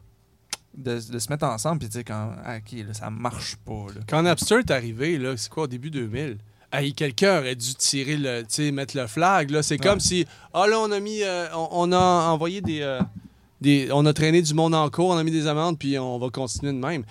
de, 0.76 1.00
de 1.12 1.18
se 1.18 1.28
mettre 1.28 1.44
ensemble, 1.44 1.80
puis 1.80 1.88
dire, 1.88 2.04
quand, 2.06 2.30
ah, 2.44 2.58
OK, 2.58 2.72
là, 2.86 2.94
ça 2.94 3.10
marche 3.10 3.56
pas, 3.56 3.86
là. 3.92 4.00
Quand 4.08 4.22
Napster 4.22 4.60
est 4.60 4.70
arrivé, 4.70 5.18
là, 5.18 5.36
c'est 5.36 5.50
quoi, 5.50 5.64
au 5.64 5.66
début 5.66 5.90
2000? 5.90 6.38
Hey, 6.72 6.92
quelqu'un 6.94 7.40
aurait 7.40 7.56
dû 7.56 7.74
tirer 7.74 8.16
le, 8.16 8.44
tu 8.48 8.70
mettre 8.70 8.96
le 8.96 9.08
flag. 9.08 9.50
Là. 9.50 9.60
C'est 9.60 9.74
Ouais. 9.74 9.88
comme 9.90 9.98
si, 9.98 10.24
ah 10.54 10.68
là, 10.68 10.78
on 10.78 10.92
a 10.92 11.00
mis, 11.00 11.24
euh, 11.24 11.48
on, 11.52 11.68
on 11.72 11.92
a 11.92 12.30
envoyé 12.30 12.60
des, 12.60 12.80
euh, 12.82 13.00
des, 13.60 13.88
on 13.92 14.06
a 14.06 14.12
traîné 14.12 14.40
du 14.40 14.54
monde 14.54 14.72
en 14.76 14.88
cours, 14.88 15.08
on 15.08 15.16
a 15.18 15.24
mis 15.24 15.32
des 15.32 15.48
amendes, 15.48 15.76
puis 15.80 15.98
on 15.98 16.16
va 16.20 16.30
continuer 16.30 16.72
de 16.72 16.78
même. 16.78 17.02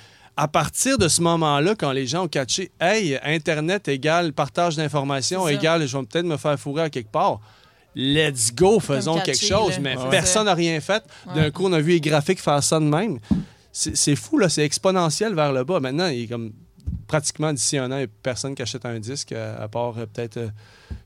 À 0.42 0.48
partir 0.48 0.98
de 0.98 1.10
ce 1.10 1.22
moment-là, 1.22 1.76
quand 1.78 1.92
les 1.92 2.08
gens 2.08 2.24
ont 2.24 2.28
catché, 2.30 2.72
hey, 2.80 3.20
Internet 3.24 3.90
égale 3.90 4.32
partage 4.32 4.78
d'informations, 4.78 5.50
égale, 5.50 5.86
je 5.86 5.98
vais 5.98 6.06
peut-être 6.06 6.26
me 6.26 6.38
faire 6.38 6.58
fourrer 6.58 6.84
à 6.84 6.90
quelque 6.90 7.12
part. 7.12 7.42
Let's 7.94 8.54
go, 8.56 8.80
faisons 8.80 9.20
quelque 9.20 9.44
chose. 9.46 9.72
là. 9.74 9.80
Mais 9.82 9.98
Ouais. 9.98 10.10
personne 10.10 10.46
n'a 10.46 10.54
rien 10.54 10.80
fait. 10.80 11.04
D'un 11.36 11.44
Ouais. 11.44 11.52
coup, 11.52 11.66
on 11.66 11.74
a 11.74 11.82
vu 11.82 11.92
les 11.92 12.00
graphiques 12.00 12.40
faire 12.40 12.64
ça 12.64 12.80
de 12.80 12.86
même. 12.86 13.20
C'est 13.74 13.98
c'est 13.98 14.16
fou, 14.16 14.38
là. 14.38 14.48
C'est 14.48 14.64
exponentiel 14.64 15.34
vers 15.36 15.52
le 15.52 15.66
bas. 15.66 15.82
Maintenant, 15.82 16.08
il 16.08 16.24
est 16.24 16.28
comme 16.28 16.54
pratiquement 17.08 17.52
d'ici 17.54 17.78
un 17.78 17.92
an, 17.92 17.96
il 17.96 18.00
n'y 18.00 18.04
a 18.04 18.08
personne 18.24 18.54
qui 18.56 18.62
achète 18.62 18.86
un 18.86 19.00
disque, 19.00 19.32
euh, 19.32 19.64
à 19.64 19.68
part 19.68 19.94
euh, 19.98 20.06
peut-être, 20.06 20.38
euh, 20.38 20.48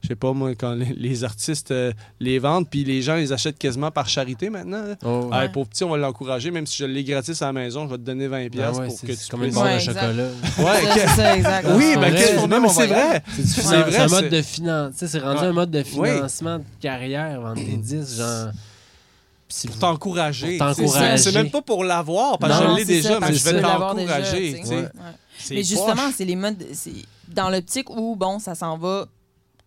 je 0.01 0.09
sais 0.09 0.15
pas 0.15 0.33
moi, 0.33 0.53
quand 0.55 0.73
les, 0.73 0.93
les 0.97 1.23
artistes 1.23 1.71
euh, 1.71 1.91
les 2.19 2.39
vendent, 2.39 2.69
puis 2.69 2.83
les 2.83 3.01
gens 3.01 3.15
les 3.15 3.31
achètent 3.31 3.57
quasiment 3.57 3.91
par 3.91 4.09
charité 4.09 4.49
maintenant. 4.49 4.83
Oh, 5.05 5.29
Ah, 5.31 5.47
pauvre 5.47 5.67
petit, 5.69 5.83
on 5.83 5.89
va 5.89 5.97
l'encourager, 5.97 6.51
même 6.51 6.65
si 6.67 6.77
je 6.77 6.85
l'ai 6.85 7.03
gratis 7.03 7.41
à 7.41 7.45
la 7.47 7.53
maison, 7.53 7.85
je 7.85 7.91
vais 7.91 7.97
te 7.97 8.03
donner 8.03 8.27
20$ 8.27 8.29
ben 8.31 8.49
piastres 8.49 8.79
ouais, 8.81 8.87
pour 8.87 8.97
c'est 8.97 9.07
que 9.07 9.13
c'est 9.15 9.25
tu 9.25 9.29
comme 9.31 9.43
une 9.43 9.51
puisses. 9.51 9.63
barre 9.63 9.75
de 9.75 9.79
chocolat. 9.79 10.27
Ouais, 10.59 10.85
Ça, 10.85 10.93
c'est 10.93 11.07
ça, 11.07 11.35
exact. 11.37 11.67
oui, 11.75 11.93
ben, 11.95 12.13
Ouais. 12.13 12.19
que- 12.19 12.47
non, 12.47 12.61
mais 12.61 12.69
c'est 12.69 12.87
vrai. 12.87 13.23
C'est 13.35 13.43
C'est 13.45 13.61
c'est 13.61 13.81
vrai, 13.81 13.97
un 13.97 14.07
c'est- 14.07 14.15
mode 14.21 14.29
de 14.29 14.41
finance. 14.41 14.91
tu 14.93 14.97
sais, 14.99 15.07
C'est 15.07 15.19
rendu 15.19 15.39
Ouais. 15.41 15.45
un 15.47 15.53
mode 15.53 15.71
de 15.71 15.83
Oui. 15.95 16.09
financement 16.09 16.57
de 16.59 16.63
carrière, 16.81 17.39
vendre 17.41 17.55
des 17.63 17.77
disques, 17.77 18.17
genre. 18.17 18.49
si 19.49 19.67
Pour 19.67 19.77
t'encourager. 19.77 20.57
Pour 20.57 20.69
C'est- 20.73 20.81
t'encourager. 20.81 21.17
C'est 21.23 21.31
même 21.33 21.51
pas 21.51 21.61
pour 21.61 21.83
l'avoir, 21.83 22.39
parce 22.39 22.59
que 22.59 22.69
je 22.71 22.75
l'ai 22.75 22.85
déjà, 22.85 23.09
ça, 23.09 23.19
mais 23.21 23.33
je 23.35 23.43
vais 23.43 23.61
t'encourager. 23.61 24.61
Mais 25.49 25.63
justement, 25.63 26.11
c'est 26.15 26.25
les 26.25 26.35
modes. 26.35 26.63
C'est 26.73 26.93
dans 27.29 27.49
l'optique 27.49 27.89
où, 27.89 28.15
bon, 28.15 28.39
ça 28.39 28.55
s'en 28.55 28.77
va 28.77 29.07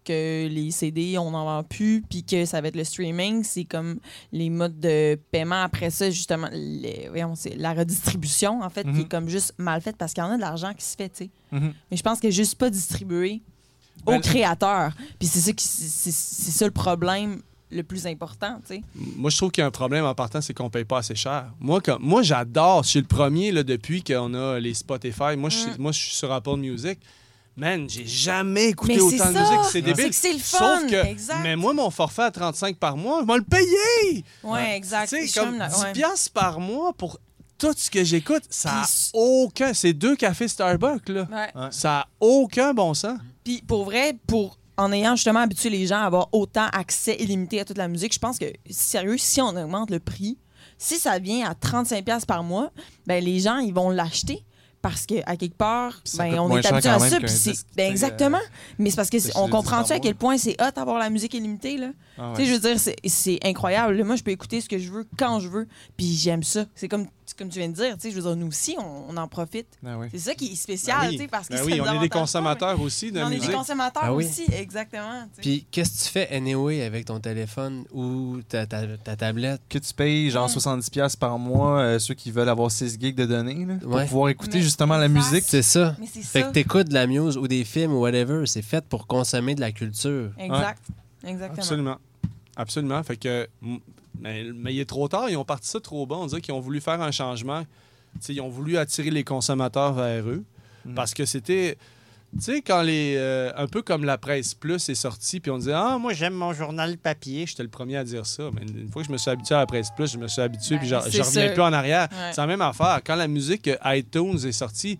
que 0.04 0.46
les 0.46 0.70
CD, 0.70 1.18
on 1.18 1.32
n'en 1.32 1.44
vend 1.44 1.64
plus, 1.64 2.00
puis 2.08 2.22
que 2.22 2.44
ça 2.44 2.60
va 2.60 2.68
être 2.68 2.76
le 2.76 2.84
streaming, 2.84 3.42
c'est 3.42 3.64
comme 3.64 3.98
les 4.30 4.50
modes 4.50 4.78
de 4.78 5.18
paiement 5.32 5.62
après 5.64 5.90
ça, 5.90 6.10
justement, 6.10 6.48
les- 6.52 7.08
voyons, 7.08 7.34
c'est 7.34 7.56
la 7.56 7.74
redistribution, 7.74 8.62
en 8.62 8.70
fait, 8.70 8.84
qui 8.84 8.90
Mhm. 8.90 9.00
est 9.00 9.08
comme 9.08 9.28
juste 9.28 9.54
mal 9.58 9.80
faite 9.80 9.96
parce 9.96 10.12
qu'il 10.12 10.22
y 10.22 10.26
en 10.26 10.30
a 10.30 10.36
de 10.36 10.40
l'argent 10.40 10.72
qui 10.74 10.84
se 10.84 10.94
fait, 10.94 11.08
tu 11.08 11.24
sais. 11.24 11.30
Mhm. 11.50 11.72
Mais 11.90 11.96
je 11.96 12.02
pense 12.04 12.20
qu'elle 12.20 12.28
est 12.30 12.32
juste 12.32 12.54
pas 12.54 12.70
distribuée 12.70 13.42
Ben, 14.04 14.18
aux 14.18 14.20
créateurs. 14.20 14.92
Puis 15.18 15.26
c'est 15.26 15.40
ça, 15.40 15.52
qui- 15.52 15.64
c'est 15.66 16.12
ça 16.12 16.64
le 16.66 16.70
problème 16.70 17.42
le 17.70 17.82
plus 17.82 18.06
important, 18.06 18.60
tu 18.66 18.76
sais. 18.76 18.82
Moi, 18.94 19.30
je 19.30 19.36
trouve 19.36 19.50
qu'il 19.50 19.62
y 19.62 19.64
a 19.64 19.66
un 19.66 19.70
problème 19.72 20.04
en 20.04 20.14
partant, 20.14 20.40
c'est 20.40 20.54
qu'on 20.54 20.70
paye 20.70 20.84
pas 20.84 20.98
assez 20.98 21.14
cher. 21.16 21.46
Moi, 21.58 21.80
comme, 21.80 22.02
moi 22.02 22.22
j'adore. 22.22 22.84
Je 22.84 22.90
suis 22.90 23.00
le 23.00 23.06
premier 23.06 23.50
là, 23.52 23.62
depuis 23.64 24.02
qu'on 24.04 24.34
a 24.34 24.58
les 24.60 24.74
Spotify. 24.74 25.36
Moi, 25.36 25.50
je 25.50 25.56
suis- 25.58 25.70
moi, 25.78 25.90
je 25.92 25.98
suis 25.98 26.14
sur 26.14 26.32
Apple 26.32 26.56
Music. 26.56 26.98
Man, 27.58 27.88
j'ai 27.88 28.06
jamais 28.06 28.66
écouté 28.66 28.96
Mais 28.96 29.00
autant 29.00 29.32
de 29.32 29.38
musique. 29.38 29.58
C'est 29.64 29.70
C'est 29.72 29.82
débile. 29.82 30.08
que 30.10 30.14
c'est 30.14 30.32
le 30.34 30.38
fun! 30.38 30.58
Sauf 30.80 30.90
que, 30.90 31.06
exact. 31.06 31.40
mais 31.42 31.56
moi, 31.56 31.72
mon 31.72 31.90
forfait 31.90 32.22
à 32.24 32.30
35 32.30 32.76
par 32.76 32.98
mois, 32.98 33.22
je 33.22 33.26
vais 33.32 33.38
le 33.38 33.44
payer. 33.44 34.24
Ouais, 34.42 34.76
exact. 34.76 35.08
Tu 35.08 35.26
sais, 35.26 35.40
comme 35.40 35.56
comme 35.58 35.66
10 35.66 35.72
là- 35.80 35.86
ouais. 35.86 35.92
piastres 35.92 36.32
par 36.32 36.60
mois 36.60 36.92
pour 36.92 37.18
tout 37.56 37.72
ce 37.74 37.90
que 37.90 38.04
j'écoute, 38.04 38.42
ça 38.50 38.82
a 38.82 38.84
Puis- 38.84 39.10
aucun. 39.14 39.72
C'est 39.72 39.94
deux 39.94 40.16
cafés 40.16 40.48
Starbucks, 40.48 41.08
là. 41.08 41.26
Ouais. 41.32 41.68
Ça 41.70 42.00
a 42.00 42.06
aucun 42.20 42.74
bon 42.74 42.92
sens. 42.92 43.18
Puis 43.42 43.62
pour 43.66 43.84
vrai, 43.86 44.14
pour 44.26 44.58
en 44.76 44.92
ayant 44.92 45.16
justement 45.16 45.40
habitué 45.40 45.70
les 45.70 45.86
gens 45.86 45.98
à 46.02 46.04
avoir 46.06 46.28
autant 46.32 46.66
accès 46.72 47.16
illimité 47.18 47.60
à 47.60 47.64
toute 47.64 47.78
la 47.78 47.88
musique, 47.88 48.12
je 48.14 48.18
pense 48.18 48.38
que 48.38 48.46
sérieux, 48.70 49.16
si 49.18 49.40
on 49.40 49.48
augmente 49.56 49.90
le 49.90 50.00
prix, 50.00 50.38
si 50.78 50.98
ça 50.98 51.18
vient 51.18 51.48
à 51.48 51.54
35 51.54 52.04
pièces 52.04 52.26
par 52.26 52.42
mois, 52.42 52.70
ben 53.06 53.22
les 53.24 53.40
gens 53.40 53.58
ils 53.58 53.72
vont 53.72 53.90
l'acheter 53.90 54.44
parce 54.82 55.06
que 55.06 55.14
à 55.26 55.36
quelque 55.36 55.56
part, 55.56 56.00
ben 56.18 56.38
on 56.38 56.48
est 56.58 56.62
habitué 56.74 56.90
à 56.90 56.98
ça. 57.10 57.16
puis 57.26 57.28
ben 57.76 57.90
exactement. 57.90 58.38
Mais 58.78 58.90
c'est 58.90 58.96
parce 58.96 59.10
que 59.10 59.16
on 59.38 59.48
comprend 59.48 59.82
tu 59.84 59.92
à 59.94 59.98
quel 59.98 60.14
point 60.14 60.38
c'est 60.38 60.60
hot 60.62 60.70
d'avoir 60.76 60.98
la 60.98 61.10
musique 61.10 61.34
illimitée 61.34 61.76
là? 61.78 61.88
Ah 62.18 62.32
Tu 62.36 62.42
sais, 62.42 62.48
je 62.48 62.52
veux 62.54 62.60
dire, 62.60 62.78
c'est- 62.78 63.38
incroyable. 63.44 64.04
Moi, 64.04 64.16
je 64.16 64.22
peux 64.22 64.30
écouter 64.30 64.60
ce 64.60 64.68
que 64.68 64.78
je 64.78 64.90
veux 64.92 65.06
quand 65.18 65.40
je 65.40 65.48
veux, 65.48 65.66
puis 65.96 66.12
j'aime 66.14 66.42
ça. 66.42 66.66
C'est 66.74 66.88
comme, 66.88 67.06
comme 67.34 67.48
tu 67.48 67.58
viens 67.58 67.68
de 67.68 67.74
dire. 67.74 67.94
tu 67.94 68.00
sais, 68.02 68.10
Je 68.10 68.16
veux 68.16 68.22
dire, 68.22 68.36
nous 68.36 68.48
aussi, 68.48 68.76
on, 68.78 69.04
on 69.08 69.16
en 69.16 69.26
profite. 69.28 69.66
Oui. 69.82 70.06
C'est 70.12 70.18
ça 70.18 70.34
qui 70.34 70.52
est 70.52 70.54
spécial, 70.54 70.98
Ben 71.02 71.08
oui. 71.08 71.16
tu 71.16 71.22
sais, 71.22 71.28
parce 71.28 71.48
que 71.48 71.54
Ben 71.54 71.62
oui, 71.64 71.80
on 71.80 71.92
est 71.94 71.98
des 72.00 72.08
pas, 72.08 72.18
consommateurs 72.20 72.80
aussi 72.80 73.10
de 73.12 73.20
On 73.20 73.30
est 73.30 73.38
des 73.38 73.52
consommateurs 73.52 74.14
oui. 74.14 74.24
aussi, 74.24 74.44
exactement. 74.52 75.26
Puis, 75.40 75.66
qu'est-ce 75.70 75.98
que 76.00 76.04
tu 76.04 76.10
fais 76.10 76.28
anyway 76.34 76.82
avec 76.82 77.06
ton 77.06 77.18
téléphone 77.20 77.84
ou 77.92 78.40
ta, 78.48 78.66
ta, 78.66 78.86
ta 78.98 79.16
tablette? 79.16 79.60
Que 79.68 79.78
tu 79.78 79.92
payes 79.94 80.30
genre 80.30 80.48
Mm. 80.48 80.52
70$ 80.58 81.16
par 81.16 81.38
mois, 81.38 81.80
euh, 81.80 81.98
ceux 81.98 82.14
qui 82.14 82.30
veulent 82.30 82.48
avoir 82.48 82.70
6 82.70 82.98
gigs 83.00 83.16
de 83.16 83.26
données, 83.26 83.64
là, 83.66 83.74
pour 83.80 83.92
Ouais. 83.94 84.04
pouvoir 84.06 84.28
écouter 84.28 84.58
Mais 84.58 84.62
justement 84.64 84.96
la 84.96 85.08
musique. 85.08 85.44
C'est 85.46 85.62
ça. 85.62 85.96
Mais 85.98 86.06
c'est 86.12 86.22
Fait 86.22 86.42
ça. 86.42 86.48
que 86.48 86.52
t'écoutes 86.52 86.88
de 86.88 86.94
la 86.94 87.06
musique 87.06 87.40
ou 87.40 87.48
des 87.48 87.64
films 87.64 87.92
ou 87.94 88.00
whatever. 88.00 88.46
C'est 88.46 88.62
fait 88.62 88.84
pour 88.84 89.06
consommer 89.06 89.54
de 89.54 89.60
la 89.60 89.72
culture. 89.72 90.30
Exact. 90.38 90.82
Exactement. 91.24 91.58
Absolument. 91.58 91.96
Absolument. 92.56 93.02
Fait 93.02 93.16
que. 93.16 93.48
Mais, 94.20 94.44
mais 94.54 94.74
il 94.74 94.80
est 94.80 94.88
trop 94.88 95.08
tard. 95.08 95.28
Ils 95.30 95.36
ont 95.36 95.44
parti 95.44 95.68
ça 95.68 95.80
trop 95.80 96.06
bas. 96.06 96.16
On 96.16 96.26
dirait 96.26 96.40
qu'ils 96.40 96.54
ont 96.54 96.60
voulu 96.60 96.80
faire 96.80 97.00
un 97.00 97.10
changement. 97.10 97.62
Tu 97.62 97.66
sais, 98.20 98.34
ils 98.34 98.40
ont 98.40 98.48
voulu 98.48 98.78
attirer 98.78 99.10
les 99.10 99.24
consommateurs 99.24 99.92
vers 99.92 100.26
eux. 100.26 100.42
Mm. 100.84 100.94
Parce 100.94 101.12
que 101.14 101.24
c'était. 101.24 101.76
Tu 102.36 102.42
sais, 102.42 102.60
quand 102.62 102.82
les. 102.82 103.14
euh, 103.16 103.52
un 103.56 103.66
peu 103.66 103.82
comme 103.82 104.04
la 104.04 104.18
presse 104.18 104.52
plus 104.54 104.88
est 104.88 104.94
sortie, 104.94 105.38
puis 105.40 105.50
on 105.50 105.58
disait 105.58 105.72
Ah, 105.74 105.96
moi, 105.98 106.12
j'aime 106.12 106.34
mon 106.34 106.52
journal 106.52 106.98
papier. 106.98 107.46
J'étais 107.46 107.62
le 107.62 107.68
premier 107.68 107.96
à 107.96 108.04
dire 108.04 108.26
ça. 108.26 108.50
Mais 108.54 108.62
une 108.62 108.88
fois 108.90 109.02
que 109.02 109.08
je 109.08 109.12
me 109.12 109.16
suis 109.18 109.30
habitué 109.30 109.54
à 109.54 109.58
la 109.58 109.66
presse 109.66 109.88
plus, 109.94 110.10
je 110.12 110.18
me 110.18 110.26
suis 110.28 110.42
habitué, 110.42 110.74
Ben, 110.76 110.80
puis 110.80 110.88
je 110.88 110.94
reviens 110.96 111.24
sûr. 111.24 111.52
plus 111.52 111.62
en 111.62 111.72
arrière. 111.72 112.08
Ouais. 112.10 112.32
C'est 112.32 112.40
la 112.40 112.46
même 112.46 112.62
affaire. 112.62 113.00
Quand 113.04 113.16
la 113.16 113.28
musique 113.28 113.68
euh, 113.68 113.76
iTunes 113.84 114.38
est 114.44 114.52
sortie, 114.52 114.98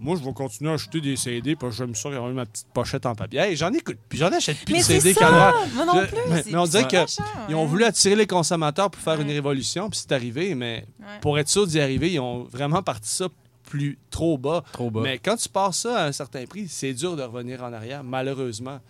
moi, 0.00 0.16
je 0.18 0.24
vais 0.24 0.32
continuer 0.32 0.70
à 0.70 0.74
acheter 0.74 1.00
des 1.00 1.14
CD, 1.14 1.54
parce 1.54 1.76
que 1.76 1.84
j'aime 1.84 1.94
ça, 1.94 2.08
avoir 2.08 2.32
ma 2.32 2.46
petite 2.46 2.66
pochette 2.72 3.04
en 3.06 3.14
papier. 3.14 3.38
Hey, 3.40 3.56
j'en 3.56 3.72
écoute, 3.72 3.98
puis 4.08 4.18
j'en 4.18 4.32
achète 4.32 4.58
plus 4.64 4.72
Mais 4.72 4.78
de 4.80 4.84
CD 4.84 5.12
ça! 5.14 5.54
Moi 5.74 5.84
non 5.84 6.00
Je- 6.00 6.06
plus. 6.06 6.16
mais- 6.30 6.42
mais 6.46 6.56
on 6.56 6.64
dirait 6.64 6.82
c'est 6.84 6.88
que 6.88 6.96
pas 7.02 7.06
cher, 7.06 7.46
Ils 7.48 7.54
ont 7.54 7.62
ouais. 7.62 7.66
voulu 7.68 7.84
attirer 7.84 8.16
les 8.16 8.26
consommateurs 8.26 8.90
pour 8.90 9.00
faire 9.02 9.20
une 9.20 9.30
révolution, 9.30 9.88
puis 9.90 10.00
c'est 10.02 10.12
arrivé, 10.12 10.54
mais 10.54 10.86
Ouais. 10.98 11.06
pour 11.20 11.38
être 11.38 11.48
sûr 11.48 11.66
d'y 11.66 11.80
arriver, 11.80 12.12
ils 12.12 12.18
ont 12.20 12.44
vraiment 12.44 12.82
parti 12.82 13.08
ça 13.08 13.28
plus 13.68 13.98
trop 14.10 14.36
bas. 14.36 14.64
Trop 14.72 14.90
bas. 14.90 15.00
Mais 15.02 15.18
quand 15.18 15.36
tu 15.36 15.48
passes 15.48 15.80
ça 15.80 16.00
à 16.02 16.06
un 16.06 16.12
certain 16.12 16.44
prix, 16.46 16.66
c'est 16.68 16.92
dur 16.92 17.14
de 17.14 17.22
revenir 17.22 17.62
en 17.62 17.72
arrière, 17.72 18.02
malheureusement. 18.02 18.80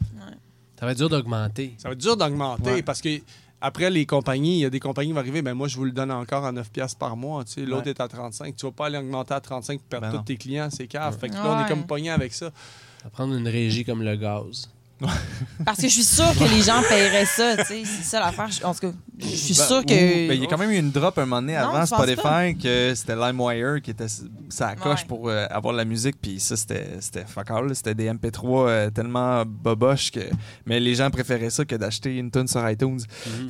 Ça 0.78 0.86
va 0.86 0.92
être 0.92 0.98
dur 0.98 1.10
d'augmenter. 1.10 1.74
Ça 1.76 1.88
va 1.88 1.92
être 1.92 2.00
dur 2.00 2.16
d'augmenter 2.16 2.70
Ouais. 2.70 2.82
parce 2.82 3.02
que 3.02 3.08
après 3.60 3.90
les 3.90 4.06
compagnies, 4.06 4.56
il 4.58 4.60
y 4.60 4.64
a 4.64 4.70
des 4.70 4.80
compagnies 4.80 5.08
qui 5.08 5.12
vont 5.14 5.20
arriver, 5.20 5.42
ben 5.42 5.54
moi 5.54 5.68
je 5.68 5.76
vous 5.76 5.84
le 5.84 5.92
donne 5.92 6.10
encore 6.10 6.44
à 6.44 6.52
9 6.52 6.70
pièces 6.70 6.94
par 6.94 7.16
mois, 7.16 7.44
tu 7.44 7.52
sais, 7.52 7.60
l'autre 7.62 7.84
Ouais. 7.84 7.90
est 7.90 8.00
à 8.00 8.08
35, 8.08 8.56
tu 8.56 8.66
vas 8.66 8.72
pas 8.72 8.86
aller 8.86 8.98
augmenter 8.98 9.34
à 9.34 9.40
35 9.40 9.78
pour 9.80 9.88
perdre 9.88 10.10
Ben 10.10 10.18
tous 10.18 10.24
tes 10.24 10.36
clients, 10.36 10.68
c'est 10.70 10.86
cave. 10.86 11.18
Fait 11.18 11.28
que 11.28 11.34
là, 11.34 11.42
on 11.44 11.56
Ouais. 11.58 11.64
est 11.64 11.68
comme 11.68 11.86
pogné 11.86 12.10
avec 12.10 12.32
ça. 12.32 12.46
Ça 12.98 13.04
va 13.04 13.10
prendre 13.10 13.34
une 13.34 13.48
régie 13.48 13.84
comme 13.84 14.02
le 14.02 14.16
gaz. 14.16 14.68
Parce 15.64 15.78
que 15.78 15.88
je 15.88 15.92
suis 15.94 16.04
sûre 16.04 16.32
que 16.38 16.44
les 16.44 16.62
gens 16.62 16.82
paieraient 16.88 17.24
ça, 17.26 17.56
tu 17.58 17.64
sais. 17.64 17.82
C'est 17.84 18.02
ça 18.04 18.20
l'affaire. 18.20 18.48
Je- 18.50 18.64
En 18.64 18.74
tout 18.74 18.80
cas, 18.80 18.92
je 19.18 19.26
suis 19.26 19.54
Ben, 19.54 19.64
sûre 19.66 19.84
que. 19.84 19.88
ben, 20.28 20.32
il 20.34 20.40
y 20.42 20.44
a 20.44 20.46
quand 20.46 20.58
même 20.58 20.70
eu 20.70 20.76
une 20.76 20.90
drop 20.90 21.16
un 21.18 21.22
moment 21.26 21.40
donné 21.40 21.54
Non, 21.54 21.70
avant 21.70 21.86
Spotify 21.86 22.56
que 22.60 22.92
c'était 22.94 23.16
LimeWire 23.16 23.80
qui 23.82 23.90
était 23.92 24.06
sa 24.50 24.74
coche 24.76 25.00
Ouais. 25.00 25.06
pour 25.08 25.28
euh, 25.28 25.46
avoir 25.50 25.72
de 25.72 25.78
la 25.78 25.84
musique. 25.84 26.16
Puis 26.20 26.38
ça, 26.40 26.56
c'était 26.56 26.86
c'était 27.00 27.24
fuck 27.24 27.50
all. 27.50 27.74
C'était 27.74 27.94
des 27.94 28.08
MP3 28.12 28.68
euh, 28.68 28.90
tellement 28.90 29.44
boboches 29.46 30.10
que. 30.10 30.20
Mais 30.66 30.80
les 30.80 30.94
gens 30.94 31.10
préféraient 31.10 31.50
ça 31.50 31.64
que 31.64 31.74
d'acheter 31.76 32.16
une 32.18 32.30
tune 32.30 32.46
sur 32.48 32.68
iTunes. 32.68 33.00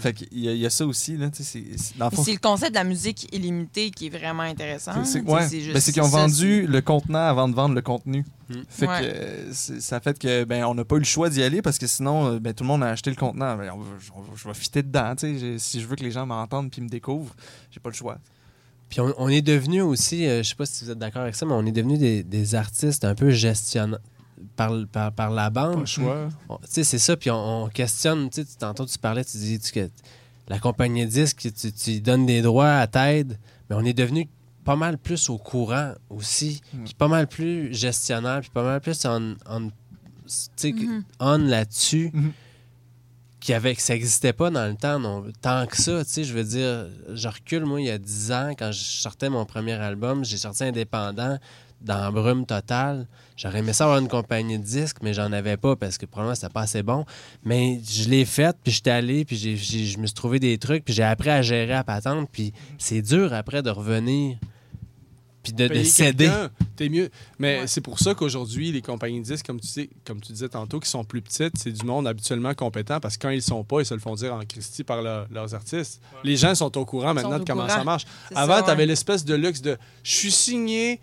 Fait 0.01 0.13
qu'il 0.13 0.29
y, 0.33 0.47
y 0.57 0.67
a 0.67 0.71
ça 0.71 0.87
aussi. 0.87 1.17
Là, 1.17 1.31
tu 1.31 1.43
sais, 1.43 1.65
c'est- 1.65 1.95
le 1.99 2.11
fond, 2.11 2.25
concept 2.43 2.71
de 2.71 2.77
la 2.77 2.85
musique 2.85 3.29
illimitée 3.35 3.91
qui 3.91 4.07
est 4.07 4.11
vraiment 4.17 4.43
intéressant. 4.45 5.05
c'est- 5.05 5.21
ouais. 5.23 5.49
Ben, 5.73 5.81
qu'ils 5.81 6.01
ont 6.03 6.05
ça, 6.05 6.17
vendu 6.19 6.67
le 6.67 6.81
contenant 6.81 7.27
avant 7.29 7.49
de 7.49 7.55
vendre 7.55 7.75
le 7.75 7.83
contenu. 7.83 8.25
Mm. 8.51 8.63
Fait 8.69 8.87
Ouais. 8.89 9.01
que 9.01 9.05
euh, 9.07 9.53
c'est- 9.53 9.81
ça 9.81 10.01
fait 10.01 10.19
que 10.19 10.43
ben 10.45 10.65
on 10.65 10.75
n'a 10.75 10.85
pas 10.85 10.97
eu 10.97 10.99
le 10.99 11.05
choix 11.05 11.31
d'y 11.31 11.43
aller 11.43 11.63
parce 11.63 11.79
que 11.79 11.87
sinon 11.87 12.27
euh, 12.35 12.39
ben, 12.41 12.53
tout 12.53 12.65
le 12.65 12.69
monde 12.69 12.83
a 12.83 12.89
acheté 12.89 13.09
le 13.11 13.17
contenant. 13.17 13.57
Ben, 13.57 13.71
on 13.73 13.79
va- 13.79 13.85
je, 14.01 14.11
on 14.15 14.21
va- 14.23 14.33
je 14.35 14.49
vais 14.49 14.55
fitter 14.55 14.83
dedans. 14.83 15.15
tu 15.17 15.27
sais. 15.35 15.39
J'ai- 15.39 15.59
Si 15.59 15.81
je 15.81 15.87
veux 15.87 15.95
que 15.97 16.03
les 16.03 16.11
gens 16.11 16.27
m'entendent 16.27 16.71
puis 16.71 16.83
me 16.83 16.89
découvrent, 16.89 17.35
j'ai 17.71 17.79
pas 17.81 17.91
le 17.91 17.95
choix. 17.95 18.19
Puis 18.89 19.01
on, 19.01 19.15
on 19.19 19.29
est 19.29 19.41
devenu 19.43 19.83
aussi, 19.83 20.27
euh, 20.27 20.43
je 20.43 20.49
sais 20.49 20.55
pas 20.57 20.67
si 20.67 20.85
vous 20.85 20.91
êtes 20.91 20.99
d'accord 20.99 21.23
avec 21.23 21.37
ça, 21.37 21.47
mais 21.47 21.53
on 21.53 21.65
est 21.65 21.71
devenu 21.73 21.97
des, 21.97 22.25
des 22.25 22.55
artistes 22.57 23.05
un 23.05 23.15
peu 23.15 23.31
gestionnants 23.31 23.99
par, 24.57 24.73
par, 24.91 25.13
par 25.13 25.31
la 25.31 25.49
Pas 25.51 25.69
bande. 25.69 25.81
le 25.81 25.87
choix. 25.87 26.29
On- 26.49 26.57
Tu 26.57 26.63
sais, 26.71 26.83
c'est 26.85 26.99
ça, 26.99 27.17
puis 27.17 27.31
on, 27.31 27.65
on 27.65 27.69
questionne. 27.69 28.29
Tu 28.31 28.43
sais, 28.43 28.49
tantôt, 28.59 28.85
tu 28.87 28.99
parlais, 28.99 29.25
tu 29.25 29.37
dis 29.37 29.61
tu- 29.61 29.71
que 29.71 29.89
la 30.49 30.59
compagnie 30.59 31.05
de 31.07 31.11
disques, 31.11 31.49
tu, 31.57 31.73
tu 31.73 32.01
donnes 32.01 32.27
des 32.27 32.43
droits 32.43 32.73
à 32.79 32.87
t'aide, 32.89 33.39
mais 33.69 33.77
on 33.77 33.85
est 33.85 33.93
devenu 33.93 34.29
pas 34.65 34.77
mal 34.77 34.99
plus 34.99 35.31
au 35.31 35.39
courant 35.39 35.95
aussi, 36.11 36.61
Mm. 36.75 36.85
puis 36.85 36.95
pas 36.95 37.09
mal 37.09 37.27
plus 37.27 37.75
gestionnaire, 37.75 38.41
puis 38.41 38.51
pas 38.51 38.63
mal 38.63 38.81
plus 38.81 39.05
on, 39.07 39.37
on, 39.49 39.69
tu 39.69 39.73
sais, 40.57 40.73
Mhm. 40.73 41.05
on 41.19 41.39
là-dessus. 41.39 42.13
Qui 43.41 43.55
avait, 43.55 43.75
que 43.75 43.81
ça 43.81 43.95
n'existait 43.95 44.35
pas 44.35 44.51
dans 44.51 44.67
le 44.69 44.75
temps, 44.77 44.99
non, 44.99 45.25
tant 45.41 45.67
que 45.67 45.81
ça, 45.81 46.05
tu 46.05 46.11
sais, 46.11 46.25
je 46.25 46.35
veux 46.35 46.45
dire, 46.45 46.87
je 47.15 47.27
recule, 47.27 47.65
moi, 47.65 47.81
il 47.81 47.87
y 47.87 47.91
a 47.91 47.97
10 47.97 48.33
ans, 48.33 48.51
quand 48.59 48.71
je 48.71 48.83
sortais 48.83 49.31
mon 49.31 49.47
premier 49.47 49.73
album, 49.73 50.27
j'ai 50.27 50.37
sorti 50.37 50.63
indépendant, 50.65 51.39
dans 51.81 52.13
Brume 52.13 52.47
Totale. 52.47 53.07
J'aurais 53.37 53.61
aimé 53.61 53.73
ça 53.73 53.85
avoir 53.85 53.99
une 53.99 54.09
compagnie 54.09 54.59
de 54.59 54.63
disques, 54.65 54.99
mais 55.03 55.15
j'en 55.15 55.33
avais 55.33 55.57
pas 55.57 55.75
parce 55.77 55.97
que 55.97 56.05
probablement 56.07 56.35
c'était 56.35 56.53
pas 56.53 56.63
assez 56.63 56.83
bon. 56.83 57.07
Mais 57.45 57.81
je 57.89 58.09
l'ai 58.09 58.25
faite, 58.27 58.57
puis 58.63 58.73
j'étais 58.73 58.91
allé, 58.91 59.25
puis 59.25 59.37
j'ai- 59.37 59.57
j'ai- 59.57 59.87
je 59.87 59.99
me 59.99 60.07
suis 60.07 60.15
trouvé 60.15 60.39
des 60.39 60.59
trucs, 60.59 60.85
puis 60.85 60.93
j'ai 60.93 61.03
appris 61.05 61.31
à 61.31 61.41
gérer 61.41 61.75
à 61.75 61.85
patente, 61.85 62.29
puis 62.31 62.53
c'est 62.79 63.01
dur 63.03 63.33
après 63.33 63.63
de 63.63 63.71
revenir, 63.71 64.37
puis 65.43 65.55
de, 65.55 65.69
de 65.69 65.83
céder. 65.85 66.31
T'es 66.77 66.91
mieux. 66.91 67.09
Mais 67.39 67.61
Ouais. 67.61 67.67
c'est 67.67 67.81
pour 67.81 67.99
ça 67.99 68.15
qu'aujourd'hui, 68.15 68.73
les 68.73 68.83
compagnies 68.83 69.21
de 69.21 69.25
disques, 69.25 69.47
comme 69.47 69.59
tu, 69.61 69.69
sais, 69.69 69.89
comme 70.05 70.21
tu 70.21 70.33
disais 70.33 70.51
tantôt, 70.51 70.79
qui 70.81 70.89
sont 70.91 71.03
plus 71.03 71.23
petites, 71.23 71.57
c'est 71.57 71.73
du 71.73 71.87
monde 71.87 72.07
habituellement 72.07 72.53
compétent 72.53 73.01
parce 73.01 73.17
que 73.17 73.23
quand 73.23 73.31
ils 73.31 73.41
sont 73.41 73.65
pas, 73.65 73.81
ils 73.81 73.87
se 73.87 73.95
le 73.95 74.01
font 74.01 74.15
dire 74.15 74.35
en 74.35 74.41
Christie 74.41 74.85
par 74.85 75.01
leur- 75.01 75.27
leurs 75.31 75.55
artistes. 75.55 76.03
Les 76.25 76.37
gens 76.37 76.55
sont 76.55 76.77
au 76.77 76.85
courant 76.85 77.15
maintenant 77.15 77.39
de 77.39 77.45
comment 77.45 77.63
courant. 77.65 77.75
ça 77.79 77.85
marche. 77.85 78.05
C'est 78.29 78.37
Avant, 78.37 78.57
ça, 78.57 78.63
tu 78.65 78.71
avais 78.71 78.83
ouais. 78.83 78.87
l'espèce 78.89 79.25
de 79.25 79.35
luxe 79.35 79.63
de 79.63 79.79
je 80.03 80.11
suis 80.15 80.31
signé. 80.33 81.01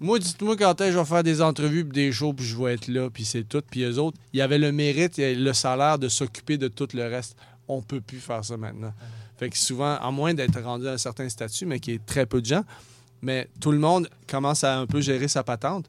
Moi, 0.00 0.20
dites-moi 0.20 0.56
quand 0.56 0.74
je 0.78 0.96
vais 0.96 1.04
faire 1.04 1.24
des 1.24 1.42
entrevues 1.42 1.82
des 1.82 2.12
shows 2.12 2.32
puis 2.32 2.46
je 2.46 2.56
vais 2.56 2.74
être 2.74 2.86
là 2.86 3.10
puis 3.10 3.24
c'est 3.24 3.44
tout. 3.44 3.62
Puis 3.68 3.82
eux 3.82 3.98
autres, 3.98 4.16
il 4.32 4.38
y 4.38 4.42
avait 4.42 4.58
le 4.58 4.70
mérite 4.70 5.18
et 5.18 5.34
le 5.34 5.52
salaire 5.52 5.98
de 5.98 6.08
s'occuper 6.08 6.56
de 6.56 6.68
tout 6.68 6.88
le 6.94 7.04
reste. 7.04 7.36
On 7.66 7.82
peut 7.82 8.00
plus 8.00 8.20
faire 8.20 8.44
ça 8.44 8.56
maintenant. 8.56 8.92
Fait 9.38 9.50
que 9.50 9.58
souvent, 9.58 9.96
à 9.96 10.10
moins 10.10 10.34
d'être 10.34 10.60
rendu 10.60 10.88
à 10.88 10.92
un 10.92 10.98
certain 10.98 11.28
statut, 11.28 11.66
mais 11.66 11.80
qui 11.80 11.92
est 11.92 12.04
très 12.04 12.26
peu 12.26 12.40
de 12.40 12.46
gens, 12.46 12.64
mais 13.22 13.48
tout 13.60 13.72
le 13.72 13.78
monde 13.78 14.08
commence 14.28 14.64
à 14.64 14.78
un 14.78 14.86
peu 14.86 15.00
gérer 15.00 15.28
sa 15.28 15.42
patente. 15.42 15.86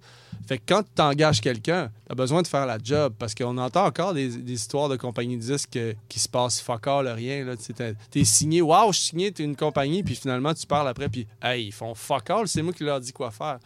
Fait 0.47 0.57
que 0.57 0.64
quand 0.68 0.84
tu 0.95 1.01
engages 1.01 1.41
quelqu'un, 1.41 1.91
tu 2.05 2.12
as 2.12 2.16
besoin 2.16 2.41
de 2.41 2.47
faire 2.47 2.66
la 2.66 2.78
job 2.84 3.14
parce 3.20 3.36
qu'on 3.36 3.57
entend 3.57 3.86
encore 3.86 4.14
des, 4.14 4.36
histoires 4.51 4.89
de 4.89 4.95
compagnies 4.95 5.38
de 5.38 5.41
disques 5.41 5.80
qui 6.07 6.20
se 6.20 6.28
passent 6.28 6.60
fuck 6.60 6.88
all, 6.88 7.07
rien. 7.07 7.45
Tu 7.55 7.74
T'es 8.10 8.24
signé, 8.24 8.62
waouh, 8.62 8.91
je 8.91 8.97
suis 8.97 9.07
signé, 9.10 9.32
t'es 9.32 9.43
une 9.43 9.55
compagnie, 9.55 10.01
puis 10.01 10.16
finalement 10.16 10.53
tu 10.53 10.66
parles 10.66 10.88
après, 10.88 11.10
puis 11.10 11.28
hey, 11.41 11.68
ils 11.68 11.72
font 11.72 11.93
fuck 11.93 12.30
all, 12.30 12.47
c'est 12.47 12.64
moi 12.64 12.74
qui 12.74 12.84
leur 12.84 12.99
dis 12.99 13.14
quoi 13.14 13.30
faire. 13.30 13.60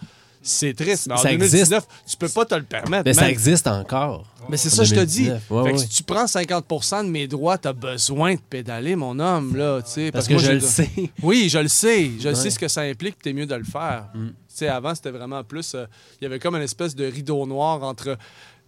C'est 0.45 0.73
triste, 0.73 1.07
mais 1.07 1.13
en 1.13 1.17
Ça 1.17 1.29
2019, 1.31 1.87
tu 2.05 2.17
peux 2.17 2.27
pas 2.27 2.43
te 2.45 2.53
le 2.55 2.63
permettre. 2.63 3.03
Mais 3.05 3.13
ça 3.13 3.29
existe 3.29 3.65
encore. 3.65 4.25
Mais 4.49 4.57
c'est 4.57 4.67
En 4.73 4.75
ça, 4.75 4.83
je 4.83 4.93
te 4.93 4.99
dis. 4.99 5.25
2019. 5.29 5.51
Ouais, 5.51 5.63
Fait 5.63 5.69
que 5.69 5.75
ouais. 5.77 5.83
si 5.83 5.89
tu 5.89 6.03
prends 6.03 6.25
50% 6.25 7.05
de 7.05 7.09
mes 7.09 7.27
droits, 7.27 7.57
tu 7.57 7.67
as 7.69 7.73
besoin 7.73 8.35
de 8.35 8.39
pédaler, 8.41 8.95
mon 8.97 9.17
homme. 9.19 9.55
Là, 9.55 9.81
tu 9.81 9.89
sais, 9.91 10.11
Parce 10.11 10.27
que 10.27 10.33
moi, 10.33 10.41
je 10.41 10.51
le 10.51 10.59
sais. 10.59 10.89
oui, 11.23 11.47
je 11.49 11.59
le 11.59 11.69
sais. 11.69 12.11
Je 12.19 12.27
Ouais. 12.27 12.35
sais 12.35 12.49
ce 12.49 12.59
que 12.59 12.67
ça 12.67 12.81
implique, 12.81 13.19
t'es 13.21 13.31
mieux 13.31 13.45
de 13.45 13.55
le 13.55 13.63
faire. 13.63 14.09
Mm. 14.13 14.65
Avant, 14.67 14.93
c'était 14.93 15.11
vraiment 15.11 15.43
plus... 15.43 15.73
euh, 15.75 15.85
Il 16.21 16.25
y 16.25 16.27
avait 16.27 16.39
comme 16.39 16.55
une 16.55 16.61
espèce 16.61 16.93
de 16.95 17.05
rideau 17.05 17.45
noir 17.45 17.81
entre 17.83 18.17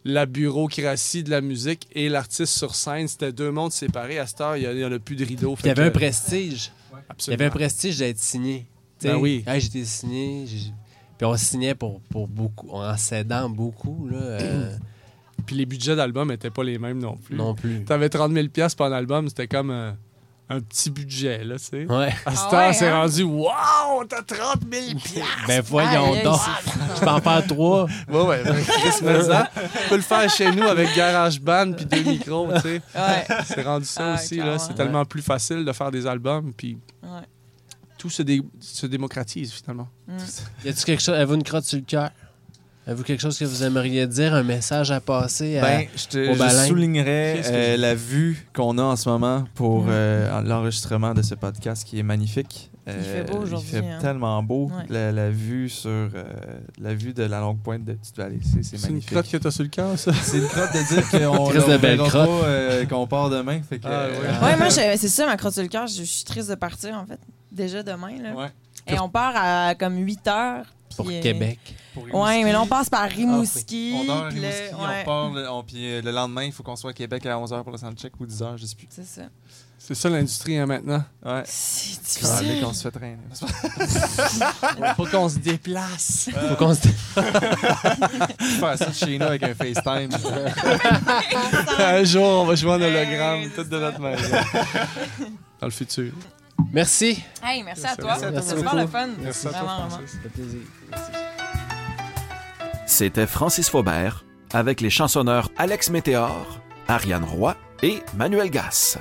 la 0.06 0.26
bureaucratie 0.26 1.24
de 1.24 1.30
la 1.32 1.42
musique 1.42 1.88
et 1.92 2.08
l'artiste 2.10 2.54
sur 2.58 2.74
scène. 2.76 3.08
C'était 3.08 3.32
deux 3.34 3.52
mondes 3.52 3.72
séparés. 3.74 4.18
À 4.20 4.28
cette 4.28 4.40
heure, 4.42 4.56
il 4.58 4.70
n'y 4.78 4.84
en 4.86 4.92
a 4.92 5.00
plus 5.00 5.16
de 5.16 5.26
rideau. 5.26 5.56
Il 5.64 5.68
y 5.68 5.70
avait 5.72 5.84
un 5.84 5.92
prestige. 5.92 6.72
Il 7.28 7.32
y 7.32 7.34
avait 7.34 7.46
un 7.46 7.50
prestige 7.50 7.98
d'être 7.98 8.20
signé. 8.20 8.66
Ben 9.04 9.16
oui. 9.18 9.44
hey, 9.46 9.60
j'étais 9.60 9.84
signé. 9.86 10.46
Puis 11.18 11.26
on 11.26 11.36
signait 11.38 11.76
pour, 11.76 12.02
pour 12.10 12.28
beaucoup, 12.28 12.70
en 12.72 12.96
cédant 12.98 13.50
beaucoup, 13.50 14.08
là, 14.12 14.18
euh, 14.18 14.76
Puis 15.46 15.56
les 15.56 15.66
budgets 15.66 15.96
d'album 15.96 16.30
n'étaient 16.30 16.50
pas 16.50 16.64
les 16.64 16.80
mêmes 16.80 16.98
non 17.00 17.18
plus. 17.18 17.36
non 17.36 17.54
plus. 17.54 17.84
T'avais 17.86 18.10
30 18.10 18.32
000 18.34 18.48
piastres 18.48 18.78
pour 18.78 18.88
un 18.88 18.92
album, 18.94 19.28
c'était 19.30 19.48
comme 19.48 19.70
euh, 19.70 19.92
un 20.50 20.60
petit 20.60 20.90
budget, 20.90 21.44
là, 21.44 21.58
tu 21.60 21.66
sais. 21.66 21.86
Ouais. 21.86 22.10
À 22.26 22.32
cette 22.36 22.48
Ah 22.52 22.56
heure, 22.62 22.68
ouais, 22.70 22.74
c'est 22.74 22.88
hein? 22.88 23.02
rendu 23.02 23.24
«Wow, 23.24 24.04
t'as 24.10 24.24
30 24.24 24.62
000 24.72 25.00
piastres! 25.04 25.46
Ben 25.48 25.62
voyons 25.62 26.24
donc. 26.24 26.40
Je 26.96 27.00
peux 27.02 27.08
en 27.10 27.22
faire 27.22 27.46
trois. 27.46 27.86
Ouais, 28.10 28.22
ouais. 28.26 28.44
ben, 28.44 28.56
Chris 28.64 29.04
Mezza, 29.04 29.50
tu 29.54 29.90
peux 29.90 29.96
le 29.98 30.02
faire 30.02 30.30
chez 30.30 30.52
nous 30.52 30.64
avec 30.64 30.96
GarageBand 30.96 31.74
puis 31.74 31.86
deux 31.86 32.04
micros, 32.10 32.48
tu 32.56 32.62
sais. 32.62 32.82
Ouais. 32.96 33.26
C'est 33.46 33.62
rendu 33.62 33.86
ça 33.86 34.14
Ah, 34.14 34.16
aussi, 34.16 34.38
là. 34.38 34.58
C'est 34.58 34.74
tellement 34.74 35.06
plus 35.06 35.22
facile 35.22 35.64
de 35.64 35.72
faire 35.74 35.92
des 35.92 36.08
albums, 36.08 36.54
puis 36.56 36.78
Ouais. 37.04 37.10
Tout 38.06 38.10
se, 38.12 38.22
dé- 38.22 38.44
se 38.60 38.86
démocratise 38.86 39.52
finalement. 39.52 39.88
Y 40.64 40.70
a-tu 40.70 40.86
quelque 40.86 41.02
chose, 41.02 41.16
avez-vous 41.16 41.34
une 41.36 41.44
crotte 41.44 41.64
sur 41.66 41.80
le 41.80 41.86
cœur? 41.86 42.12
Avez-vous 42.86 43.02
quelque 43.04 43.20
chose 43.22 43.36
que 43.40 43.46
vous 43.46 43.64
aimeriez 43.64 44.06
dire, 44.06 44.36
un 44.36 44.44
message 44.44 44.92
à 44.92 45.00
passer 45.02 45.58
à... 45.58 45.62
Ben, 45.64 45.88
je, 45.96 46.06
te, 46.06 46.30
au 46.30 46.34
je 46.36 46.38
baleine. 46.40 46.68
soulignerais 46.68 47.42
euh, 47.44 47.76
je- 47.76 47.82
la 47.82 47.96
vue 47.96 48.46
qu'on 48.54 48.78
a 48.78 48.84
en 48.84 48.96
ce 48.96 49.10
moment 49.10 49.46
pour 49.56 49.86
Mm. 49.86 49.90
euh, 49.90 50.42
l'enregistrement 50.44 51.16
de 51.16 51.24
ce 51.24 51.34
podcast 51.34 51.84
qui 51.84 51.98
est 51.98 52.04
magnifique. 52.04 52.70
Il 52.88 52.94
fait 52.94 53.24
beau 53.24 53.38
Euh, 53.38 53.42
aujourd'hui, 53.42 53.70
Il 53.74 53.80
fait 53.80 53.88
hein. 53.90 53.98
tellement 54.00 54.44
beau. 54.44 54.68
Ouais. 54.68 54.84
La, 54.90 55.12
la 55.12 55.32
vue 55.32 55.68
sur 55.70 55.90
euh, 55.90 56.10
la 56.80 56.94
vue 56.94 57.14
de 57.16 57.24
la 57.24 57.40
longue 57.40 57.58
pointe 57.60 57.84
de 57.84 57.94
Petite 57.94 58.16
Vallée, 58.18 58.38
c'est 58.44 58.62
c'est 58.62 58.78
C'est 58.78 58.86
une 58.86 58.94
magnifique. 58.94 59.10
crotte 59.14 59.32
que 59.32 59.38
t'as 59.38 59.50
sur 59.50 59.64
le 59.64 59.70
cœur, 59.70 59.98
ça? 59.98 60.14
C'est 60.14 60.38
une 60.38 60.46
crotte 60.48 60.72
de 60.72 60.94
dire 60.94 61.10
qu'on 61.10 61.50
euh, 62.46 62.86
qu'on 62.86 63.08
part 63.08 63.32
demain. 63.32 63.60
Fait 63.68 63.80
que, 63.80 63.88
Ah, 63.88 63.90
euh, 64.02 64.22
ouais. 64.22 64.46
Ouais, 64.52 64.58
moi, 64.58 64.70
c'est 64.70 64.96
ça, 65.08 65.26
ma 65.26 65.36
crotte 65.38 65.54
sur 65.54 65.64
le 65.64 65.70
cœur. 65.70 65.88
Je, 65.88 65.96
je 65.96 66.04
suis 66.04 66.24
triste 66.24 66.52
de 66.52 66.56
partir, 66.56 66.94
en 66.94 67.08
fait. 67.08 67.20
Déjà 67.56 67.82
demain, 67.82 68.22
là. 68.22 68.34
ouais. 68.34 68.52
Et 68.88 69.00
on 69.00 69.10
part 69.10 69.34
à 69.36 69.74
comme 69.76 69.98
8 69.98 70.28
heures. 70.28 70.66
pour 70.96 71.08
euh, 71.10 71.22
Québec? 71.22 71.60
Pour 71.94 72.04
Ouais, 72.04 72.12
Rimouski. 72.12 72.44
mais 72.44 72.52
là, 72.52 72.62
on 72.62 72.68
passe 72.68 72.90
par 72.90 73.10
Rimouski. 73.10 73.96
On 73.98 74.06
dort 74.06 74.26
à 74.26 74.28
Rimouski, 74.28 74.52
ouais. 74.76 75.02
on 75.02 75.06
part, 75.06 75.32
le- 75.32 75.50
on- 75.50 75.64
puis 75.64 75.88
euh, 75.94 76.02
le 76.04 76.12
lendemain, 76.12 76.44
il 76.44 76.52
faut 76.52 76.62
qu'on 76.64 76.76
soit 76.76 76.92
à 76.92 76.94
Québec 76.94 77.26
à 77.26 77.38
11h 77.38 77.64
pour 77.64 77.72
le 77.72 77.78
soundcheck 77.78 78.14
ou 78.20 78.26
10h, 78.26 78.58
je 78.58 78.66
sais 78.66 78.76
plus. 78.76 78.88
C'est 78.90 79.06
ça. 79.06 79.24
C'est 79.78 79.94
ça 79.96 80.10
l'industrie 80.10 80.58
hein, 80.58 80.66
maintenant. 80.66 81.04
Ouais. 81.24 81.44
C'est 81.46 82.02
difficile. 82.02 82.64
qu'on 82.64 82.74
se 82.74 82.82
fait 82.84 82.92
traîner. 82.92 83.18
Faut 84.98 85.06
qu'on 85.06 85.30
se 85.30 85.38
déplace. 85.38 86.30
Faut 86.50 86.56
qu'on 86.56 86.74
se... 86.74 86.88
faire 88.60 88.78
ça 88.78 88.86
de 88.88 88.94
chez 88.94 89.20
nous 89.20 89.26
avec 89.26 89.44
un 89.44 89.54
FaceTime. 89.54 90.10
Un 91.80 92.04
jour, 92.04 92.24
on 92.24 92.46
va 92.46 92.56
jouer 92.56 92.72
en 92.72 92.82
hologramme, 92.82 93.42
ouais, 93.42 93.46
tout 93.50 93.54
c'est 93.58 93.70
de 93.70 93.80
notre 93.80 94.00
maison. 94.00 94.38
Dans 95.60 95.68
le 95.68 95.72
futur. 95.72 96.14
Merci. 96.72 97.24
Hey, 97.44 97.64
merci 97.64 97.86
à 97.86 97.90
Merci 97.90 98.02
toi. 98.02 98.12
à 98.14 98.18
toi. 98.18 98.26
C'est 98.28 98.32
Merci 98.32 98.50
super 98.58 98.76
le 98.76 98.88
fun. 98.88 99.08
Merci 99.22 99.48
à 99.48 99.50
toi, 99.52 99.60
Vraiment, 99.60 99.76
vraiment. 99.76 99.90
Francis. 99.90 100.20
Plaisir. 100.34 100.60
C'était 102.88 103.28
Francis 103.28 103.70
Faubert 103.70 104.24
avec 104.54 104.82
les 104.82 104.90
chansonneurs 104.90 105.50
Alex 105.58 105.90
Météor, 105.90 106.60
Ariane 106.88 107.24
Roy 107.24 107.56
et 107.84 108.02
Manuel 108.16 108.50
Gass. 108.50 108.98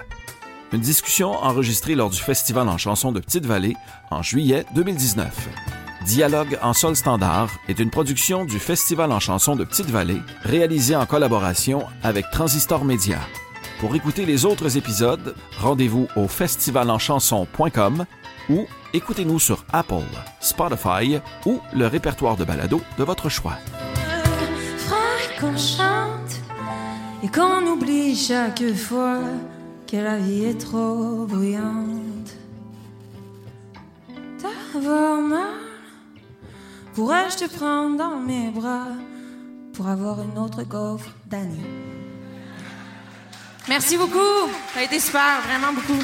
Une 0.73 0.81
discussion 0.81 1.33
enregistrée 1.33 1.95
lors 1.95 2.11
du 2.11 2.19
Festival 2.21 2.69
en 2.69 2.79
chansons 2.79 3.13
de 3.13 3.21
Petite-Vallée 3.21 3.77
en 4.11 4.23
juillet 4.23 4.65
2019. 4.75 5.49
Dialogue 6.07 6.59
en 6.63 6.73
sol 6.73 6.97
standard 6.97 7.51
est 7.69 7.79
une 7.79 7.91
production 7.91 8.45
du 8.45 8.59
Festival 8.59 9.13
en 9.13 9.21
chansons 9.21 9.57
de 9.57 9.65
Petite-Vallée 9.65 10.21
réalisée 10.43 10.97
en 10.97 11.07
collaboration 11.07 11.85
avec 12.03 12.31
Transistor 12.31 12.85
Média. 12.85 13.19
Pour 13.85 13.95
écouter 13.95 14.25
les 14.25 14.47
autres 14.47 14.79
épisodes, 14.79 15.35
rendez-vous 15.59 16.09
au 16.17 16.27
festivalenchanson.com 16.27 18.07
ou 18.49 18.65
écoutez-nous 18.95 19.39
sur 19.39 19.63
Apple, 19.75 20.09
Spotify 20.41 21.19
ou 21.45 21.61
le 21.75 21.87
répertoire 21.87 22.39
de 22.39 22.45
balado 22.45 22.81
de 22.97 23.05
votre 23.05 23.29
choix. 23.29 23.59
Faudrait 24.79 25.39
qu'on 25.39 25.59
chante 25.59 26.41
et 27.23 27.29
qu'on 27.29 27.67
oublie 27.67 28.17
chaque 28.17 28.73
fois 28.73 29.21
que 29.87 29.99
la 29.99 30.17
vie 30.17 30.47
est 30.47 30.59
trop 30.59 31.27
bruyante. 31.27 32.39
D'avoir 34.43 35.21
mal, 35.21 35.61
pourrais-je 36.95 37.37
te 37.37 37.55
prendre 37.55 37.99
dans 37.99 38.19
mes 38.19 38.49
bras 38.51 38.89
pour 39.75 39.89
avoir 39.89 40.23
une 40.23 40.39
autre 40.39 40.63
gaufre 40.63 41.11
d'année? 41.27 42.04
Merci 43.67 43.97
beaucoup, 43.97 44.51
ça 44.75 44.81
a 44.81 44.83
été 44.83 45.01
super, 45.01 45.41
vraiment 45.47 45.73
beaucoup. 45.73 46.03